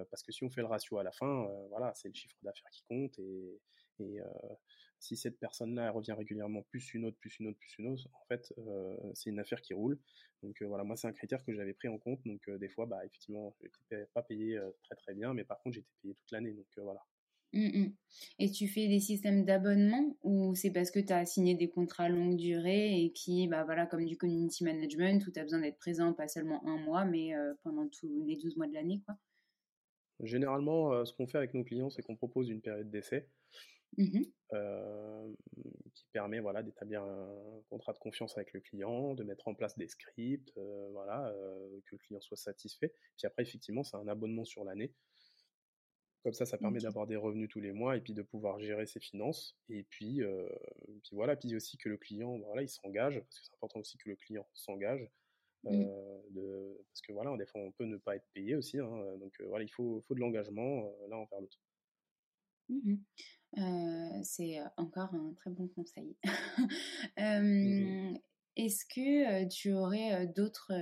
Parce 0.09 0.23
que 0.23 0.31
si 0.31 0.43
on 0.43 0.49
fait 0.49 0.61
le 0.61 0.67
ratio 0.67 0.97
à 0.97 1.03
la 1.03 1.11
fin, 1.11 1.47
voilà, 1.69 1.93
c'est 1.93 2.07
le 2.07 2.13
chiffre 2.15 2.35
d'affaires 2.41 2.69
qui 2.71 2.83
compte. 2.87 3.19
Et, 3.19 3.59
si 4.99 5.15
cette 5.17 5.37
personne-là 5.39 5.91
revient 5.91 6.13
régulièrement, 6.13 6.63
plus 6.63 6.93
une 6.93 7.05
autre, 7.05 7.17
plus 7.19 7.37
une 7.39 7.47
autre, 7.47 7.57
plus 7.57 7.77
une 7.77 7.87
autre, 7.89 8.07
en 8.13 8.25
fait, 8.25 8.53
c'est 9.13 9.29
une 9.29 9.39
affaire 9.39 9.61
qui 9.61 9.73
roule. 9.73 9.99
Donc 10.41 10.61
voilà, 10.61 10.85
moi, 10.85 10.95
c'est 10.95 11.07
un 11.07 11.13
critère 11.13 11.43
que 11.43 11.53
j'avais 11.53 11.73
pris 11.73 11.89
en 11.89 11.97
compte. 11.97 12.21
Donc 12.25 12.49
des 12.49 12.69
fois, 12.69 12.85
bah, 12.85 13.05
effectivement, 13.05 13.55
je 13.61 13.67
n'étais 13.95 14.09
pas 14.13 14.23
payé 14.23 14.57
très 14.83 14.95
très 14.95 15.13
bien, 15.13 15.33
mais 15.33 15.43
par 15.43 15.61
contre, 15.61 15.75
j'étais 15.75 15.91
payé 16.01 16.15
toute 16.15 16.31
l'année. 16.31 16.53
Donc 16.53 16.67
voilà. 16.77 17.01
Mm, 17.53 17.79
mm. 17.79 17.93
Et 18.39 18.51
tu 18.51 18.67
fais 18.67 18.87
des 18.87 18.99
systèmes 18.99 19.45
d'abonnement 19.45 20.15
ou 20.23 20.53
c'est 20.55 20.71
parce 20.71 20.91
que 20.91 20.99
tu 20.99 21.13
as 21.13 21.25
signé 21.25 21.55
des 21.55 21.69
contrats 21.69 22.09
longue 22.09 22.35
durée 22.35 23.01
et 23.01 23.11
qui, 23.11 23.47
bah 23.47 23.63
voilà, 23.63 23.85
comme 23.85 24.05
du 24.05 24.17
community 24.17 24.63
management 24.63 25.25
où 25.25 25.31
tu 25.31 25.39
as 25.39 25.43
besoin 25.43 25.59
d'être 25.59 25.77
présent 25.77 26.13
pas 26.13 26.27
seulement 26.27 26.65
un 26.67 26.77
mois, 26.77 27.05
mais 27.05 27.35
euh, 27.35 27.53
pendant 27.63 27.87
tous 27.87 28.23
les 28.25 28.37
12 28.37 28.55
mois 28.57 28.67
de 28.67 28.73
l'année, 28.73 29.01
quoi? 29.05 29.17
Généralement, 30.21 30.91
euh, 30.91 31.05
ce 31.05 31.13
qu'on 31.13 31.27
fait 31.27 31.37
avec 31.37 31.53
nos 31.53 31.63
clients, 31.63 31.89
c'est 31.89 32.01
qu'on 32.01 32.15
propose 32.15 32.49
une 32.49 32.61
période 32.61 32.89
d'essai 32.89 33.29
euh, 34.53 35.33
qui 35.93 36.05
permet 36.11 36.39
voilà, 36.39 36.61
d'établir 36.61 37.03
un 37.03 37.61
contrat 37.69 37.93
de 37.93 37.99
confiance 37.99 38.37
avec 38.37 38.53
le 38.53 38.59
client, 38.59 39.13
de 39.13 39.23
mettre 39.23 39.47
en 39.47 39.55
place 39.55 39.77
des 39.77 39.87
scripts, 39.87 40.51
euh, 40.57 40.89
voilà, 40.91 41.33
que 41.85 41.95
le 41.95 41.97
client 41.99 42.21
soit 42.21 42.37
satisfait. 42.37 42.93
Puis 43.17 43.27
après, 43.27 43.43
effectivement, 43.43 43.83
c'est 43.83 43.97
un 43.97 44.07
abonnement 44.07 44.45
sur 44.45 44.63
l'année. 44.63 44.93
Comme 46.23 46.33
ça, 46.33 46.45
ça 46.45 46.57
permet 46.57 46.79
d'avoir 46.79 47.07
des 47.07 47.15
revenus 47.15 47.49
tous 47.49 47.61
les 47.61 47.71
mois 47.71 47.95
et 47.95 48.01
puis 48.01 48.13
de 48.13 48.21
pouvoir 48.21 48.59
gérer 48.59 48.85
ses 48.85 48.99
finances. 48.99 49.57
Et 49.69 49.83
puis, 49.83 50.21
euh, 50.21 50.49
puis 51.03 51.11
voilà, 51.13 51.35
puis 51.35 51.55
aussi 51.55 51.77
que 51.77 51.87
le 51.87 51.97
client, 51.97 52.37
voilà, 52.39 52.61
il 52.61 52.67
s'engage, 52.67 53.19
parce 53.21 53.39
que 53.39 53.45
c'est 53.45 53.53
important 53.53 53.79
aussi 53.79 53.97
que 53.97 54.09
le 54.09 54.15
client 54.15 54.45
s'engage. 54.53 55.09
Mm. 55.63 55.69
euh, 55.71 56.21
de, 56.31 56.85
parce 56.87 57.01
que 57.01 57.13
voilà, 57.13 57.35
des 57.37 57.45
fois, 57.45 57.61
on 57.61 57.71
peut 57.71 57.85
ne 57.85 57.97
pas 57.97 58.15
être 58.15 58.27
payé 58.33 58.55
aussi. 58.55 58.79
hein, 58.79 59.17
donc 59.19 59.33
euh, 59.41 59.45
voilà, 59.47 59.63
il 59.63 59.69
faut, 59.69 60.01
faut 60.07 60.15
de 60.15 60.19
l'engagement 60.19 60.91
l'un 61.09 61.17
envers 61.17 61.41
l'autre. 61.41 61.59
Euh, 63.57 64.19
c'est 64.23 64.59
encore 64.77 65.13
un 65.13 65.33
très 65.33 65.49
bon 65.51 65.67
conseil. 65.69 66.15
Mhm. 67.17 68.17
Est-ce 68.55 68.83
que 68.85 69.47
tu 69.47 69.71
aurais 69.73 70.27
d'autres 70.27 70.73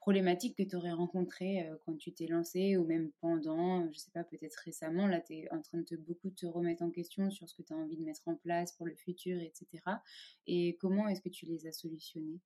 problématiques 0.00 0.56
que 0.56 0.62
tu 0.62 0.76
aurais 0.76 0.92
rencontrées 0.92 1.66
euh, 1.66 1.76
quand 1.84 1.96
tu 1.96 2.12
t'es 2.12 2.26
lancé 2.26 2.76
ou 2.76 2.84
même 2.84 3.10
pendant, 3.20 3.82
euh, 3.82 3.88
je 3.92 3.98
sais 3.98 4.10
pas, 4.12 4.24
peut-être 4.24 4.56
récemment, 4.64 5.06
là 5.06 5.20
tu 5.20 5.34
es 5.34 5.50
en 5.52 5.60
train 5.62 5.78
de 5.78 5.96
beaucoup 5.96 6.30
te 6.30 6.46
remettre 6.46 6.82
en 6.82 6.90
question 6.90 7.30
sur 7.30 7.48
ce 7.48 7.54
que 7.54 7.62
tu 7.62 7.72
as 7.72 7.76
envie 7.76 7.96
de 7.96 8.04
mettre 8.04 8.26
en 8.26 8.36
place 8.36 8.72
pour 8.72 8.86
le 8.86 8.94
futur, 8.94 9.40
etc. 9.40 9.66
Et 10.46 10.76
comment 10.80 11.08
est-ce 11.08 11.20
que 11.20 11.28
tu 11.28 11.46
les 11.46 11.66
as 11.66 11.72
solutionnés? 11.72 12.40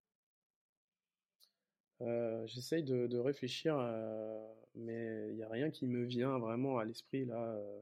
Euh, 2.03 2.47
J'essaye 2.47 2.83
de, 2.83 3.19
réfléchir, 3.19 3.77
euh, 3.79 4.47
mais 4.75 5.29
il 5.31 5.37
n'y 5.37 5.43
a 5.43 5.49
rien 5.49 5.71
qui 5.71 5.87
me 5.87 6.05
vient 6.05 6.39
vraiment 6.39 6.79
à 6.79 6.85
l'esprit 6.85 7.25
là. 7.25 7.37
euh. 7.55 7.81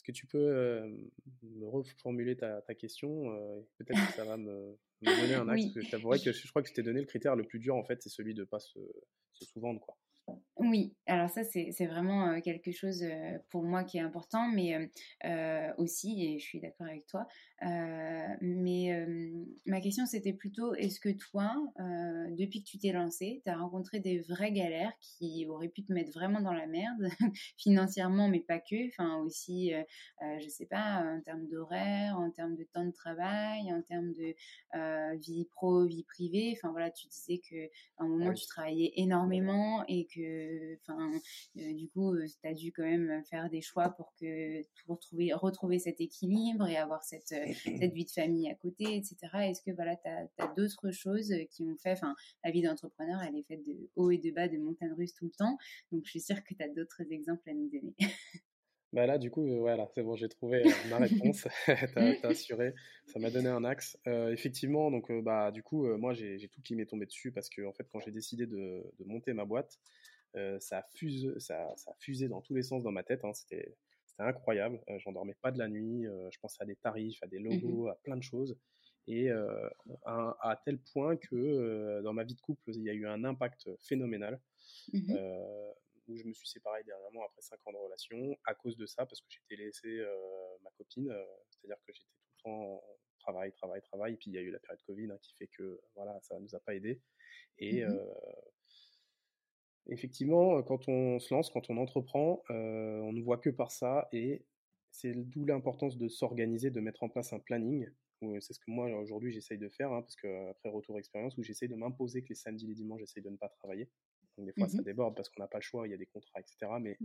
Est-ce 0.00 0.06
que 0.06 0.12
tu 0.12 0.26
peux 0.26 0.38
euh, 0.38 0.88
me 1.42 1.66
reformuler 1.66 2.34
ta, 2.34 2.62
ta 2.62 2.74
question 2.74 3.34
euh, 3.34 3.60
Peut-être 3.76 4.06
que 4.06 4.12
ça 4.14 4.24
va 4.24 4.38
me, 4.38 4.78
me 5.02 5.20
donner 5.20 5.34
un 5.34 5.46
axe, 5.46 5.60
Oui. 5.60 5.64
parce 5.66 5.74
que 5.74 5.80
je 5.82 5.90
t'avouerais 5.90 6.18
que 6.18 6.32
je 6.32 6.48
crois 6.48 6.62
que 6.62 6.70
je 6.70 6.72
t'ai 6.72 6.82
donné 6.82 7.00
le 7.00 7.06
critère 7.06 7.36
le 7.36 7.44
plus 7.44 7.58
dur 7.58 7.76
en 7.76 7.84
fait, 7.84 8.00
c'est 8.02 8.08
celui 8.08 8.32
de 8.32 8.40
ne 8.40 8.46
pas 8.46 8.60
se, 8.60 8.78
se 9.34 9.44
sous-vendre 9.44 9.78
quoi. 9.82 9.98
Oui, 10.56 10.94
alors 11.06 11.30
ça 11.30 11.42
c'est 11.42 11.86
vraiment 11.86 12.38
quelque 12.42 12.70
chose 12.70 13.02
pour 13.48 13.62
moi 13.62 13.82
qui 13.82 13.96
est 13.96 14.02
important, 14.02 14.46
mais 14.48 14.90
euh, 15.24 15.72
aussi, 15.78 16.24
et 16.24 16.38
je 16.38 16.44
suis 16.44 16.60
d'accord 16.60 16.86
avec 16.86 17.06
toi, 17.06 17.26
euh, 17.62 18.36
mais 18.40 18.92
euh, 18.92 19.44
ma 19.66 19.80
question, 19.80 20.06
c'était 20.06 20.32
plutôt 20.32 20.74
est-ce 20.74 21.00
que 21.00 21.08
toi, 21.08 21.54
depuis 22.30 22.62
que 22.62 22.68
tu 22.68 22.78
t'es 22.78 22.92
lancé, 22.92 23.40
tu 23.42 23.50
as 23.50 23.56
rencontré 23.56 24.00
des 24.00 24.18
vraies 24.20 24.52
galères 24.52 24.92
qui 25.00 25.46
auraient 25.48 25.68
pu 25.68 25.82
te 25.82 25.92
mettre 25.92 26.12
vraiment 26.12 26.40
dans 26.40 26.52
la 26.52 26.66
merde, 26.66 27.08
financièrement, 27.56 28.28
mais 28.28 28.40
pas 28.40 28.58
que, 28.58 28.88
enfin 28.88 29.16
aussi, 29.18 29.72
je 30.20 30.48
sais 30.48 30.66
pas, 30.66 31.02
en 31.04 31.20
termes 31.22 31.46
d'horaire, 31.48 32.18
en 32.18 32.30
termes 32.30 32.56
de 32.56 32.64
temps 32.64 32.84
de 32.84 32.92
travail, 32.92 33.72
en 33.72 33.82
termes 33.82 34.12
de 34.12 34.34
vie 35.18 35.46
pro, 35.50 35.86
vie 35.86 36.04
privée. 36.04 36.54
Enfin 36.56 36.70
voilà, 36.70 36.90
tu 36.90 37.08
disais 37.08 37.40
que 37.50 37.66
à 37.98 38.04
un 38.04 38.08
moment, 38.08 38.32
tu 38.32 38.46
travaillais 38.46 38.92
énormément 38.96 39.84
et 39.88 40.06
que, 40.06 40.19
enfin, 40.82 41.10
du 41.54 41.88
coup, 41.88 42.14
tu 42.16 42.48
as 42.48 42.54
dû 42.54 42.72
quand 42.72 42.82
même 42.82 43.22
faire 43.28 43.48
des 43.50 43.60
choix 43.60 43.90
pour 43.90 44.12
que 44.20 44.62
pour 44.86 44.98
trouver, 44.98 45.32
retrouver 45.32 45.78
cet 45.78 46.00
équilibre 46.00 46.66
et 46.66 46.76
avoir 46.76 47.04
cette, 47.04 47.28
cette 47.28 47.92
vie 47.92 48.04
de 48.04 48.10
famille 48.10 48.48
à 48.50 48.54
côté, 48.54 48.96
etc. 48.96 49.16
Est-ce 49.42 49.62
que 49.62 49.74
voilà, 49.74 49.96
tu 49.96 50.08
as, 50.08 50.54
d'autres 50.56 50.90
choses 50.90 51.32
qui 51.50 51.64
ont 51.64 51.76
fait, 51.76 51.92
enfin, 51.92 52.14
la 52.44 52.50
vie 52.50 52.62
d'entrepreneur, 52.62 53.22
elle 53.22 53.36
est 53.36 53.44
faite 53.44 53.64
de 53.66 53.90
haut 53.96 54.10
et 54.10 54.18
de 54.18 54.30
bas, 54.30 54.48
de 54.48 54.58
montagnes 54.58 54.92
russes 54.92 55.14
tout 55.14 55.26
le 55.26 55.32
temps. 55.32 55.56
Donc, 55.92 56.04
je 56.04 56.10
suis 56.10 56.20
sûre 56.20 56.42
que 56.44 56.54
tu 56.54 56.62
as 56.62 56.68
d'autres 56.68 57.02
exemples 57.10 57.48
à 57.48 57.54
nous 57.54 57.68
donner. 57.68 57.94
Bah 58.92 59.06
là, 59.06 59.18
du 59.18 59.30
coup, 59.30 59.46
voilà, 59.58 59.86
c'est 59.94 60.02
bon, 60.02 60.16
j'ai 60.16 60.28
trouvé 60.28 60.66
euh, 60.66 60.70
ma 60.88 60.98
réponse. 61.34 61.46
t'as, 61.94 62.12
as 62.22 62.26
assuré, 62.26 62.74
ça 63.06 63.20
m'a 63.20 63.30
donné 63.30 63.48
un 63.48 63.64
axe. 63.64 63.96
Euh, 64.08 64.32
effectivement, 64.32 64.90
donc, 64.90 65.10
euh, 65.10 65.22
bah, 65.22 65.52
du 65.52 65.62
coup, 65.62 65.86
moi, 65.96 66.12
j'ai, 66.12 66.48
tout 66.48 66.60
qui 66.62 66.74
m'est 66.74 66.86
tombé 66.86 67.06
dessus 67.06 67.30
parce 67.30 67.48
que, 67.48 67.62
en 67.62 67.72
fait, 67.72 67.86
quand 67.92 68.00
j'ai 68.00 68.10
décidé 68.10 68.46
de, 68.46 68.82
monter 69.06 69.32
ma 69.32 69.44
boîte, 69.44 69.78
ça, 70.58 70.78
a 70.78 70.82
fusé, 70.94 71.28
ça, 71.38 71.72
ça, 71.76 71.92
a 71.92 71.94
fusé 72.00 72.28
dans 72.28 72.40
tous 72.40 72.54
les 72.54 72.62
sens 72.62 72.82
dans 72.82 72.92
ma 72.92 73.02
tête. 73.02 73.24
Hein. 73.24 73.32
c'était, 73.32 73.76
c'était 74.06 74.22
incroyable. 74.22 74.80
j'en 74.98 75.12
dormais 75.12 75.36
pas 75.40 75.52
de 75.52 75.58
la 75.58 75.68
nuit. 75.68 76.04
je 76.04 76.38
pensais 76.40 76.62
à 76.62 76.66
des 76.66 76.76
tarifs, 76.76 77.22
à 77.22 77.26
des 77.26 77.38
mmh 77.38 77.44
logos, 77.44 77.88
à 77.88 77.96
plein 78.02 78.16
de 78.16 78.22
choses 78.22 78.56
et 79.06 79.28
à, 80.04 80.60
tel 80.64 80.78
point 80.92 81.16
que 81.16 82.00
dans 82.02 82.12
ma 82.12 82.24
vie 82.24 82.34
de 82.34 82.40
couple, 82.40 82.62
il 82.68 82.82
y 82.82 82.90
a 82.90 82.92
eu 82.92 83.06
un 83.06 83.24
impact 83.24 83.68
phénoménal. 83.80 84.40
Mmh 84.92 85.14
où 86.10 86.16
je 86.18 86.24
me 86.24 86.32
suis 86.32 86.48
séparé 86.48 86.82
dernièrement 86.84 87.24
après 87.24 87.42
5 87.42 87.58
ans 87.66 87.72
de 87.72 87.76
relation 87.78 88.38
à 88.44 88.54
cause 88.54 88.76
de 88.76 88.86
ça, 88.86 89.06
parce 89.06 89.20
que 89.20 89.26
j'étais 89.28 89.62
laissé 89.62 90.02
ma 90.62 90.70
copine, 90.72 91.14
c'est-à-dire 91.50 91.78
que 91.86 91.92
j'étais 91.92 92.06
tout 92.06 92.32
le 92.36 92.42
temps 92.42 92.62
en 92.74 92.82
travail, 93.18 93.52
travail, 93.52 93.82
travail, 93.82 94.14
et 94.14 94.16
puis 94.16 94.30
il 94.30 94.34
y 94.34 94.38
a 94.38 94.42
eu 94.42 94.50
la 94.50 94.58
période 94.58 94.82
Covid 94.82 95.10
hein, 95.10 95.18
qui 95.22 95.34
fait 95.34 95.48
que 95.48 95.80
voilà, 95.94 96.18
ça 96.22 96.36
ne 96.36 96.40
nous 96.40 96.54
a 96.54 96.60
pas 96.60 96.74
aidé. 96.74 97.00
Et 97.58 97.84
mmh 97.84 97.98
effectivement, 99.86 100.62
quand 100.62 100.88
on 100.88 101.18
se 101.18 101.34
lance, 101.34 101.50
quand 101.50 101.68
on 101.68 101.76
entreprend, 101.76 102.44
on 102.48 103.12
ne 103.12 103.22
voit 103.22 103.38
que 103.38 103.50
par 103.50 103.72
ça, 103.72 104.08
et 104.12 104.46
c'est 104.92 105.14
d'où 105.14 105.44
l'importance 105.44 105.98
de 105.98 106.06
s'organiser, 106.08 106.70
de 106.70 106.80
mettre 106.80 107.02
en 107.02 107.08
place 107.08 107.32
un 107.32 107.40
planning 107.40 107.88
c'est 108.40 108.52
ce 108.52 108.60
que 108.60 108.70
moi 108.70 108.86
aujourd'hui 108.96 109.32
j'essaye 109.32 109.58
de 109.58 109.68
faire, 109.68 109.92
hein, 109.92 110.02
parce 110.02 110.16
que 110.16 110.50
après 110.50 110.68
retour 110.68 110.98
expérience, 110.98 111.36
où 111.38 111.42
j'essaye 111.42 111.68
de 111.68 111.74
m'imposer 111.74 112.22
que 112.22 112.28
les 112.28 112.34
samedis, 112.34 112.66
les 112.66 112.74
dimanches, 112.74 113.00
j'essaye 113.00 113.22
de 113.22 113.30
ne 113.30 113.36
pas 113.36 113.48
travailler. 113.48 113.88
Donc 114.36 114.46
des 114.46 114.52
fois 114.52 114.68
ça 114.68 114.78
mmh 114.78 114.84
déborde 114.84 115.16
parce 115.16 115.28
qu'on 115.28 115.42
n'a 115.42 115.48
pas 115.48 115.58
le 115.58 115.62
choix, 115.62 115.86
il 115.86 115.90
y 115.90 115.94
a 115.94 115.96
des 115.96 116.06
contrats, 116.06 116.40
etc. 116.40 116.72
Mais 116.80 116.98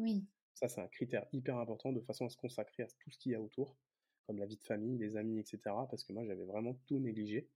ça 0.53 0.67
c'est 0.67 0.81
un 0.81 0.87
critère 0.87 1.25
hyper 1.33 1.57
important 1.57 1.91
de 1.91 2.01
façon 2.01 2.25
à 2.25 2.29
se 2.29 2.37
consacrer 2.37 2.83
à 2.83 2.87
tout 2.87 3.11
ce 3.11 3.17
qu'il 3.17 3.31
y 3.31 3.35
a 3.35 3.41
autour, 3.41 3.77
comme 4.27 4.37
la 4.39 4.45
vie 4.45 4.57
de 4.57 4.63
famille, 4.63 4.97
les 4.97 5.17
amis, 5.17 5.39
etc. 5.39 5.59
Parce 5.89 6.03
que 6.03 6.13
moi 6.13 6.25
j'avais 6.25 6.45
vraiment 6.45 6.75
tout 6.85 6.99
négligé. 6.99 7.49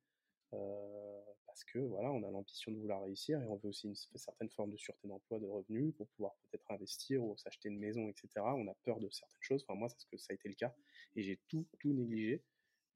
Euh, 0.54 1.22
parce 1.46 1.64
que 1.64 1.80
voilà, 1.80 2.12
on 2.12 2.24
a 2.24 2.32
l'ambition 2.32 2.72
de 2.72 2.78
vouloir 2.78 3.04
réussir 3.04 3.42
et 3.42 3.46
on 3.48 3.58
veut 3.58 3.70
aussi 3.70 3.88
une, 3.88 3.96
certaine 3.96 4.50
forme 4.50 4.72
de 4.72 4.78
sûreté 4.78 5.08
d'emploi, 5.08 5.40
de 5.40 5.46
revenus 5.46 5.94
pour 5.96 6.08
pouvoir 6.10 6.36
peut-être 6.44 6.72
investir 6.72 7.24
ou 7.24 7.36
s'acheter 7.38 7.70
une 7.70 7.80
maison, 7.80 8.08
etc. 8.08 8.30
On 8.38 8.68
a 8.68 8.76
peur 8.86 9.00
de 9.00 9.10
certaines 9.10 9.42
choses. 9.42 9.66
Enfin, 9.68 9.78
moi, 9.78 9.90
c'est 9.90 10.00
ce 10.00 10.06
que 10.06 10.18
ça 10.18 10.28
a 10.32 10.36
été 10.36 10.48
le 10.48 10.56
cas 10.56 10.74
et 11.16 11.24
j'ai 11.24 11.40
tout, 11.48 11.68
tout 11.80 11.92
négligé 11.92 12.44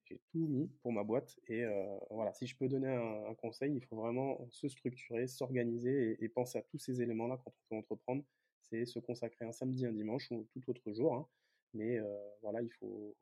j'ai 0.06 0.20
tout 0.32 0.48
mis 0.48 0.68
pour 0.82 0.92
ma 0.92 1.04
boîte. 1.04 1.40
Et 1.48 1.64
euh, 1.64 1.98
voilà, 2.10 2.34
si 2.34 2.48
je 2.48 2.56
peux 2.56 2.68
donner 2.68 2.90
un, 2.90 3.34
conseil, 3.36 3.76
il 3.76 3.84
faut 3.84 3.96
vraiment 3.96 4.48
se 4.52 4.68
structurer, 4.68 5.28
s'organiser 5.28 6.18
et, 6.20 6.30
penser 6.30 6.60
à 6.60 6.62
tous 6.64 6.80
ces 6.80 7.02
éléments-là 7.02 7.40
quand 7.44 7.52
on 7.70 7.76
veut 7.76 7.80
entreprendre. 7.80 8.24
C'est 8.62 8.86
se 8.86 9.00
consacrer 9.00 9.46
un 9.46 9.52
samedi, 9.52 9.86
un 9.86 9.92
dimanche 9.92 10.32
ou 10.32 10.48
tout 10.54 10.70
autre 10.70 10.94
jour. 10.94 11.16
Hein. 11.16 11.28
Mais 11.74 11.98
euh, 12.00 12.06
voilà, 12.42 12.62
il 12.62 12.72
faut. 12.80 13.16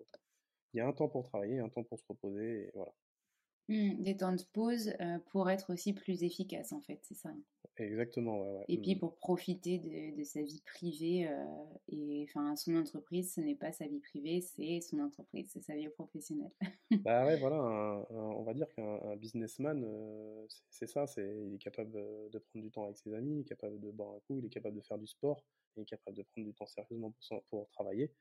Il 0.73 0.77
y 0.77 0.79
a 0.79 0.88
un 0.88 0.93
temps 0.93 1.09
pour 1.09 1.23
travailler, 1.23 1.59
un 1.59 1.69
temps 1.69 1.84
pour 1.84 1.99
se 1.99 2.05
reposer. 2.07 2.67
Et 2.67 2.71
voilà. 2.73 2.93
Mmh, 3.68 4.01
des 4.03 4.18
temps 4.18 4.34
de 4.36 4.41
pause 4.53 4.91
euh, 4.99 5.20
pour 5.30 5.49
être 5.49 5.72
aussi 5.72 5.93
plus 5.93 6.24
efficace, 6.24 6.74
en 6.74 6.82
fait, 6.82 6.99
c'est 7.03 7.16
ça. 7.16 7.30
Exactement, 7.78 8.41
ouais, 8.41 8.57
ouais. 8.57 8.66
Et 8.68 8.78
puis 8.78 8.95
mmh. 8.95 8.99
pour 8.99 9.16
profiter 9.16 9.80
de, 9.80 10.24
sa 10.24 10.41
vie 10.41 10.62
privée 10.66 11.28
euh, 11.30 11.45
et 11.88 12.26
enfin 12.28 12.55
son 12.55 12.76
entreprise, 12.76 13.34
ce 13.34 13.41
n'est 13.41 13.55
pas 13.55 13.72
sa 13.72 13.88
vie 13.88 13.99
privée, 13.99 14.41
c'est 14.41 14.82
son 14.82 14.99
entreprise, 14.99 15.49
c'est 15.53 15.62
sa 15.62 15.76
vie 15.76 15.88
professionnelle. 15.89 16.51
bah 17.05 17.26
ouais, 17.26 17.38
voilà, 17.38 18.05
on 18.09 18.43
va 18.43 18.53
dire 18.53 18.68
qu'un 18.76 19.16
businessman, 19.16 19.84
euh, 19.86 20.45
c'est 20.70 20.88
ça, 20.88 21.07
c'est 21.07 21.47
il 21.47 21.55
est 21.55 21.59
capable 21.59 21.91
de 21.91 22.39
prendre 22.39 22.66
du 22.66 22.72
temps 22.72 22.84
avec 22.84 22.97
ses 22.97 23.14
amis, 23.14 23.38
il 23.38 23.41
est 23.41 23.45
capable 23.45 23.80
de 23.80 23.91
boire 23.91 24.16
un 24.16 24.20
coup, 24.28 24.38
il 24.38 24.45
est 24.45 24.49
capable 24.49 24.76
de 24.76 24.82
faire 24.82 24.97
du 24.97 25.07
sport, 25.07 25.45
il 25.78 25.84
est 25.84 25.86
capable 25.86 26.18
de 26.18 26.24
prendre 26.24 26.47
du 26.47 26.53
temps 26.53 26.68
sérieusement 26.68 27.14
pour, 27.30 27.43
pour 27.43 27.70
travailler 27.70 28.12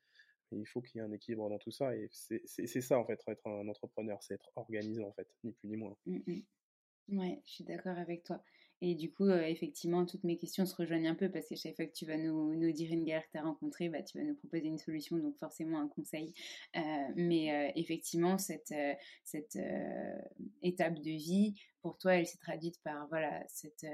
il 0.52 0.66
faut 0.66 0.80
qu'il 0.80 1.00
y 1.00 1.04
ait 1.04 1.06
un 1.06 1.12
équilibre 1.12 1.48
dans 1.48 1.58
tout 1.58 1.70
ça. 1.70 1.94
Et 1.96 2.08
c'est 2.12 2.80
ça, 2.80 2.98
en 2.98 3.04
fait, 3.06 3.20
être 3.26 3.46
un 3.46 3.68
entrepreneur, 3.68 4.22
c'est 4.22 4.34
être 4.34 4.50
organisé, 4.56 5.04
en 5.04 5.12
fait, 5.12 5.28
ni 5.44 5.52
plus 5.52 5.68
ni 5.68 5.76
moins. 5.76 5.96
Mmh 6.06 6.40
Ouais, 7.08 7.42
je 7.44 7.50
suis 7.52 7.64
d'accord 7.64 7.98
avec 7.98 8.22
toi. 8.22 8.40
Et 8.82 8.94
du 8.94 9.12
coup, 9.12 9.26
euh, 9.26 9.42
effectivement, 9.42 10.06
toutes 10.06 10.24
mes 10.24 10.38
questions 10.38 10.64
se 10.64 10.74
rejoignent 10.74 11.10
un 11.10 11.14
peu 11.14 11.30
parce 11.30 11.46
que 11.48 11.54
chaque 11.54 11.76
fois 11.76 11.84
que 11.84 11.92
tu 11.92 12.06
vas 12.06 12.16
nous, 12.16 12.54
nous 12.54 12.72
dire 12.72 12.90
une 12.90 13.04
galère 13.04 13.26
que 13.26 13.32
tu 13.32 13.38
as 13.38 13.42
rencontrée, 13.42 13.90
bah, 13.90 14.02
tu 14.02 14.16
vas 14.18 14.24
nous 14.24 14.34
proposer 14.34 14.68
une 14.68 14.78
solution, 14.78 15.18
donc 15.18 15.36
forcément 15.36 15.80
un 15.80 15.88
conseil. 15.88 16.32
Euh, 16.76 16.80
mais 17.14 17.52
euh, 17.52 17.72
effectivement, 17.76 18.38
cette, 18.38 18.74
cette 19.24 19.58
étape 20.62 20.98
de 21.00 21.10
vie, 21.10 21.54
pour 21.82 21.98
toi, 21.98 22.14
elle 22.14 22.26
s'est 22.26 22.38
traduite 22.38 22.78
par 22.82 23.06
voilà, 23.08 23.42
cette, 23.48 23.86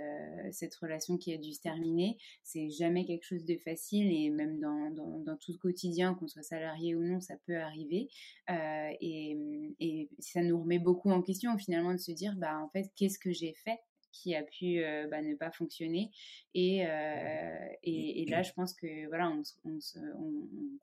cette 0.53 0.75
relation 0.77 1.17
qui 1.19 1.33
a 1.33 1.39
dû 1.39 1.53
se 1.53 1.61
terminer. 1.61 2.17
C'est 2.43 2.71
jamais 2.71 3.05
quelque 3.05 3.25
chose 3.25 3.45
de 3.45 3.57
facile 3.57 4.13
et 4.13 4.31
même 4.31 4.61
dans, 4.61 4.91
dans, 4.91 5.19
dans 5.19 5.37
tout 5.37 5.53
le 5.53 5.59
quotidien, 5.59 6.15
qu'on 6.15 6.29
soit 6.29 6.43
salarié 6.43 6.95
ou 6.95 7.03
non, 7.03 7.21
ça 7.21 7.37
peut 7.47 7.57
arriver. 7.57 8.09
et, 8.49 9.37
et 9.81 10.09
ça 10.19 10.43
nous 10.43 10.61
remet 10.61 10.79
beaucoup 10.79 11.11
en 11.11 11.23
question 11.23 11.57
finalement 11.59 11.93
de 11.93 11.99
se 11.99 12.13
dire, 12.13 12.35
bah, 12.37 12.61
en 12.61 12.69
fait, 12.71 12.91
qu'est-ce 12.97 13.19
que 13.19 13.33
j'ai 13.33 13.55
fait 13.55 13.79
qui 14.23 14.35
a 14.35 14.43
pu 14.43 14.83
euh, 14.83 15.07
bah, 15.09 15.23
ne 15.23 15.35
pas 15.35 15.51
fonctionner. 15.51 16.11
Et, 16.55 16.87
euh, 16.87 17.69
et, 17.83 18.23
et, 18.23 18.27
là, 18.27 18.43
je 18.43 18.53
pense 18.53 18.75
que 18.75 19.07
voilà, 19.09 19.31
on, 19.31 19.43
on, 19.65 19.79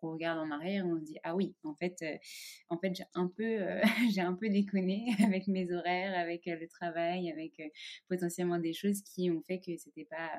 on, 0.01 0.11
regarde 0.11 0.39
en 0.39 0.51
arrière, 0.51 0.86
on 0.86 0.99
se 0.99 1.03
dit 1.03 1.17
ah 1.23 1.36
oui, 1.36 1.55
en 1.63 1.75
fait, 1.75 1.95
euh, 2.01 2.17
en 2.69 2.77
fait, 2.77 2.95
j'ai 2.95 3.05
un 3.13 3.27
peu, 3.27 3.59
j'ai 4.13 4.21
un 4.21 4.34
peu 4.34 4.49
déconné 4.49 5.07
avec 5.23 5.47
mes 5.47 5.71
horaires, 5.73 6.17
avec 6.17 6.45
le 6.45 6.67
travail, 6.67 7.31
avec 7.31 7.61
potentiellement 8.07 8.59
des 8.59 8.73
choses 8.73 9.01
qui 9.01 9.29
ont 9.31 9.41
fait 9.41 9.59
que 9.59 9.75
c'était 9.77 10.05
pas, 10.05 10.31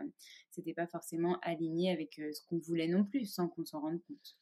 c'était 0.51 0.75
pas 0.75 0.87
forcément 0.87 1.39
aligné 1.43 1.91
avec 1.91 2.15
ce 2.15 2.41
qu'on 2.49 2.59
voulait 2.59 2.89
non 2.89 3.05
plus, 3.05 3.27
sans 3.27 3.49
qu'on 3.49 3.65
s'en 3.65 3.81
rende 3.81 4.01
compte 4.07 4.37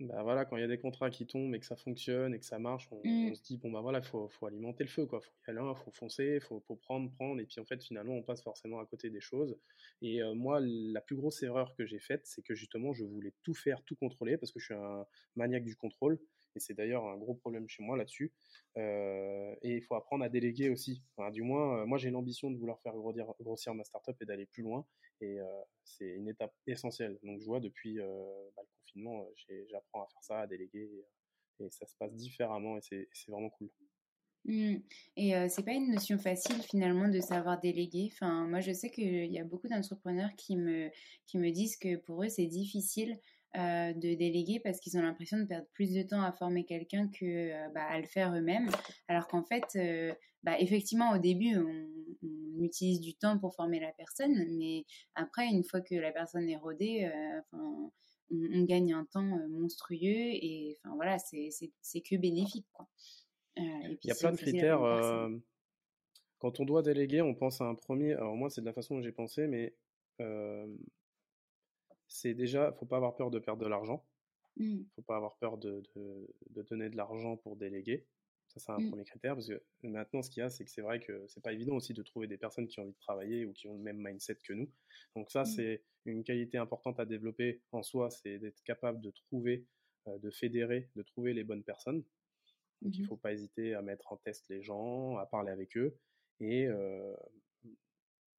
bah 0.00 0.22
voilà, 0.22 0.44
quand 0.44 0.56
il 0.56 0.60
y 0.60 0.64
a 0.64 0.68
des 0.68 0.78
contrats 0.78 1.10
qui 1.10 1.26
tombent 1.26 1.54
et 1.54 1.58
que 1.58 1.66
ça 1.66 1.74
fonctionne 1.74 2.32
et 2.32 2.38
que 2.38 2.44
ça 2.44 2.58
marche, 2.60 2.88
on, 2.92 3.00
mmh. 3.04 3.34
se 3.34 3.42
dit 3.42 3.56
bon 3.58 3.72
bah 3.72 3.80
voilà, 3.80 4.00
faut, 4.00 4.28
faut 4.28 4.46
alimenter 4.46 4.84
le 4.84 4.90
feu 4.90 5.06
quoi, 5.06 5.20
faut 5.20 5.30
y 5.46 5.50
aller, 5.50 5.60
faut 5.74 5.90
foncer, 5.90 6.38
faut, 6.40 6.60
faut 6.60 6.76
prendre, 6.76 7.10
prendre 7.12 7.40
et 7.40 7.46
puis 7.46 7.58
en 7.60 7.64
fait 7.64 7.82
finalement 7.82 8.14
on 8.14 8.22
passe 8.22 8.42
forcément 8.42 8.78
à 8.78 8.86
côté 8.86 9.10
des 9.10 9.20
choses. 9.20 9.58
Et 10.00 10.22
euh, 10.22 10.34
moi 10.34 10.60
la 10.60 11.00
plus 11.00 11.16
grosse 11.16 11.42
erreur 11.42 11.74
que 11.74 11.84
j'ai 11.84 11.98
faite, 11.98 12.26
c'est 12.26 12.42
que 12.42 12.54
justement 12.54 12.92
je 12.92 13.04
voulais 13.04 13.34
tout 13.42 13.54
faire, 13.54 13.82
tout 13.82 13.96
contrôler 13.96 14.38
parce 14.38 14.52
que 14.52 14.60
je 14.60 14.66
suis 14.66 14.74
un 14.74 15.04
maniaque 15.34 15.64
du 15.64 15.74
contrôle 15.74 16.20
et 16.54 16.60
c'est 16.60 16.74
d'ailleurs 16.74 17.04
un 17.06 17.16
gros 17.16 17.34
problème 17.34 17.68
chez 17.68 17.82
moi 17.82 17.96
là-dessus. 17.96 18.32
Euh, 18.76 19.54
et 19.62 19.76
il 19.76 19.82
faut 19.82 19.94
apprendre 19.94 20.24
à 20.24 20.28
déléguer 20.28 20.70
aussi. 20.70 21.02
Enfin, 21.16 21.30
du 21.30 21.42
moins, 21.42 21.80
euh, 21.82 21.86
moi 21.86 21.98
j'ai 21.98 22.10
l'ambition 22.10 22.50
de 22.50 22.56
vouloir 22.56 22.80
faire 22.80 22.94
grossir, 22.94 23.26
grossir 23.40 23.74
ma 23.74 23.84
startup 23.84 24.16
et 24.20 24.24
d'aller 24.24 24.46
plus 24.46 24.62
loin. 24.62 24.86
Et 25.20 25.38
c'est 25.84 26.08
une 26.08 26.28
étape 26.28 26.54
essentielle. 26.66 27.18
Donc 27.22 27.40
je 27.40 27.46
vois 27.46 27.60
depuis 27.60 27.98
bah, 28.56 28.62
confinement, 28.88 29.26
euh, 29.50 29.64
j'apprends 29.70 30.02
à 30.02 30.06
faire 30.08 30.22
ça, 30.22 30.40
à 30.40 30.46
déléguer, 30.46 31.04
et, 31.60 31.70
ça 31.70 31.86
se 31.86 31.96
passe 31.96 32.14
différemment, 32.14 32.78
et 32.78 32.80
c'est 32.80 33.30
vraiment 33.30 33.50
cool. 33.50 33.68
Mmh. 34.44 34.76
Et 35.16 35.36
euh, 35.36 35.48
c'est 35.48 35.64
pas 35.64 35.72
une 35.72 35.90
notion 35.90 36.16
facile 36.18 36.62
finalement 36.62 37.08
de 37.08 37.20
savoir 37.20 37.58
déléguer? 37.58 38.08
Enfin, 38.12 38.46
moi 38.46 38.60
je 38.60 38.72
sais 38.72 38.90
qu'il 38.90 39.32
y 39.32 39.38
a 39.38 39.44
beaucoup 39.44 39.66
d'entrepreneurs 39.66 40.30
qui 40.36 40.56
me, 40.56 40.90
qui 41.26 41.38
me 41.38 41.50
disent 41.50 41.76
que 41.76 41.96
pour 41.96 42.22
eux 42.22 42.28
c'est 42.28 42.46
difficile 42.46 43.18
euh, 43.56 43.92
de 43.92 44.14
déléguer 44.14 44.60
parce 44.60 44.78
qu'ils 44.78 44.96
ont 44.96 45.02
l'impression 45.02 45.38
de 45.38 45.44
perdre 45.44 45.66
plus 45.72 45.92
de 45.92 46.02
temps 46.02 46.22
à 46.22 46.32
former 46.32 46.64
quelqu'un 46.64 47.08
que 47.08 47.72
bah, 47.74 47.84
à 47.88 47.98
le 47.98 48.06
faire 48.06 48.32
eux-mêmes. 48.32 48.70
Alors 49.08 49.26
qu'en 49.26 49.42
fait, 49.42 49.76
bah, 50.44 50.58
effectivement 50.60 51.10
au 51.10 51.18
début 51.18 51.56
on, 51.56 51.88
utilise 52.62 53.00
du 53.00 53.14
temps 53.14 53.38
pour 53.38 53.54
former 53.54 53.80
la 53.80 53.92
personne, 53.92 54.34
mais 54.56 54.84
après 55.14 55.46
une 55.46 55.64
fois 55.64 55.80
que 55.80 55.94
la 55.94 56.12
personne 56.12 56.48
est 56.48 56.56
rodée, 56.56 57.10
enfin 57.52 57.90
on, 58.30 58.64
gagne 58.64 58.92
un 58.92 59.04
temps 59.04 59.38
euh, 59.38 59.48
monstrueux 59.48 60.04
et 60.04 60.76
enfin 60.78 60.94
voilà, 60.96 61.18
c'est 61.18 62.00
que 62.00 62.16
bénéfique 62.16 62.66
quoi. 62.72 62.88
Euh, 63.58 63.62
Il 64.02 64.08
y 64.08 64.10
a 64.10 64.14
plein 64.14 64.32
de 64.32 64.36
critères. 64.36 64.82
Euh, 64.82 65.30
quand 66.38 66.60
on 66.60 66.64
doit 66.64 66.82
déléguer, 66.82 67.22
on 67.22 67.34
pense 67.34 67.60
à 67.60 67.64
un 67.64 67.74
premier. 67.74 68.12
Alors 68.12 68.36
moi, 68.36 68.48
c'est 68.50 68.60
de 68.60 68.66
la 68.66 68.72
façon 68.72 68.94
dont 68.94 69.02
j'ai 69.02 69.12
pensé, 69.12 69.48
mais 69.48 69.74
c'est 72.06 72.34
déjà, 72.34 72.72
faut 72.72 72.86
pas 72.86 72.96
avoir 72.96 73.16
peur 73.16 73.30
de 73.30 73.38
perdre 73.38 73.62
de 73.62 73.68
l'argent. 73.68 74.04
Mmh. 74.56 74.82
Faut 74.94 75.02
pas 75.02 75.16
avoir 75.16 75.36
peur 75.36 75.58
de, 75.58 75.82
de, 75.94 76.62
donner 76.62 76.90
de 76.90 76.96
l'argent 76.96 77.36
pour 77.36 77.56
déléguer. 77.56 78.06
Ça, 78.48 78.60
c'est 78.60 78.72
un 78.72 78.80
Mmh. 78.80 78.82
premier 78.82 79.04
critère, 79.04 79.34
parce 79.34 79.48
que 79.48 79.62
maintenant, 79.82 80.22
ce 80.22 80.30
qu'il 80.30 80.40
y 80.40 80.44
a, 80.44 80.50
c'est 80.50 80.64
que 80.64 80.70
c'est 80.70 80.80
vrai 80.82 81.00
que 81.00 81.26
c'est 81.28 81.42
pas 81.42 81.52
évident 81.52 81.74
aussi 81.76 81.92
de 81.94 82.02
trouver 82.02 82.26
des 82.26 82.38
personnes 82.38 82.66
qui 82.66 82.80
ont 82.80 82.84
envie 82.84 82.92
de 82.94 82.98
travailler 82.98 83.44
ou 83.44 83.52
qui 83.52 83.68
ont 83.68 83.74
le 83.74 83.82
même 83.82 83.98
mindset 83.98 84.36
que 84.44 84.54
nous. 84.54 84.72
Donc 85.14 85.30
ça, 85.30 85.44
Mmh. 85.44 85.44
c'est 85.44 85.84
une 86.06 86.24
qualité 86.24 86.56
importante 86.58 86.98
à 87.00 87.04
développer 87.06 87.62
en 87.72 87.82
soi, 87.82 88.10
c'est 88.10 88.38
d'être 88.38 88.62
capable 88.64 89.00
de 89.02 89.10
trouver, 89.10 89.66
euh, 90.08 90.18
de 90.18 90.30
fédérer, 90.30 90.90
de 90.96 91.02
trouver 91.02 91.34
les 91.34 91.44
bonnes 91.44 91.64
personnes. 91.64 92.04
Donc 92.82 92.98
il 92.98 93.02
Mmh 93.02 93.04
faut 93.04 93.16
pas 93.16 93.32
hésiter 93.32 93.74
à 93.74 93.82
mettre 93.82 94.12
en 94.12 94.18
test 94.18 94.46
les 94.50 94.62
gens, 94.62 95.16
à 95.18 95.26
parler 95.26 95.52
avec 95.52 95.76
eux. 95.76 95.98
Et 96.40 96.66
euh, 96.68 97.14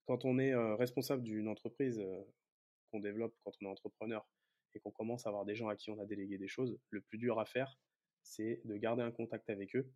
quand 0.05 0.25
on 0.25 0.39
est 0.39 0.53
euh, 0.53 0.75
responsable 0.75 1.23
d'une 1.23 1.47
entreprise 1.47 2.01
qu'on 2.91 2.99
développe, 2.99 3.35
quand 3.43 3.51
on 3.61 3.65
est 3.65 3.69
entrepreneur 3.69 4.27
et 4.75 4.79
qu'on 4.79 4.91
commence 4.91 5.25
à 5.25 5.29
avoir 5.29 5.45
des 5.45 5.55
gens 5.55 5.67
à 5.69 5.75
qui 5.75 5.91
on 5.91 5.99
a 5.99 6.05
délégué 6.05 6.37
des 6.37 6.47
choses, 6.47 6.79
le 6.89 7.01
plus 7.01 7.17
dur 7.17 7.39
à 7.39 7.45
faire, 7.45 7.79
c'est 8.23 8.61
de 8.65 8.77
garder 8.77 9.03
un 9.03 9.11
contact 9.11 9.49
avec 9.49 9.75
eux 9.75 9.91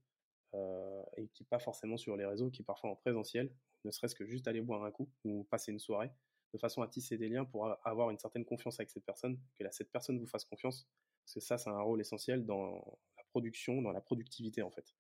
et 1.18 1.28
qui 1.30 1.44
pas 1.44 1.60
forcément 1.60 1.98
sur 1.98 2.16
les 2.16 2.26
réseaux, 2.26 2.52
qui 2.52 2.64
parfois 2.64 2.92
en 2.92 2.96
présentiel, 2.96 3.52
ne 3.86 3.92
serait-ce 3.92 4.16
que 4.16 4.26
juste 4.26 4.48
aller 4.48 4.62
boire 4.62 4.84
un 4.84 4.92
coup 4.92 5.10
ou 5.24 5.46
passer 5.46 5.72
une 5.72 5.80
soirée, 5.80 6.12
de 6.54 6.58
façon 6.60 6.82
à 6.82 6.88
tisser 6.88 7.18
des 7.18 7.28
liens 7.28 7.46
pour 7.46 7.68
avoir 7.84 8.12
une 8.12 8.20
certaine 8.20 8.46
confiance 8.46 8.80
avec 8.80 8.92
cette 8.92 9.06
personne, 9.06 9.40
que 9.58 9.66
cette 9.72 9.92
personne 9.92 10.20
vous 10.20 10.28
fasse 10.28 10.46
confiance, 10.46 10.88
parce 11.26 11.34
que 11.34 11.40
ça, 11.40 11.58
c'est 11.58 11.70
un 11.70 11.82
rôle 11.82 12.02
essentiel 12.02 12.46
dans 12.46 13.00
la 13.18 13.24
production, 13.30 13.82
dans 13.82 13.92
la 13.92 14.02
productivité 14.02 14.62
en 14.62 14.72
fait. 14.72 14.94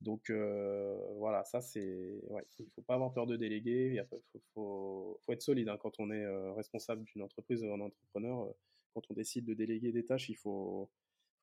Donc 0.00 0.30
voilà, 0.30 1.44
ça 1.44 1.60
c'est, 1.60 2.20
ouais, 2.28 2.46
il 2.58 2.70
faut 2.74 2.82
pas 2.82 2.94
avoir 2.94 3.12
peur 3.12 3.26
de 3.26 3.36
déléguer, 3.36 3.94
il 3.94 4.06
faut, 4.54 5.20
faut, 5.24 5.32
être 5.32 5.42
solide 5.42 5.68
hein, 5.68 5.78
quand 5.80 5.98
on 5.98 6.10
est 6.10 6.26
responsable 6.52 7.04
d'une 7.04 7.22
entreprise 7.22 7.62
ou 7.64 7.72
un 7.72 7.80
entrepreneur. 7.80 8.54
quand 8.94 9.02
on 9.10 9.14
décide 9.14 9.46
de 9.46 9.54
déléguer 9.54 9.92
des 9.92 10.04
tâches, 10.04 10.28
il 10.28 10.36
faut, 10.36 10.90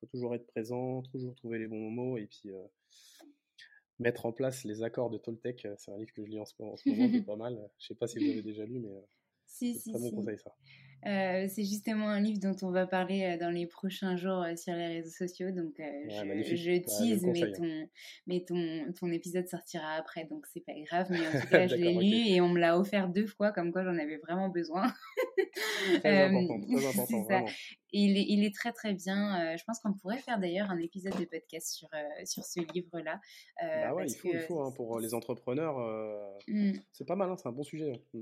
faut 0.00 0.06
toujours 0.06 0.34
être 0.34 0.46
présent, 0.46 1.02
toujours 1.12 1.34
trouver 1.34 1.58
les 1.58 1.66
bons 1.66 1.90
mots 1.90 2.16
et 2.18 2.26
puis 2.26 2.50
mettre 3.98 4.26
en 4.26 4.32
place 4.32 4.64
les 4.64 4.82
accords 4.82 5.10
de 5.10 5.18
Toltec. 5.18 5.66
C'est 5.78 5.90
un 5.90 5.98
livre 5.98 6.12
que 6.12 6.24
je 6.24 6.30
lis 6.30 6.38
en 6.38 6.44
ce 6.44 6.54
moment, 6.58 6.76
qui 6.76 6.88
est 6.90 7.22
pas 7.26 7.36
mal. 7.36 7.70
Je 7.78 7.86
sais 7.86 7.94
pas 7.94 8.06
si 8.06 8.18
vous 8.18 8.26
l'avez 8.26 8.42
déjà 8.42 8.64
lu, 8.66 8.78
mais 8.80 9.04
Si, 9.46 9.74
c'est 9.74 9.80
si, 9.80 9.90
très 9.90 9.98
bon 10.00 10.08
si. 10.10 10.14
conseil 10.14 10.38
ça. 10.38 10.54
Euh, 11.04 11.46
c'est 11.48 11.62
justement 11.64 12.08
un 12.08 12.20
livre 12.20 12.40
dont 12.40 12.56
on 12.66 12.70
va 12.72 12.86
parler 12.86 13.22
euh, 13.24 13.38
dans 13.38 13.50
les 13.50 13.66
prochains 13.66 14.16
jours 14.16 14.42
euh, 14.42 14.56
sur 14.56 14.74
les 14.74 14.86
réseaux 14.86 15.10
sociaux. 15.10 15.50
Donc, 15.52 15.78
euh, 15.78 15.84
je, 16.08 16.78
tease, 16.78 17.24
mais, 17.24 17.32
conseille. 17.40 17.52
ton, 17.52 17.88
mais 18.26 18.44
ton, 18.44 18.92
ton 18.98 19.12
épisode 19.12 19.46
sortira 19.46 19.92
après, 19.94 20.24
donc 20.24 20.46
c'est 20.52 20.64
pas 20.64 20.72
grave. 20.86 21.06
Mais 21.10 21.20
en 21.28 21.40
tout 21.40 21.46
cas, 21.50 21.66
je 21.68 21.76
l'ai 21.76 21.94
lu 21.94 22.32
et 22.32 22.40
on 22.40 22.48
me 22.48 22.58
l'a 22.58 22.78
offert 22.78 23.08
deux 23.08 23.26
fois, 23.26 23.52
comme 23.52 23.70
quoi 23.72 23.84
j'en 23.84 23.96
avais 23.98 24.16
vraiment 24.16 24.48
besoin. 24.48 24.92
Très 26.00 26.22
Euh, 26.22 26.26
important, 26.28 26.60
très 26.76 26.86
important, 26.88 27.22
vraiment. 27.22 27.48
Il, 27.92 28.16
est, 28.18 28.24
il 28.28 28.44
est 28.44 28.54
très 28.54 28.72
très 28.72 28.92
bien. 28.92 29.56
Je 29.56 29.64
pense 29.64 29.78
qu'on 29.80 29.92
pourrait 29.94 30.18
faire 30.18 30.38
d'ailleurs 30.38 30.70
un 30.70 30.78
épisode 30.78 31.16
de 31.18 31.24
podcast 31.24 31.68
sur, 31.72 31.88
sur 32.24 32.44
ce 32.44 32.60
livre-là. 32.74 33.20
Bah 33.60 33.94
ouais, 33.94 34.06
il 34.06 34.14
faut, 34.16 34.28
il 34.32 34.40
faut 34.40 34.60
hein, 34.60 34.72
pour 34.74 34.98
les 34.98 35.14
entrepreneurs. 35.14 35.78
euh, 35.78 36.18
Mm. 36.48 36.72
C'est 36.92 37.06
pas 37.06 37.16
mal, 37.16 37.30
hein, 37.30 37.36
c'est 37.36 37.48
un 37.48 37.52
bon 37.52 37.62
sujet. 37.62 37.92
hein. 38.14 38.20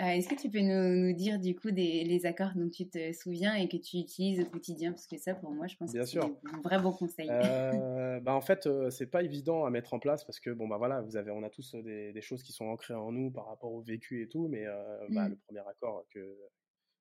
Euh, 0.00 0.06
Est-ce 0.06 0.28
que 0.28 0.34
tu 0.34 0.50
peux 0.50 0.60
nous, 0.60 1.06
nous 1.06 1.12
dire 1.12 1.38
du 1.38 1.54
coup 1.54 1.70
des, 1.70 2.02
les 2.04 2.24
accords 2.26 2.52
dont 2.56 2.68
tu 2.70 2.88
te 2.88 3.12
souviens 3.12 3.54
et 3.54 3.68
que 3.68 3.76
tu 3.76 3.98
utilises 3.98 4.40
au 4.40 4.46
quotidien? 4.46 4.90
Parce 4.92 5.06
que 5.06 5.18
ça, 5.18 5.34
pour 5.34 5.50
moi, 5.50 5.66
je 5.66 5.76
pense 5.76 5.92
Bien 5.92 6.02
que 6.02 6.08
c'est 6.08 6.18
un 6.18 6.60
vrai 6.64 6.80
bon 6.80 6.92
conseil. 6.92 7.28
Euh, 7.30 8.18
bah 8.20 8.34
en 8.34 8.40
fait, 8.40 8.66
euh, 8.66 8.90
c'est 8.90 9.06
pas 9.06 9.22
évident 9.22 9.64
à 9.64 9.70
mettre 9.70 9.92
en 9.94 9.98
place 9.98 10.24
parce 10.24 10.40
que 10.40 10.50
bon 10.50 10.66
bah 10.66 10.78
voilà, 10.78 11.02
vous 11.02 11.16
avez, 11.16 11.30
on 11.30 11.42
a 11.42 11.50
tous 11.50 11.74
des, 11.74 12.12
des 12.12 12.20
choses 12.22 12.42
qui 12.42 12.52
sont 12.52 12.64
ancrées 12.64 12.94
en 12.94 13.12
nous 13.12 13.30
par 13.30 13.46
rapport 13.46 13.72
au 13.72 13.82
vécu 13.82 14.22
et 14.22 14.28
tout, 14.28 14.48
mais 14.48 14.64
bah, 15.10 15.28
Mm. 15.28 15.30
le 15.30 15.36
premier 15.36 15.68
accord 15.68 16.04
que 16.10 16.38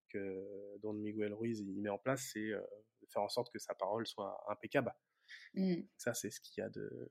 que 0.09 0.77
Don 0.83 0.93
Miguel 0.93 1.33
Ruiz 1.33 1.61
il 1.61 1.81
met 1.81 1.89
en 1.89 1.97
place, 1.97 2.29
c'est 2.33 2.49
de 2.49 3.07
faire 3.07 3.23
en 3.23 3.29
sorte 3.29 3.49
que 3.51 3.59
sa 3.59 3.73
parole 3.73 4.05
soit 4.05 4.43
impeccable. 4.49 4.93
Mm. 5.53 5.81
Ça, 5.97 6.13
c'est 6.13 6.29
ce 6.29 6.39
qu'il 6.39 6.61
y 6.61 6.65
a 6.65 6.69
de 6.69 7.09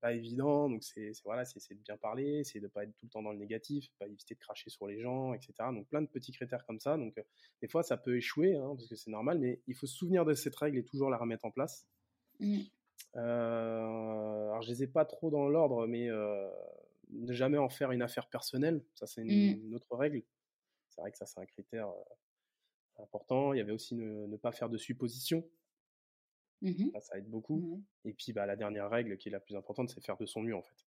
pas 0.00 0.12
évident. 0.12 0.68
Donc 0.68 0.82
c'est 0.82 1.12
voilà, 1.24 1.44
c'est 1.44 1.74
de 1.74 1.80
bien 1.80 1.96
parler, 1.96 2.44
c'est 2.44 2.60
de 2.60 2.68
pas 2.68 2.84
être 2.84 2.94
tout 2.96 3.06
le 3.06 3.10
temps 3.10 3.22
dans 3.22 3.32
le 3.32 3.38
négatif, 3.38 3.90
pas 3.98 4.06
éviter 4.06 4.34
de 4.34 4.40
cracher 4.40 4.70
sur 4.70 4.86
les 4.86 5.00
gens, 5.00 5.34
etc. 5.34 5.54
Donc 5.72 5.88
plein 5.88 6.02
de 6.02 6.08
petits 6.08 6.32
critères 6.32 6.64
comme 6.66 6.80
ça. 6.80 6.96
Donc 6.96 7.16
euh, 7.18 7.22
des 7.62 7.68
fois, 7.68 7.82
ça 7.82 7.96
peut 7.96 8.16
échouer 8.16 8.56
hein, 8.56 8.74
parce 8.76 8.88
que 8.88 8.96
c'est 8.96 9.10
normal, 9.10 9.38
mais 9.38 9.60
il 9.66 9.74
faut 9.74 9.86
se 9.86 9.96
souvenir 9.96 10.24
de 10.24 10.34
cette 10.34 10.56
règle 10.56 10.78
et 10.78 10.84
toujours 10.84 11.10
la 11.10 11.16
remettre 11.16 11.44
en 11.44 11.50
place. 11.50 11.86
Mm. 12.40 12.60
Euh, 13.16 14.50
alors 14.50 14.62
je 14.62 14.70
les 14.70 14.82
ai 14.84 14.86
pas 14.86 15.04
trop 15.04 15.30
dans 15.30 15.48
l'ordre, 15.48 15.86
mais 15.86 16.08
euh, 16.10 16.50
ne 17.10 17.32
jamais 17.32 17.58
en 17.58 17.68
faire 17.68 17.92
une 17.92 18.02
affaire 18.02 18.28
personnelle, 18.28 18.84
ça 18.94 19.06
c'est 19.06 19.22
une, 19.22 19.28
Mm. 19.28 19.66
une 19.66 19.74
autre 19.74 19.96
règle. 19.96 20.22
C'est 20.90 21.00
vrai 21.00 21.10
que 21.10 21.18
ça 21.18 21.26
c'est 21.26 21.40
un 21.40 21.46
critère 21.46 21.88
important. 22.98 23.52
Il 23.52 23.58
y 23.58 23.60
avait 23.60 23.72
aussi 23.72 23.94
ne, 23.94 24.26
ne 24.26 24.36
pas 24.36 24.52
faire 24.52 24.68
de 24.68 24.76
suppositions, 24.76 25.48
Mhm. 26.62 26.90
ça, 26.92 27.00
ça 27.00 27.18
aide 27.18 27.28
beaucoup. 27.28 27.82
Et 28.04 28.12
puis 28.12 28.32
bah, 28.32 28.46
la 28.46 28.56
dernière 28.56 28.90
règle 28.90 29.16
qui 29.16 29.28
est 29.28 29.32
la 29.32 29.40
plus 29.40 29.56
importante, 29.56 29.90
c'est 29.90 30.04
faire 30.04 30.16
de 30.16 30.26
son 30.26 30.42
mieux 30.42 30.56
en 30.56 30.62
fait. 30.62 30.86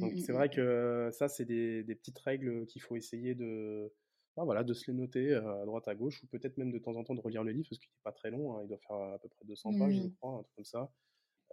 Donc 0.00 0.12
mm, 0.12 0.18
c'est 0.18 0.32
mm. 0.32 0.36
vrai 0.36 0.50
que 0.50 1.10
ça 1.12 1.28
c'est 1.28 1.44
des, 1.44 1.82
des 1.84 1.94
petites 1.94 2.18
règles 2.18 2.66
qu'il 2.66 2.82
faut 2.82 2.96
essayer 2.96 3.34
de, 3.34 3.92
bah, 4.36 4.44
voilà, 4.44 4.62
de 4.64 4.74
se 4.74 4.90
les 4.90 4.96
noter 4.96 5.32
euh, 5.32 5.62
à 5.62 5.66
droite 5.66 5.88
à 5.88 5.94
gauche 5.94 6.22
ou 6.22 6.26
peut-être 6.26 6.58
même 6.58 6.70
de 6.70 6.78
temps 6.78 6.96
en 6.96 7.04
temps 7.04 7.14
de 7.14 7.20
relire 7.20 7.42
le 7.44 7.52
livre 7.52 7.68
parce 7.70 7.78
qu'il 7.80 7.90
n'est 7.90 8.02
pas 8.04 8.12
très 8.12 8.30
long, 8.30 8.56
hein, 8.56 8.62
il 8.62 8.68
doit 8.68 8.78
faire 8.78 8.96
à 8.96 9.18
peu 9.18 9.28
près 9.28 9.44
200 9.44 9.78
pages 9.78 9.94
je 9.94 10.08
crois, 10.20 10.38
un 10.38 10.42
truc 10.42 10.54
comme 10.56 10.64
ça. 10.64 10.92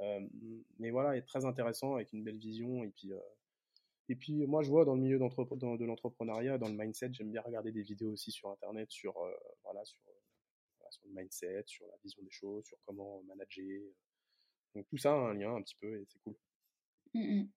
Euh, 0.01 0.19
mais 0.79 0.91
voilà, 0.91 1.15
il 1.15 1.19
est 1.19 1.25
très 1.25 1.45
intéressant 1.45 1.95
avec 1.95 2.11
une 2.13 2.23
belle 2.23 2.37
vision. 2.37 2.83
Et 2.83 2.89
puis, 2.89 3.13
euh, 3.13 3.19
et 4.09 4.15
puis 4.15 4.45
moi, 4.45 4.61
je 4.61 4.69
vois 4.69 4.85
dans 4.85 4.95
le 4.95 5.01
milieu 5.01 5.17
dans- 5.17 5.29
de 5.77 5.85
l'entrepreneuriat, 5.85 6.57
dans 6.57 6.67
le 6.67 6.75
mindset, 6.75 7.13
j'aime 7.13 7.31
bien 7.31 7.41
regarder 7.41 7.71
des 7.71 7.81
vidéos 7.81 8.11
aussi 8.11 8.31
sur 8.31 8.49
Internet 8.51 8.91
sur, 8.91 9.17
euh, 9.17 9.31
voilà, 9.63 9.83
sur, 9.85 9.99
voilà, 10.85 10.91
sur 10.91 11.07
le 11.07 11.13
mindset, 11.15 11.63
sur 11.67 11.85
la 11.87 11.97
vision 12.03 12.21
des 12.23 12.31
choses, 12.31 12.65
sur 12.65 12.77
comment 12.85 13.23
manager. 13.23 13.81
Donc 14.75 14.87
tout 14.87 14.97
ça 14.97 15.11
a 15.11 15.15
un 15.15 15.33
lien 15.33 15.55
un 15.55 15.61
petit 15.61 15.75
peu 15.79 15.99
et 15.99 16.05
c'est 16.07 16.19
cool. 16.19 16.35
Mm, 17.13 17.39
mm. 17.41 17.49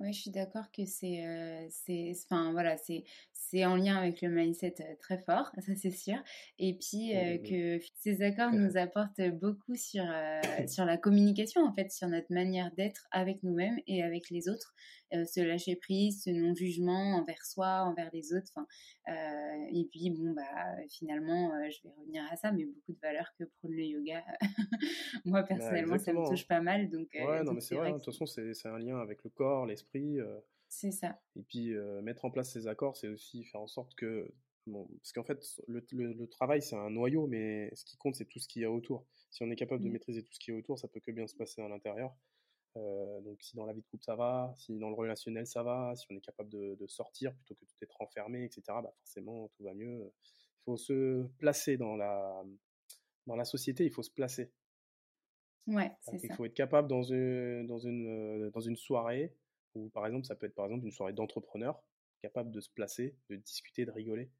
Ouais, 0.00 0.12
je 0.12 0.20
suis 0.20 0.30
d'accord 0.30 0.70
que 0.72 0.84
c'est, 0.86 1.26
euh, 1.26 1.66
c'est, 1.70 2.12
enfin 2.26 2.52
voilà, 2.52 2.76
c'est, 2.78 3.04
c'est 3.32 3.64
en 3.64 3.76
lien 3.76 3.96
avec 3.96 4.20
le 4.22 4.28
mindset 4.30 4.74
euh, 4.80 4.94
très 5.00 5.18
fort, 5.18 5.50
ça 5.66 5.74
c'est 5.74 5.90
sûr. 5.90 6.16
Et 6.58 6.78
puis 6.78 7.14
Mm, 7.14 7.16
euh, 7.16 7.38
mm, 7.38 7.40
mm. 7.40 7.80
que 7.80 7.86
ces 7.96 8.22
accords 8.22 8.52
nous 8.52 8.76
apportent 8.76 9.20
beaucoup 9.40 9.74
sur 9.76 10.04
euh, 10.04 10.40
sur 10.68 10.84
la 10.84 10.96
communication 10.98 11.62
en 11.64 11.72
fait, 11.74 11.90
sur 11.90 12.08
notre 12.08 12.32
manière 12.32 12.72
d'être 12.76 13.06
avec 13.10 13.42
nous-mêmes 13.42 13.80
et 13.86 14.02
avec 14.02 14.30
les 14.30 14.48
autres, 14.48 14.74
Euh, 15.05 15.05
ce 15.12 15.40
lâcher 15.40 15.76
prise, 15.76 16.22
ce 16.24 16.30
non 16.30 16.54
jugement 16.54 17.16
envers 17.16 17.44
soi, 17.44 17.82
envers 17.84 18.10
les 18.12 18.32
autres. 18.34 18.50
Enfin, 18.54 18.66
euh, 19.08 19.66
et 19.72 19.86
puis 19.90 20.10
bon 20.10 20.32
bah 20.32 20.76
finalement, 20.88 21.54
euh, 21.54 21.70
je 21.70 21.82
vais 21.88 21.94
revenir 21.98 22.24
à 22.30 22.36
ça, 22.36 22.52
mais 22.52 22.64
beaucoup 22.66 22.92
de 22.92 22.98
valeurs 23.00 23.32
que 23.38 23.44
prône 23.44 23.72
le 23.72 23.84
yoga. 23.84 24.24
Moi 25.24 25.42
personnellement, 25.44 25.98
ça 25.98 26.12
me 26.12 26.22
touche 26.22 26.46
pas 26.46 26.60
mal, 26.60 26.90
donc. 26.90 27.08
euh, 27.14 27.24
Ouais, 27.24 27.42
non, 27.44 27.52
mais 27.54 27.60
c'est 27.60 27.74
vrai 27.74 27.88
hein, 27.88 27.92
de 27.98 28.02
toute 28.04 28.06
façon, 28.06 28.26
c'est 28.26 28.52
c'est 28.54 28.68
un 28.68 28.78
lien 28.78 28.98
avec 28.98 29.24
le 29.24 29.30
corps, 29.30 29.66
l'esprit. 29.66 30.20
euh, 30.20 30.38
c'est 30.68 30.90
ça. 30.90 31.20
Et 31.36 31.42
puis, 31.42 31.74
euh, 31.74 32.02
mettre 32.02 32.24
en 32.24 32.30
place 32.30 32.52
ces 32.52 32.66
accords, 32.66 32.96
c'est 32.96 33.08
aussi 33.08 33.44
faire 33.44 33.60
en 33.60 33.66
sorte 33.66 33.94
que. 33.94 34.32
Bon, 34.66 34.88
parce 34.98 35.12
qu'en 35.12 35.22
fait, 35.24 35.44
le, 35.68 35.84
le- 35.92 36.12
le 36.12 36.26
travail, 36.28 36.60
c'est 36.62 36.74
un 36.76 36.90
noyau, 36.90 37.26
mais 37.28 37.70
ce 37.74 37.84
qui 37.84 37.96
compte, 37.96 38.16
c'est 38.16 38.24
tout 38.26 38.40
ce 38.40 38.48
qu'il 38.48 38.62
y 38.62 38.64
a 38.64 38.70
autour. 38.72 39.06
Si 39.30 39.42
on 39.44 39.50
est 39.50 39.56
capable 39.56 39.82
de 39.84 39.88
Mm. 39.88 39.92
maîtriser 39.92 40.24
tout 40.24 40.32
ce 40.32 40.40
qui 40.40 40.50
est 40.50 40.54
autour, 40.54 40.78
ça 40.78 40.88
peut 40.88 41.00
que 41.00 41.12
bien 41.12 41.26
se 41.28 41.36
passer 41.36 41.62
à 41.62 41.68
l'intérieur. 41.68 42.14
Euh, 42.76 43.20
donc, 43.22 43.42
si 43.42 43.56
dans 43.56 43.64
la 43.64 43.72
vie 43.72 43.80
de 43.80 43.86
couple 43.86 44.04
ça 44.04 44.16
va, 44.16 44.52
si 44.56 44.78
dans 44.78 44.90
le 44.90 44.94
relationnel 44.94 45.46
ça 45.46 45.62
va, 45.62 45.94
si 45.96 46.06
on 46.10 46.16
est 46.16 46.20
capable 46.20 46.50
de, 46.50 46.74
de 46.74 46.86
sortir 46.86 47.34
plutôt 47.34 47.54
que 47.54 47.64
d'être 47.80 48.00
enfermé, 48.02 48.44
etc., 48.44 48.62
bah 48.82 48.92
forcément, 48.98 49.48
tout 49.56 49.64
va 49.64 49.72
mieux. 49.74 50.12
Il 50.60 50.64
faut 50.64 50.76
se 50.76 51.26
placer 51.38 51.76
dans 51.78 51.96
la, 51.96 52.44
dans 53.26 53.36
la 53.36 53.44
société, 53.44 53.84
il 53.84 53.90
faut 53.90 54.02
se 54.02 54.10
placer. 54.10 54.52
Ouais, 55.66 55.90
c'est 56.00 56.12
Donc, 56.12 56.20
il 56.22 56.28
ça. 56.28 56.34
faut 56.36 56.44
être 56.44 56.54
capable 56.54 56.88
dans 56.88 57.02
une, 57.02 57.66
dans 57.66 57.78
une, 57.78 58.06
euh, 58.46 58.50
dans 58.50 58.60
une 58.60 58.76
soirée, 58.76 59.34
ou 59.74 59.88
par 59.90 60.06
exemple, 60.06 60.26
ça 60.26 60.36
peut 60.36 60.46
être 60.46 60.54
par 60.54 60.66
exemple 60.66 60.84
une 60.84 60.92
soirée 60.92 61.12
d'entrepreneur, 61.12 61.82
capable 62.20 62.50
de 62.50 62.60
se 62.60 62.70
placer, 62.70 63.16
de 63.30 63.36
discuter, 63.36 63.84
de 63.84 63.90
rigoler, 63.90 64.30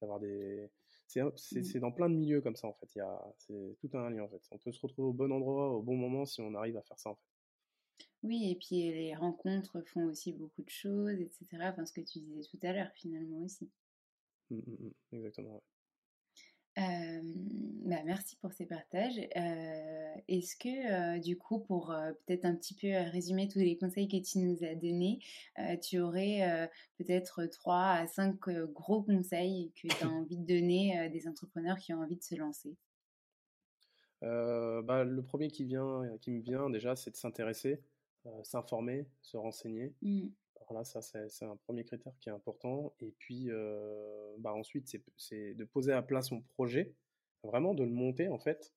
d'avoir 0.00 0.20
des. 0.20 0.70
C'est 1.06 1.22
Mm. 1.22 1.32
c'est 1.36 1.80
dans 1.80 1.92
plein 1.92 2.08
de 2.08 2.14
milieux 2.16 2.40
comme 2.40 2.56
ça 2.56 2.66
en 2.66 2.72
fait. 2.74 2.88
Il 2.94 2.98
y 2.98 3.02
a, 3.02 3.34
c'est 3.38 3.76
tout 3.78 3.90
un 3.96 4.10
lien 4.10 4.22
en 4.24 4.28
fait. 4.28 4.42
On 4.50 4.58
peut 4.58 4.72
se 4.72 4.80
retrouver 4.80 5.08
au 5.08 5.12
bon 5.12 5.30
endroit, 5.32 5.68
au 5.70 5.82
bon 5.82 5.96
moment 5.96 6.24
si 6.24 6.40
on 6.40 6.54
arrive 6.54 6.76
à 6.76 6.82
faire 6.82 6.98
ça 6.98 7.10
en 7.10 7.14
fait. 7.14 7.33
Oui, 8.24 8.50
et 8.50 8.56
puis 8.56 8.90
les 8.90 9.14
rencontres 9.14 9.82
font 9.82 10.04
aussi 10.06 10.32
beaucoup 10.32 10.62
de 10.62 10.70
choses, 10.70 11.20
etc. 11.20 11.46
Enfin, 11.60 11.84
ce 11.86 11.92
que 11.92 12.00
tu 12.00 12.18
disais 12.18 12.48
tout 12.50 12.58
à 12.66 12.72
l'heure, 12.72 12.90
finalement 12.94 13.38
aussi. 13.44 13.70
Mm, 14.50 14.56
mm, 14.56 14.76
mm, 14.80 15.16
exactement. 15.16 15.54
ouais. 15.54 15.60
Euh, 16.76 17.20
bah, 17.84 18.02
merci 18.04 18.36
pour 18.36 18.52
ces 18.52 18.66
partages. 18.66 19.18
Euh, 19.36 20.14
Est-ce 20.26 20.56
que, 20.56 21.16
euh, 21.16 21.20
du 21.20 21.36
coup, 21.38 21.60
pour 21.60 21.92
euh, 21.92 22.12
peut-être 22.26 22.46
un 22.46 22.54
petit 22.56 22.74
peu 22.74 22.88
résumer 23.12 23.46
tous 23.46 23.60
les 23.60 23.76
conseils 23.76 24.08
que 24.08 24.16
tu 24.16 24.38
nous 24.38 24.64
as 24.64 24.74
donnés, 24.74 25.20
tu 25.82 26.00
aurais 26.00 26.70
peut-être 26.98 27.46
3 27.46 27.90
à 27.90 28.06
5 28.06 28.36
gros 28.72 29.02
conseils 29.02 29.70
que 29.80 29.88
tu 29.88 30.04
as 30.04 30.08
envie 30.10 30.38
de 30.38 30.46
donner 30.46 30.98
à 30.98 31.08
des 31.08 31.28
entrepreneurs 31.28 31.78
qui 31.78 31.92
ont 31.94 32.00
envie 32.00 32.16
de 32.16 32.22
se 32.22 32.34
lancer? 32.34 32.74
Bah, 34.22 35.04
le 35.04 35.22
premier 35.22 35.48
qui 35.48 35.64
vient, 35.64 36.02
qui 36.22 36.30
me 36.30 36.40
vient 36.40 36.70
déjà, 36.70 36.96
c'est 36.96 37.10
de 37.10 37.16
s'intéresser, 37.16 37.82
s'informer, 38.42 39.06
se 39.22 39.36
renseigner. 39.36 39.94
Mm. 40.02 40.28
Alors 40.56 40.74
là, 40.74 40.84
ça, 40.84 41.02
c'est 41.02 41.44
un 41.44 41.56
premier 41.56 41.84
critère 41.84 42.12
qui 42.20 42.28
est 42.28 42.32
important. 42.32 42.94
Et 43.00 43.12
puis, 43.18 43.50
euh, 43.50 44.34
bah 44.38 44.54
ensuite, 44.54 44.96
c'est 45.16 45.54
de 45.54 45.64
poser 45.64 45.92
à 45.92 46.02
plat 46.02 46.22
son 46.22 46.40
projet, 46.40 46.94
vraiment 47.42 47.74
de 47.74 47.84
le 47.84 47.90
monter 47.90 48.28
en 48.28 48.38
fait, 48.38 48.72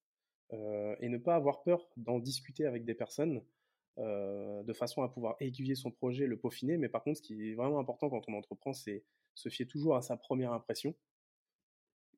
euh, 0.54 0.95
et 1.00 1.10
ne 1.10 1.18
pas 1.18 1.36
avoir 1.36 1.64
peur 1.64 1.88
d'en 1.95 2.20
discuter 2.20 2.66
avec 2.66 2.86
des 2.86 2.95
personnes. 2.95 3.41
de 3.98 4.74
façon 4.74 5.02
à 5.02 5.10
pouvoir 5.10 5.36
aiguiller 5.39 5.74
son 5.74 5.89
projet, 5.89 6.28
le 6.28 6.38
peaufiner. 6.38 6.78
Mais 6.78 6.88
par 6.88 7.04
contre, 7.04 7.18
ce 7.18 7.24
qui 7.24 7.50
est 7.50 7.56
vraiment 7.56 7.80
important 7.80 8.10
quand 8.12 8.22
on 8.30 8.34
entreprend, 8.34 8.72
c'est 8.72 9.04
se 9.34 9.50
fier 9.50 9.66
toujours 9.66 9.95
à 9.95 10.04
sa 10.04 10.18
première 10.18 10.54
impression. 10.54 10.93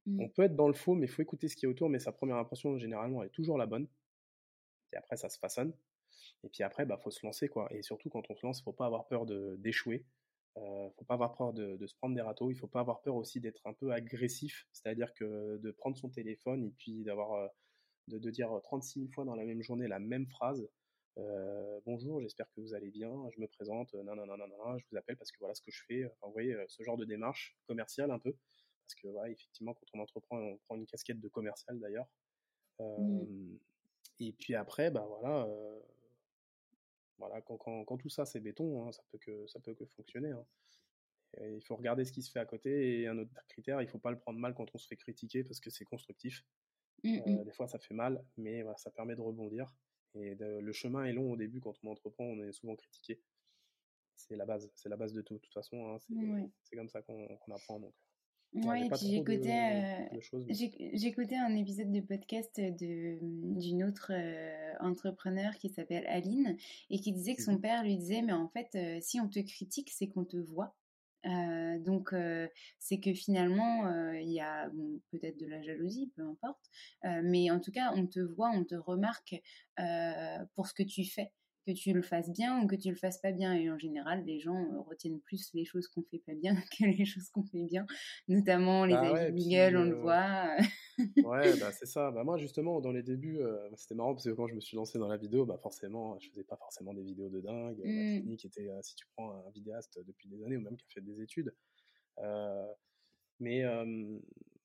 On 0.07 0.25
mmh. 0.25 0.31
peut 0.31 0.43
être 0.43 0.55
dans 0.55 0.67
le 0.67 0.73
faux, 0.73 0.95
mais 0.95 1.05
il 1.05 1.09
faut 1.09 1.21
écouter 1.21 1.47
ce 1.47 1.55
qui 1.55 1.65
est 1.65 1.69
autour. 1.69 1.89
Mais 1.89 1.99
sa 1.99 2.11
première 2.11 2.37
impression, 2.37 2.77
généralement, 2.77 3.21
elle 3.21 3.27
est 3.27 3.31
toujours 3.31 3.57
la 3.57 3.65
bonne. 3.65 3.87
Et 4.91 4.97
après, 4.97 5.15
ça 5.17 5.29
se 5.29 5.37
façonne. 5.37 5.73
Et 6.43 6.49
puis 6.49 6.63
après, 6.63 6.85
bah, 6.85 6.97
faut 6.97 7.11
se 7.11 7.25
lancer, 7.25 7.49
quoi. 7.49 7.67
Et 7.71 7.81
surtout, 7.81 8.09
quand 8.09 8.29
on 8.29 8.35
se 8.35 8.45
lance, 8.45 8.59
il 8.59 8.63
faut 8.63 8.73
pas 8.73 8.85
avoir 8.85 9.07
peur 9.07 9.25
d'échouer. 9.25 10.05
Euh, 10.57 10.89
faut 10.97 11.05
pas 11.05 11.13
avoir 11.13 11.35
peur 11.35 11.53
de, 11.53 11.85
se 11.85 11.95
prendre 11.95 12.15
des 12.15 12.21
râteaux. 12.21 12.51
Il 12.51 12.55
faut 12.55 12.67
pas 12.67 12.79
avoir 12.79 13.01
peur 13.01 13.15
aussi 13.15 13.39
d'être 13.39 13.65
un 13.65 13.73
peu 13.73 13.91
agressif, 13.91 14.67
c'est-à-dire 14.71 15.13
que 15.13 15.57
de 15.57 15.71
prendre 15.71 15.97
son 15.97 16.09
téléphone 16.09 16.63
et 16.63 16.71
puis 16.71 17.03
d'avoir 17.03 17.33
euh, 17.33 17.47
de, 18.07 18.29
dire 18.29 18.49
36 18.63 18.99
000 18.99 19.11
fois 19.11 19.25
dans 19.25 19.35
la 19.35 19.45
même 19.45 19.61
journée 19.61 19.87
la 19.87 19.99
même 19.99 20.27
phrase. 20.27 20.67
Euh, 21.17 21.79
bonjour, 21.85 22.21
j'espère 22.21 22.47
que 22.55 22.61
vous 22.61 22.73
allez 22.73 22.89
bien. 22.89 23.11
Je 23.35 23.41
me 23.41 23.47
présente. 23.47 23.93
Non, 23.93 24.15
non, 24.15 24.25
non, 24.25 24.37
non, 24.37 24.47
non, 24.47 24.77
je 24.77 24.85
vous 24.91 24.97
appelle 24.97 25.17
parce 25.17 25.31
que 25.31 25.39
voilà 25.39 25.53
ce 25.53 25.61
que 25.61 25.71
je 25.71 25.83
fais. 25.87 26.05
Enfin, 26.05 26.27
vous 26.27 26.33
voyez, 26.33 26.55
ce 26.67 26.83
genre 26.83 26.97
de 26.97 27.05
démarche 27.05 27.57
commerciale 27.67 28.11
un 28.11 28.19
peu. 28.19 28.33
Parce 28.85 28.95
que, 28.95 29.07
voilà, 29.09 29.29
effectivement, 29.29 29.73
quand 29.75 29.85
on 29.93 29.99
entreprend, 29.99 30.37
on 30.37 30.57
prend 30.65 30.75
une 30.75 30.87
casquette 30.87 31.19
de 31.19 31.27
commercial 31.27 31.79
d'ailleurs. 31.79 32.07
Mmh. 32.79 33.57
Et 34.21 34.31
puis 34.33 34.55
après, 34.55 34.89
bah 34.89 35.05
voilà, 35.07 35.47
voilà, 37.19 37.41
quand, 37.41 37.57
quand, 37.57 37.85
quand, 37.85 37.97
tout 37.97 38.09
ça 38.09 38.25
c'est 38.25 38.39
béton, 38.39 38.87
hein, 38.87 38.91
ça 38.91 39.03
peut 39.11 39.19
que 39.19 39.45
ça 39.47 39.59
peut 39.59 39.75
que 39.75 39.85
fonctionner. 39.85 40.31
Hein. 40.31 40.45
il 41.41 41.61
faut 41.61 41.75
regarder 41.75 42.05
ce 42.05 42.11
qui 42.11 42.23
se 42.23 42.31
fait 42.31 42.39
à 42.39 42.45
côté 42.45 43.01
et 43.01 43.07
un 43.07 43.17
autre 43.17 43.31
critère, 43.47 43.81
il 43.81 43.87
faut 43.87 43.99
pas 43.99 44.11
le 44.11 44.19
prendre 44.19 44.39
mal 44.39 44.53
quand 44.55 44.73
on 44.73 44.77
se 44.77 44.87
fait 44.87 44.95
critiquer 44.95 45.43
parce 45.43 45.59
que 45.59 45.69
c'est 45.69 45.85
constructif. 45.85 46.43
Mmh, 47.03 47.19
mmh. 47.25 47.43
des 47.45 47.51
fois 47.53 47.67
ça 47.67 47.79
fait 47.79 47.93
mal, 47.93 48.25
mais 48.35 48.61
voilà, 48.61 48.77
ça 48.77 48.91
permet 48.91 49.15
de 49.15 49.21
rebondir. 49.21 49.73
Et 50.15 50.35
le 50.35 50.71
chemin 50.73 51.05
est 51.05 51.13
long 51.13 51.31
au 51.31 51.37
début 51.37 51.59
quand 51.59 51.75
on 51.83 51.91
entreprend, 51.91 52.25
on 52.25 52.41
est 52.41 52.51
souvent 52.51 52.75
critiqué. 52.75 53.21
C'est 54.15 54.35
la 54.35 54.45
base, 54.45 54.69
c'est 54.75 54.89
la 54.89 54.97
base 54.97 55.13
de 55.13 55.21
tout. 55.21 55.35
De 55.35 55.39
toute 55.39 55.53
façon, 55.53 55.87
hein, 55.87 55.97
c'est 56.63 56.75
comme 56.75 56.89
ça 56.89 57.01
qu'on 57.01 57.37
apprend. 57.55 57.79
Donc. 57.79 57.93
Ouais, 58.53 58.87
et 58.87 58.89
puis 58.89 59.11
j'écoutais, 59.11 60.09
j'écoutais 60.93 61.35
un 61.35 61.55
épisode 61.55 61.91
de 61.91 62.01
podcast 62.01 62.59
de, 62.59 63.19
d'une 63.21 63.83
autre 63.83 64.11
entrepreneur 64.79 65.55
qui 65.55 65.69
s'appelle 65.69 66.07
Aline 66.07 66.57
et 66.89 66.99
qui 66.99 67.11
disait 67.11 67.35
que 67.35 67.43
son 67.43 67.53
mmh 67.53 67.61
père 67.61 67.83
lui 67.83 67.95
disait 67.95 68.23
mais 68.23 68.33
en 68.33 68.49
fait 68.49 68.75
si 69.01 69.19
on 69.19 69.29
te 69.29 69.39
critique 69.39 69.91
c'est 69.93 70.07
qu'on 70.07 70.25
te 70.25 70.37
voit 70.37 70.75
donc 71.25 72.15
c'est 72.79 72.99
que 72.99 73.13
finalement 73.13 73.87
il 74.13 74.31
y 74.31 74.39
a 74.39 74.71
peut-être 75.11 75.37
de 75.37 75.45
la 75.45 75.61
jalousie 75.61 76.11
peu 76.15 76.23
importe 76.23 76.71
mais 77.23 77.51
en 77.51 77.59
tout 77.59 77.71
cas 77.71 77.93
on 77.95 78.07
te 78.07 78.19
voit 78.19 78.49
on 78.49 78.63
te 78.63 78.75
remarque 78.75 79.35
pour 80.55 80.65
ce 80.65 80.73
que 80.73 80.83
tu 80.83 81.05
fais 81.05 81.31
que 81.69 81.79
tu 81.79 81.93
le 81.93 82.01
fasses 82.01 82.31
bien 82.31 82.61
ou 82.61 82.67
que 82.67 82.75
tu 82.75 82.89
le 82.89 82.95
fasses 82.95 83.19
pas 83.19 83.31
bien. 83.31 83.53
Et 83.53 83.69
en 83.69 83.77
général, 83.77 84.23
les 84.25 84.39
gens 84.39 84.55
euh, 84.55 84.81
retiennent 84.81 85.19
plus 85.19 85.51
les 85.53 85.65
choses 85.65 85.87
qu'on 85.87 86.03
fait 86.03 86.19
pas 86.19 86.33
bien 86.33 86.55
que 86.77 86.85
les 86.85 87.05
choses 87.05 87.29
qu'on 87.29 87.43
fait 87.43 87.63
bien, 87.63 87.85
notamment 88.27 88.85
les 88.85 88.93
bah 88.93 89.15
avis 89.15 89.49
Google, 89.49 89.77
on 89.77 89.83
le 89.83 89.95
euh, 89.95 90.01
voit. 90.01 90.55
ouais, 91.17 91.59
bah 91.59 91.71
c'est 91.71 91.85
ça. 91.85 92.11
Bah 92.11 92.23
moi, 92.23 92.37
justement, 92.37 92.81
dans 92.81 92.91
les 92.91 93.03
débuts, 93.03 93.39
euh, 93.39 93.57
c'était 93.75 93.95
marrant 93.95 94.13
parce 94.13 94.25
que 94.25 94.31
quand 94.31 94.47
je 94.47 94.55
me 94.55 94.59
suis 94.59 94.75
lancé 94.75 94.97
dans 94.99 95.07
la 95.07 95.17
vidéo, 95.17 95.45
bah 95.45 95.57
forcément, 95.61 96.17
je 96.19 96.29
faisais 96.29 96.43
pas 96.43 96.57
forcément 96.57 96.93
des 96.93 97.03
vidéos 97.03 97.29
de 97.29 97.41
dingue. 97.41 97.79
La 97.83 97.91
mmh. 97.91 98.15
technique 98.17 98.45
était, 98.45 98.69
si 98.81 98.95
tu 98.95 99.05
prends 99.15 99.31
un 99.31 99.51
vidéaste 99.51 99.99
depuis 100.05 100.27
des 100.29 100.43
années 100.43 100.57
ou 100.57 100.61
même 100.61 100.77
qui 100.77 100.85
a 100.85 100.93
fait 100.93 101.01
des 101.01 101.21
études. 101.21 101.53
mais 103.39 103.63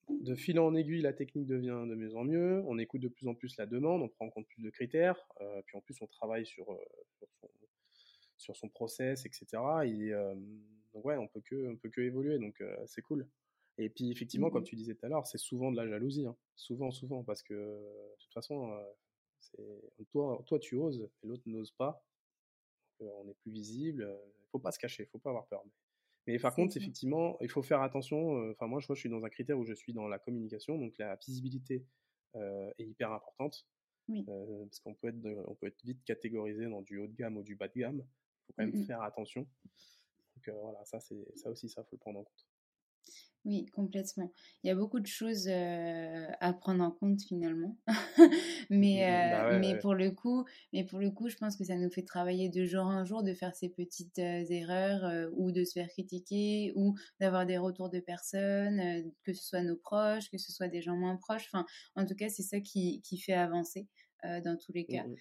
de 0.08 0.34
fil 0.34 0.58
en 0.58 0.74
aiguille, 0.74 1.02
la 1.02 1.12
technique 1.12 1.46
devient 1.46 1.84
de 1.88 1.94
mieux 1.94 2.14
en 2.16 2.24
mieux. 2.24 2.62
On 2.66 2.78
écoute 2.78 3.00
de 3.00 3.08
plus 3.08 3.28
en 3.28 3.34
plus 3.34 3.56
la 3.56 3.66
demande, 3.66 4.02
on 4.02 4.08
prend 4.08 4.26
en 4.26 4.30
compte 4.30 4.46
plus 4.48 4.62
de 4.62 4.70
critères. 4.70 5.18
Euh, 5.40 5.62
puis 5.66 5.76
en 5.76 5.80
plus, 5.80 6.00
on 6.00 6.06
travaille 6.06 6.46
sur, 6.46 6.70
euh, 6.72 6.78
sur, 8.36 8.56
son, 8.56 8.68
process, 8.68 9.24
etc. 9.26 9.46
Et 9.84 10.12
euh, 10.12 10.34
donc 10.92 11.04
ouais, 11.04 11.16
on 11.16 11.28
peut 11.28 11.40
que, 11.40 11.68
on 11.68 11.76
peut 11.76 11.90
que 11.90 12.00
évoluer. 12.00 12.38
Donc 12.38 12.62
c'est 12.86 13.02
cool. 13.02 13.26
Et 13.78 13.88
puis 13.88 14.10
effectivement, 14.10 14.50
comme 14.50 14.62
mmh 14.62 14.66
tu 14.66 14.76
disais 14.76 14.94
tout 14.94 15.06
à 15.06 15.08
l'heure, 15.08 15.26
c'est 15.26 15.38
souvent 15.38 15.72
de 15.72 15.76
la 15.76 15.88
jalousie. 15.88 16.26
Hein. 16.26 16.36
Souvent, 16.54 16.90
souvent, 16.90 17.24
parce 17.24 17.42
que 17.42 17.54
de 17.54 18.16
toute 18.20 18.32
façon, 18.32 18.78
toi, 20.10 20.42
toi, 20.46 20.58
tu 20.58 20.76
oses 20.76 21.08
et 21.22 21.26
l'autre 21.26 21.42
n'ose 21.46 21.72
pas. 21.72 22.04
on 23.00 23.28
est 23.28 23.34
plus 23.34 23.50
visible. 23.50 24.08
Il 24.42 24.50
faut 24.50 24.58
pas 24.60 24.70
se 24.70 24.78
cacher, 24.78 25.04
il 25.04 25.06
faut 25.06 25.18
pas 25.18 25.30
avoir 25.30 25.46
peur. 25.46 25.62
Mais 25.64 25.72
par 26.40 26.54
contre, 26.54 26.76
effectivement, 26.76 27.36
il 27.40 27.50
faut 27.50 27.62
faire 27.62 27.82
attention. 27.82 28.50
Enfin, 28.50 28.66
moi, 28.66 28.80
je 28.80 28.86
vois, 28.86 28.96
je 28.96 29.00
suis 29.00 29.10
dans 29.10 29.24
un 29.24 29.28
critère 29.28 29.58
où 29.58 29.64
je 29.64 29.74
suis 29.74 29.92
dans 29.92 30.08
la 30.08 30.18
communication, 30.18 30.78
donc 30.78 30.96
la 30.98 31.16
visibilité 31.16 31.86
est 32.34 32.84
hyper 32.84 33.12
importante. 33.12 33.66
parce 34.06 34.80
qu'on 34.80 34.94
peut, 34.94 35.08
être, 35.08 35.44
on 35.46 35.54
peut 35.54 35.66
être 35.66 35.82
vite 35.84 36.02
catégorisé 36.04 36.66
dans 36.66 36.82
du 36.82 36.98
haut 36.98 37.06
de 37.06 37.14
gamme 37.14 37.36
ou 37.36 37.42
du 37.42 37.56
bas 37.56 37.68
de 37.68 37.78
gamme. 37.78 37.98
Il 37.98 38.46
faut 38.46 38.52
quand 38.56 38.64
même 38.64 38.74
mmh 38.74 38.84
faire 38.86 39.02
attention. 39.02 39.46
Donc 40.36 40.56
voilà, 40.60 40.84
ça, 40.84 40.98
ça 41.00 41.50
aussi, 41.50 41.68
ça 41.68 41.84
faut 41.84 41.96
le 41.96 41.98
prendre 41.98 42.20
en 42.20 42.24
compte. 42.24 42.46
Oui, 43.44 43.66
complètement. 43.66 44.32
Il 44.62 44.68
y 44.68 44.70
a 44.70 44.74
beaucoup 44.74 45.00
de 45.00 45.06
choses 45.06 45.48
à 45.48 46.52
prendre 46.54 46.82
en 46.82 46.90
compte 46.90 47.20
finalement, 47.22 47.76
mais 48.70 49.04
bah 49.30 49.44
mais 49.50 49.76
pour 49.76 49.94
le 49.94 50.10
coup, 50.12 50.46
mais 50.72 50.82
pour 50.84 50.98
le 50.98 51.10
coup, 51.10 51.28
je 51.28 51.36
pense 51.36 51.56
que 51.58 51.64
ça 51.64 51.76
nous 51.76 51.90
fait 51.90 52.04
travailler 52.04 52.48
de 52.48 52.64
jour 52.64 52.84
en 52.86 53.04
jour, 53.04 53.22
de 53.22 53.34
faire 53.34 53.54
ces 53.54 53.68
petites 53.68 54.18
erreurs 54.18 55.30
ou 55.36 55.52
de 55.52 55.62
se 55.64 55.72
faire 55.74 55.88
critiquer 55.88 56.72
ou 56.74 56.94
d'avoir 57.20 57.44
des 57.44 57.58
retours 57.58 57.90
de 57.90 58.00
personnes, 58.00 59.12
que 59.24 59.34
ce 59.34 59.44
soit 59.44 59.62
nos 59.62 59.76
proches, 59.76 60.30
que 60.30 60.38
ce 60.38 60.50
soit 60.50 60.68
des 60.68 60.80
gens 60.80 60.96
moins 60.96 61.16
proches. 61.16 61.46
Enfin, 61.52 61.66
en 61.96 62.06
tout 62.06 62.14
cas, 62.14 62.30
c'est 62.30 62.42
ça 62.42 62.60
qui, 62.60 63.02
qui 63.02 63.18
fait 63.18 63.34
avancer. 63.34 63.88
dans 64.22 64.56
tous 64.56 64.72
les 64.72 64.86
cas 64.86 65.06
mmh 65.06 65.16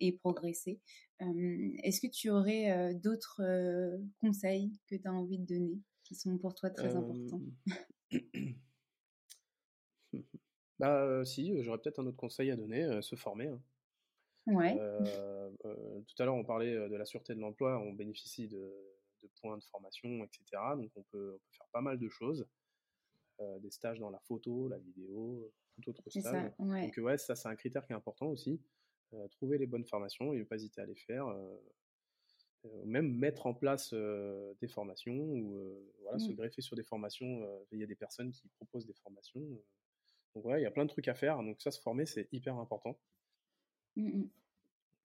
et 0.00 0.12
progresser. 0.18 0.80
Est-ce 1.20 2.00
que 2.00 2.08
tu 2.08 2.30
aurais 2.30 2.94
d'autres 2.94 3.40
conseils 4.20 4.72
que 4.88 4.96
tu 4.96 5.06
as 5.06 5.12
envie 5.12 5.38
de 5.38 5.46
donner? 5.46 5.78
Qui 6.10 6.16
sont 6.16 6.36
pour 6.38 6.56
toi 6.56 6.70
très 6.70 6.96
importants 6.96 7.40
Bah 10.80 11.24
si, 11.24 11.62
j'aurais 11.62 11.78
peut-être 11.78 12.00
un 12.00 12.06
autre 12.06 12.16
conseil 12.16 12.50
à 12.50 12.56
donner, 12.56 13.00
se 13.00 13.14
former. 13.14 13.46
Hein. 13.46 13.62
Ouais. 14.46 14.74
tout 15.62 16.14
à 16.18 16.24
l'heure, 16.24 16.34
on 16.34 16.42
parlait 16.42 16.74
de 16.74 16.96
la 16.96 17.04
sûreté 17.04 17.34
de 17.34 17.40
l'emploi, 17.40 17.78
on 17.78 17.92
bénéficie 17.92 18.48
de, 18.48 18.74
points 19.40 19.56
de 19.58 19.62
formation, 19.64 20.24
etc. 20.24 20.42
Donc 20.76 20.90
on 20.96 21.02
peut, 21.12 21.38
faire 21.52 21.68
pas 21.70 21.82
mal 21.82 21.98
de 21.98 22.08
choses. 22.08 22.44
des 23.60 23.70
stages 23.70 24.00
dans 24.00 24.10
la 24.10 24.20
photo, 24.20 24.68
la 24.68 24.78
vidéo, 24.78 25.52
tout 25.82 25.90
autre 25.90 26.10
stage. 26.10 26.50
Donc 26.58 26.96
ouais, 26.96 27.18
ça 27.18 27.36
c'est 27.36 27.48
un 27.48 27.56
critère 27.56 27.86
qui 27.86 27.92
est 27.92 27.96
important 27.96 28.26
aussi. 28.26 28.60
trouver 29.30 29.58
les 29.58 29.66
bonnes 29.66 29.86
formations 29.86 30.32
et 30.32 30.38
ne 30.38 30.44
pas 30.44 30.56
hésiter 30.56 30.80
à 30.80 30.86
les 30.86 30.96
faire 30.96 31.26
même 32.84 33.14
mettre 33.16 33.46
en 33.46 33.54
place 33.54 33.94
des 33.94 34.68
formations 34.68 35.16
ou 35.16 35.92
voilà, 36.02 36.18
se 36.18 36.30
mmh. 36.30 36.34
greffer 36.34 36.62
sur 36.62 36.76
des 36.76 36.82
formations. 36.82 37.46
Il 37.72 37.78
y 37.78 37.82
a 37.82 37.86
des 37.86 37.94
personnes 37.94 38.32
qui 38.32 38.48
proposent 38.48 38.86
des 38.86 38.94
formations. 38.94 39.40
donc 40.34 40.44
ouais, 40.44 40.60
il 40.60 40.62
y 40.62 40.66
a 40.66 40.70
plein 40.70 40.84
de 40.84 40.90
trucs 40.90 41.08
à 41.08 41.14
faire. 41.14 41.42
Donc 41.42 41.60
ça, 41.60 41.70
se 41.70 41.80
former, 41.80 42.06
c'est 42.06 42.28
hyper 42.32 42.56
important. 42.56 42.98
Mmh 43.96 44.24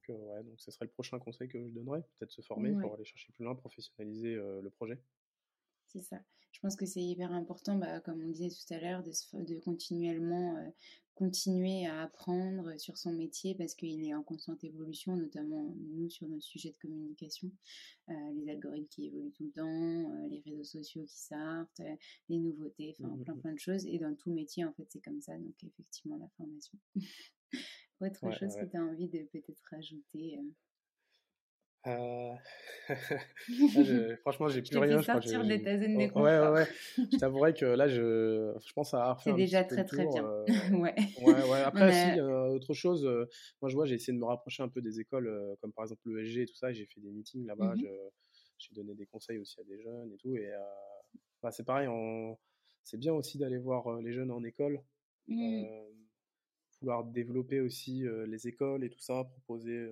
donc, 0.08 0.20
ouais, 0.20 0.44
donc 0.44 0.62
ce 0.62 0.70
serait 0.70 0.86
le 0.86 0.92
prochain 0.92 1.18
conseil 1.18 1.48
que 1.48 1.60
je 1.60 1.74
donnerais, 1.74 2.04
peut-être 2.20 2.32
se 2.32 2.42
former 2.42 2.74
pour 2.80 2.94
aller 2.94 3.06
chercher 3.06 3.32
plus 3.34 3.44
loin, 3.44 3.56
professionnaliser 3.56 4.36
le 4.36 4.70
projet. 4.70 5.02
C'est 5.88 6.02
ça. 6.02 6.20
Je 6.52 6.60
pense 6.62 6.78
que 6.78 6.86
c'est 6.86 7.02
hyper 7.02 7.34
important, 7.34 7.76
bah, 7.76 8.00
comme 8.00 8.22
on 8.24 8.30
disait 8.30 8.50
tout 8.50 8.74
à 8.74 8.80
l'heure, 8.80 9.04
de, 9.04 9.12
de, 9.44 9.60
continuellement 9.60 10.74
continuer 11.16 11.86
à 11.88 12.04
apprendre 12.04 12.78
sur 12.78 12.98
son 12.98 13.14
métier 13.14 13.56
parce 13.56 13.74
qu'il 13.74 14.06
est 14.06 14.14
en 14.14 14.22
constante 14.22 14.64
évolution, 14.64 15.16
notamment 15.16 15.74
nous 15.94 16.10
sur 16.10 16.28
nos 16.28 16.42
sujets 16.42 16.72
de 16.72 16.78
communication, 16.78 17.50
euh, 18.10 18.14
les 18.36 18.50
algorithmes 18.50 18.88
qui 18.90 19.08
évoluent 19.08 19.32
tout 19.32 19.46
le 19.46 19.52
temps, 19.52 20.12
euh, 20.12 20.28
les 20.28 20.44
réseaux 20.46 20.64
sociaux 20.64 21.04
qui 21.06 21.18
sortent, 21.18 21.80
euh, 21.80 21.96
les 22.30 22.38
nouveautés, 22.38 22.96
enfin 23.00 23.08
mmh, 23.08 23.20
mmh, 23.20 23.24
plein 23.24 23.38
plein 23.38 23.54
de 23.54 23.60
choses. 23.60 23.86
Et 23.86 23.98
dans 23.98 24.14
tout 24.16 24.32
métier, 24.32 24.66
en 24.66 24.74
fait, 24.74 24.88
c'est 24.90 25.02
comme 25.02 25.22
ça. 25.22 25.38
Donc 25.38 25.56
effectivement, 25.64 26.18
la 26.18 26.28
formation. 26.38 26.78
Autre 28.02 28.32
chose 28.32 28.56
que 28.56 28.66
tu 28.66 28.76
as 28.76 28.84
envie 28.84 29.08
de 29.08 29.24
peut-être 29.32 29.64
rajouter 29.72 30.38
euh... 31.88 32.34
franchement, 34.22 34.48
j'ai 34.48 34.62
plus 34.62 34.78
rien. 34.78 35.00
Je 35.00 35.04
sortir 35.04 35.44
de 35.44 35.58
ta 35.58 35.80
zone 35.80 35.98
de 35.98 36.08
confort. 36.08 36.24
Ouais, 36.24 36.40
ouais, 36.40 36.50
ouais. 36.50 36.68
je 37.12 37.18
t'avouerais 37.18 37.54
que 37.54 37.66
là, 37.66 37.88
je, 37.88 38.54
je 38.66 38.74
pense 38.74 38.94
à. 38.94 39.18
C'est 39.24 39.34
déjà 39.34 39.64
très, 39.64 39.86
très 39.86 40.06
bien. 40.06 40.26
Euh, 40.26 40.46
ouais. 40.72 40.96
ouais, 41.22 41.50
ouais. 41.50 41.62
Après, 41.62 42.14
si, 42.14 42.22
autre 42.22 42.74
chose, 42.74 43.06
euh, 43.06 43.28
moi, 43.62 43.70
je 43.70 43.76
vois, 43.76 43.86
j'ai 43.86 43.96
essayé 43.96 44.14
de 44.14 44.20
me 44.20 44.26
rapprocher 44.26 44.64
un 44.64 44.70
peu 44.70 44.82
des 44.82 45.00
écoles, 45.00 45.28
euh, 45.28 45.56
comme 45.62 45.74
par 45.74 45.86
exemple 45.86 46.02
l'ESG 46.10 46.40
et 46.40 46.46
tout 46.46 46.56
ça. 46.56 46.72
J'ai 46.74 46.86
fait 46.86 47.02
des 47.02 47.12
meetings 47.12 47.46
là-bas. 47.46 47.76
Mmh 47.76 47.84
j'ai 48.58 48.74
donné 48.74 48.96
des 48.96 49.06
conseils 49.06 49.38
aussi 49.38 49.60
à 49.60 49.66
des 49.66 49.78
jeunes 49.82 50.14
et 50.14 50.16
tout. 50.16 50.34
Et 50.38 50.50
bah, 51.44 51.52
c'est 51.52 51.66
pareil, 51.66 51.90
on... 51.90 52.38
c'est 52.86 52.98
bien 52.98 53.14
aussi 53.14 53.38
d'aller 53.38 53.58
voir 53.58 54.00
les 54.00 54.14
jeunes 54.14 54.32
en 54.32 54.42
école. 54.46 54.80
Mmh. 55.28 55.66
vouloir 56.80 57.04
développer 57.04 57.60
aussi 57.60 58.06
les 58.28 58.48
écoles 58.48 58.86
et 58.86 58.90
tout 58.90 59.02
ça, 59.02 59.26
proposer 59.26 59.90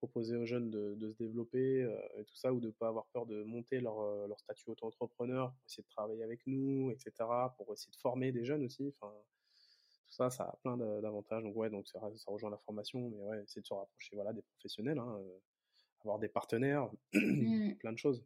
proposer 0.00 0.36
aux 0.36 0.46
jeunes 0.46 0.70
de, 0.70 1.10
se 1.10 1.16
développer 1.18 1.82
euh, 1.82 1.98
et 2.18 2.24
tout 2.24 2.34
ça, 2.34 2.52
ou 2.52 2.60
de 2.60 2.68
ne 2.68 2.72
pas 2.72 2.88
avoir 2.88 3.06
peur 3.08 3.26
de 3.26 3.42
monter 3.42 3.80
leur, 3.80 4.00
euh, 4.00 4.26
leur 4.26 4.40
statut 4.40 4.70
auto-entrepreneur, 4.70 5.52
pour 5.52 5.66
essayer 5.66 5.82
de 5.82 5.88
travailler 5.88 6.22
avec 6.22 6.40
nous, 6.46 6.90
etc., 6.90 7.12
pour 7.56 7.72
essayer 7.72 7.92
de 7.92 7.96
former 7.96 8.32
des 8.32 8.44
jeunes 8.44 8.64
aussi. 8.64 8.94
Enfin, 8.96 9.12
tout 9.12 10.00
tout 10.08 10.12
ça, 10.16 10.30
ça 10.30 10.44
a 10.44 10.56
plein 10.62 10.76
d'avantages. 10.76 11.42
Donc 11.42 11.54
ouais, 11.54 11.70
donc 11.70 11.86
ça, 11.86 12.00
ça, 12.16 12.30
rejoint 12.30 12.50
la 12.50 12.58
formation, 12.58 13.10
mais 13.10 13.22
ouais, 13.22 13.42
essayer 13.42 13.60
de 13.60 13.66
se 13.66 13.74
rapprocher 13.74 14.16
voilà, 14.16 14.32
des 14.32 14.42
professionnels, 14.42 14.98
hein, 14.98 15.20
avoir 16.00 16.18
des 16.18 16.28
partenaires, 16.28 16.90
mmh. 17.12 17.74
plein 17.74 17.92
de 17.92 17.98
choses. 17.98 18.24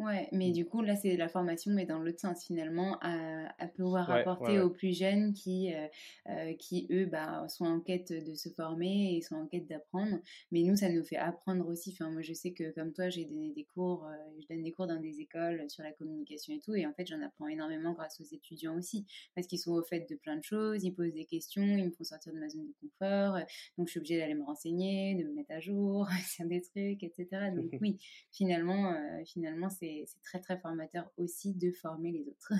Ouais, 0.00 0.28
mais 0.32 0.48
mmh. 0.48 0.52
du 0.52 0.64
coup, 0.64 0.80
là, 0.80 0.96
c'est 0.96 1.14
la 1.18 1.28
formation, 1.28 1.72
mais 1.72 1.84
dans 1.84 1.98
l'autre 1.98 2.20
sens, 2.20 2.46
finalement, 2.46 2.96
à, 3.02 3.52
à 3.62 3.68
pouvoir 3.68 4.10
apporter 4.10 4.58
aux 4.58 4.70
plus 4.70 4.96
jeunes 4.96 5.34
qui, 5.34 5.74
euh, 5.74 5.86
euh, 6.30 6.54
qui 6.54 6.86
eux, 6.90 7.04
bah, 7.04 7.46
sont 7.48 7.66
en 7.66 7.80
quête 7.80 8.10
de 8.10 8.34
se 8.34 8.48
former 8.48 9.14
et 9.14 9.20
sont 9.20 9.34
en 9.34 9.46
quête 9.46 9.66
d'apprendre. 9.66 10.18
Mais 10.52 10.62
nous, 10.62 10.74
ça 10.74 10.88
nous 10.88 11.04
fait 11.04 11.18
apprendre 11.18 11.68
aussi. 11.68 11.90
Enfin, 11.92 12.10
moi, 12.10 12.22
je 12.22 12.32
sais 12.32 12.52
que 12.52 12.70
comme 12.70 12.94
toi, 12.94 13.10
j'ai 13.10 13.26
donné 13.26 13.52
des 13.52 13.64
cours, 13.74 14.06
euh, 14.06 14.16
je 14.40 14.46
donne 14.48 14.62
des 14.62 14.72
cours 14.72 14.86
dans 14.86 14.98
des 14.98 15.20
écoles 15.20 15.68
sur 15.68 15.82
la 15.82 15.92
communication 15.92 16.54
et 16.54 16.60
tout. 16.60 16.74
Et 16.74 16.86
en 16.86 16.94
fait, 16.94 17.06
j'en 17.06 17.20
apprends 17.20 17.48
énormément 17.48 17.92
grâce 17.92 18.22
aux 18.22 18.34
étudiants 18.34 18.78
aussi. 18.78 19.04
Parce 19.34 19.46
qu'ils 19.46 19.58
sont 19.58 19.72
au 19.72 19.82
fait 19.82 20.08
de 20.08 20.16
plein 20.16 20.38
de 20.38 20.42
choses, 20.42 20.82
ils 20.82 20.94
posent 20.94 21.12
des 21.12 21.26
questions, 21.26 21.62
ils 21.62 21.84
me 21.84 21.90
font 21.90 22.04
sortir 22.04 22.32
de 22.32 22.38
ma 22.38 22.48
zone 22.48 22.68
de 22.68 22.74
confort. 22.80 23.38
Donc, 23.76 23.88
je 23.88 23.90
suis 23.90 23.98
obligée 23.98 24.16
d'aller 24.16 24.34
me 24.34 24.44
renseigner, 24.44 25.14
de 25.16 25.24
me 25.24 25.34
mettre 25.34 25.52
à 25.52 25.60
jour 25.60 26.08
sur 26.26 26.46
des 26.46 26.62
trucs, 26.62 27.02
etc. 27.02 27.50
Donc, 27.54 27.70
oui, 27.82 27.98
finalement, 28.30 28.94
finalement 29.26 29.68
c'est 29.68 29.89
c'est 30.06 30.22
très 30.22 30.40
très 30.40 30.58
formateur 30.58 31.10
aussi 31.16 31.54
de 31.54 31.70
former 31.72 32.12
les 32.12 32.28
autres. 32.28 32.52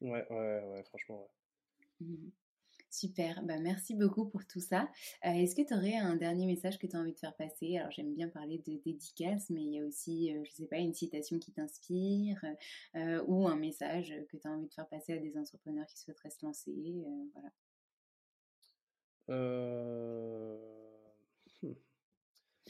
ouais, 0.00 0.26
ouais, 0.30 0.64
ouais, 0.64 0.84
franchement, 0.84 1.22
ouais. 1.22 1.28
Mmh. 2.00 2.30
Super, 2.90 3.42
bah, 3.42 3.58
merci 3.58 3.94
beaucoup 3.94 4.24
pour 4.26 4.46
tout 4.46 4.60
ça. 4.60 4.88
Euh, 5.26 5.30
est-ce 5.30 5.54
que 5.54 5.62
tu 5.62 5.74
aurais 5.74 5.96
un 5.96 6.16
dernier 6.16 6.46
message 6.46 6.78
que 6.78 6.86
tu 6.86 6.96
as 6.96 6.98
envie 6.98 7.12
de 7.12 7.18
faire 7.18 7.36
passer? 7.36 7.76
Alors 7.76 7.90
j'aime 7.90 8.14
bien 8.14 8.28
parler 8.28 8.58
de 8.66 8.76
dédicace, 8.82 9.50
mais 9.50 9.62
il 9.62 9.74
y 9.74 9.78
a 9.78 9.84
aussi, 9.84 10.32
euh, 10.32 10.42
je 10.44 10.50
ne 10.50 10.54
sais 10.54 10.66
pas, 10.66 10.78
une 10.78 10.94
citation 10.94 11.38
qui 11.38 11.52
t'inspire 11.52 12.42
euh, 12.96 13.22
ou 13.26 13.46
un 13.46 13.56
message 13.56 14.14
que 14.30 14.38
tu 14.38 14.48
as 14.48 14.50
envie 14.50 14.68
de 14.68 14.72
faire 14.72 14.88
passer 14.88 15.12
à 15.12 15.18
des 15.18 15.36
entrepreneurs 15.36 15.86
qui 15.86 15.98
souhaiteraient 15.98 16.30
se 16.30 16.44
lancer. 16.46 16.74
voilà. 17.34 17.50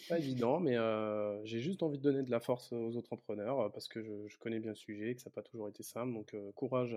Pas 0.08 0.18
évident, 0.18 0.60
mais 0.60 0.76
j'ai 1.44 1.60
juste 1.60 1.82
envie 1.82 1.98
de 1.98 2.02
donner 2.02 2.22
de 2.22 2.30
la 2.30 2.40
force 2.40 2.72
aux 2.72 2.96
entrepreneurs 2.96 3.70
parce 3.72 3.88
que 3.88 4.02
je, 4.02 4.38
connais 4.38 4.60
bien 4.60 4.70
le 4.70 4.76
sujet, 4.76 5.14
que 5.14 5.20
ça 5.20 5.30
n'a 5.30 5.34
pas 5.34 5.42
toujours 5.42 5.68
été 5.68 5.82
simple. 5.82 6.12
Donc 6.12 6.34
courage 6.54 6.96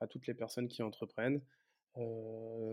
à, 0.00 0.06
toutes 0.06 0.26
les 0.26 0.34
personnes 0.34 0.68
qui 0.68 0.82
entreprennent. 0.82 1.40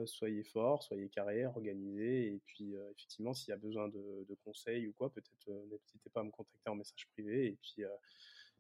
soyez 0.06 0.44
forts, 0.44 0.84
soyez 0.84 1.10
carrés, 1.10 1.46
organisés. 1.46 2.34
Et 2.34 2.42
puis 2.46 2.76
effectivement, 2.92 3.34
s'il 3.34 3.50
y 3.50 3.54
a 3.54 3.58
besoin 3.58 3.88
de, 3.88 4.38
conseils 4.44 4.88
ou 4.88 4.94
quoi, 4.94 5.12
peut-être 5.12 5.50
n'hésitez 5.70 6.10
pas 6.10 6.22
à 6.22 6.24
me 6.24 6.32
contacter 6.32 6.70
en 6.70 6.76
message 6.76 7.08
privé. 7.14 7.48
Et 7.48 7.58
puis 7.62 7.84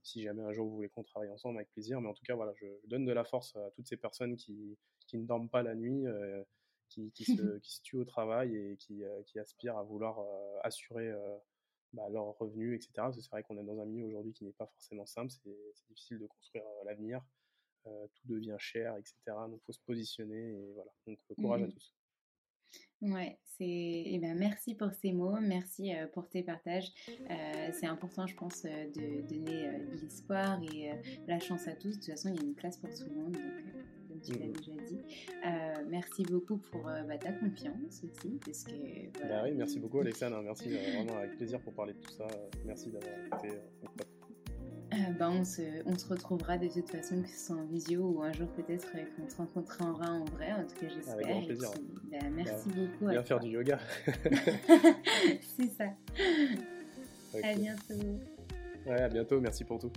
si 0.01 0.21
jamais 0.21 0.43
un 0.43 0.51
jour 0.51 0.67
vous 0.67 0.75
voulez 0.75 0.89
qu'on 0.89 1.03
travaille 1.03 1.31
ensemble, 1.31 1.57
avec 1.57 1.71
plaisir. 1.71 2.01
Mais 2.01 2.09
en 2.09 2.13
tout 2.13 2.23
cas, 2.25 2.35
voilà, 2.35 2.53
je, 2.55 2.65
donne 2.87 3.05
de 3.05 3.13
la 3.13 3.23
force 3.23 3.55
à 3.55 3.71
toutes 3.71 3.87
ces 3.87 3.97
personnes 3.97 4.35
qui 4.35 4.77
ne 5.13 5.25
dorment 5.25 5.49
pas 5.49 5.63
la 5.63 5.75
nuit 5.75 6.05
qui, 6.93 7.11
qui, 7.11 7.25
se, 7.25 7.57
qui, 7.59 7.71
se, 7.71 7.81
tuent 7.81 7.97
au 7.97 8.05
travail 8.05 8.55
et 8.55 8.77
qui, 8.77 9.03
euh, 9.03 9.23
qui 9.23 9.39
aspirent 9.39 9.77
à 9.77 9.83
vouloir 9.83 10.19
euh, 10.19 10.59
assurer 10.63 11.09
euh, 11.09 11.37
bah, 11.93 12.03
leurs 12.09 12.37
revenus, 12.37 12.75
etc. 12.75 12.91
Parce 12.95 13.15
que 13.15 13.21
c'est 13.21 13.31
vrai 13.31 13.43
qu'on 13.43 13.57
est 13.57 13.63
dans 13.63 13.79
un 13.79 13.85
milieu 13.85 14.05
aujourd'hui 14.05 14.33
qui 14.33 14.45
n'est 14.45 14.53
pas 14.53 14.67
forcément 14.67 15.05
simple, 15.05 15.31
c'est 15.31 15.55
difficile 15.89 16.19
de 16.19 16.27
construire 16.27 16.65
l'avenir, 16.85 17.21
tout 17.83 18.27
devient 18.27 18.55
cher, 18.59 18.95
etc. 18.97 19.15
Donc 19.27 19.59
il 19.61 19.65
faut 19.65 19.73
se 19.73 19.81
positionner 19.85 20.53
et 20.53 20.73
voilà. 20.73 20.91
Donc 21.05 21.19
courage 21.35 21.63
à 21.63 21.67
mmh 21.67 21.73
tous. 21.73 21.95
Ouais, 23.01 23.37
c'est. 23.43 23.65
Eh 23.65 24.17
ben, 24.19 24.37
merci 24.37 24.75
pour 24.75 24.91
ces 24.93 25.11
mots, 25.11 25.39
merci 25.41 25.91
pour 26.13 26.29
tes 26.29 26.41
partages. 26.41 26.89
c'est 27.73 27.85
important, 27.85 28.25
je 28.25 28.35
pense, 28.35 28.63
de 28.63 29.21
donner 29.27 29.79
de 29.79 30.01
l'espoir 30.01 30.61
et 30.63 30.91
la 31.27 31.39
chance 31.39 31.67
à 31.67 31.75
tous. 31.75 31.89
De 31.89 31.95
toute 31.95 32.05
façon, 32.05 32.29
il 32.29 32.35
y 32.35 32.39
a 32.39 32.47
une 32.47 32.55
place 32.55 32.77
pour 32.77 32.89
tout 32.89 33.03
le 33.03 33.15
monde. 33.15 33.37
Donc, 34.09 34.21
tu 34.21 34.31
l'as 34.31 34.47
déjà 34.47 34.81
dit. 34.85 35.01
Euh, 36.03 36.09
merci 36.09 36.31
beaucoup 36.31 36.57
pour 36.57 36.87
euh, 36.87 37.03
bah, 37.03 37.17
ta 37.17 37.31
confiance 37.31 38.03
aussi. 38.03 38.39
Parce 38.45 38.63
que, 38.63 39.27
bah 39.27 39.41
oui, 39.43 39.53
merci 39.55 39.79
beaucoup 39.79 39.99
Alexandre, 39.99 40.41
merci 40.43 40.69
vraiment 40.69 41.17
avec 41.17 41.37
plaisir 41.37 41.59
pour 41.61 41.73
parler 41.73 41.93
de 41.93 41.99
tout 41.99 42.11
ça. 42.11 42.27
Merci 42.65 42.89
d'avoir 42.91 43.13
écouté 43.25 43.49
euh, 44.93 44.97
bah, 45.17 45.31
on, 45.31 45.43
se, 45.43 45.61
on 45.87 45.97
se 45.97 46.07
retrouvera 46.07 46.57
de 46.59 46.67
toute 46.67 46.89
façon, 46.89 47.21
que 47.23 47.27
ce 47.27 47.47
soit 47.47 47.55
en 47.55 47.65
visio 47.65 48.01
ou 48.01 48.21
un 48.21 48.31
jour 48.31 48.47
peut-être 48.49 48.91
qu'on 48.91 49.27
se 49.27 49.37
rencontrera 49.37 50.11
en 50.11 50.25
vrai. 50.25 50.53
En 50.53 50.65
tout 50.65 50.75
cas, 50.79 50.87
j'espère. 50.87 51.13
Avec 51.15 51.27
grand 51.27 51.41
plaisir. 51.41 51.69
Bah, 52.11 52.17
merci 52.31 52.69
beaucoup. 52.69 53.09
Viens 53.09 53.23
faire 53.23 53.39
du 53.39 53.49
yoga. 53.49 53.79
C'est 55.41 55.69
ça. 55.69 55.85
À 57.43 57.55
bientôt. 57.55 58.19
Ouais, 58.85 59.01
à 59.01 59.09
bientôt. 59.09 59.41
Merci 59.41 59.63
pour 59.63 59.79
tout. 59.79 59.91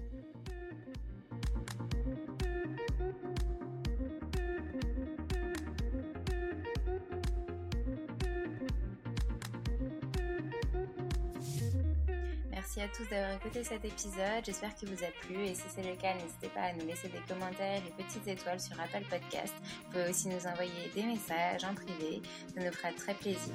À 12.80 12.88
tous 12.88 13.08
d'avoir 13.08 13.32
écouté 13.32 13.64
cet 13.64 13.84
épisode. 13.84 14.44
J'espère 14.44 14.74
qu'il 14.74 14.90
vous 14.90 15.02
a 15.02 15.08
plu 15.22 15.44
et 15.44 15.54
si 15.54 15.62
c'est 15.74 15.82
le 15.82 15.96
cas, 15.96 16.14
n'hésitez 16.14 16.48
pas 16.48 16.62
à 16.62 16.72
nous 16.74 16.86
laisser 16.86 17.08
des 17.08 17.20
commentaires 17.28 17.80
et 17.86 18.02
petites 18.02 18.26
étoiles 18.26 18.60
sur 18.60 18.78
Apple 18.78 19.04
Podcast. 19.08 19.54
Vous 19.84 19.92
pouvez 19.92 20.10
aussi 20.10 20.28
nous 20.28 20.46
envoyer 20.46 20.90
des 20.94 21.02
messages 21.02 21.64
en 21.64 21.74
privé. 21.74 22.20
Ça 22.54 22.62
nous 22.62 22.72
fera 22.72 22.92
très 22.92 23.14
plaisir. 23.14 23.54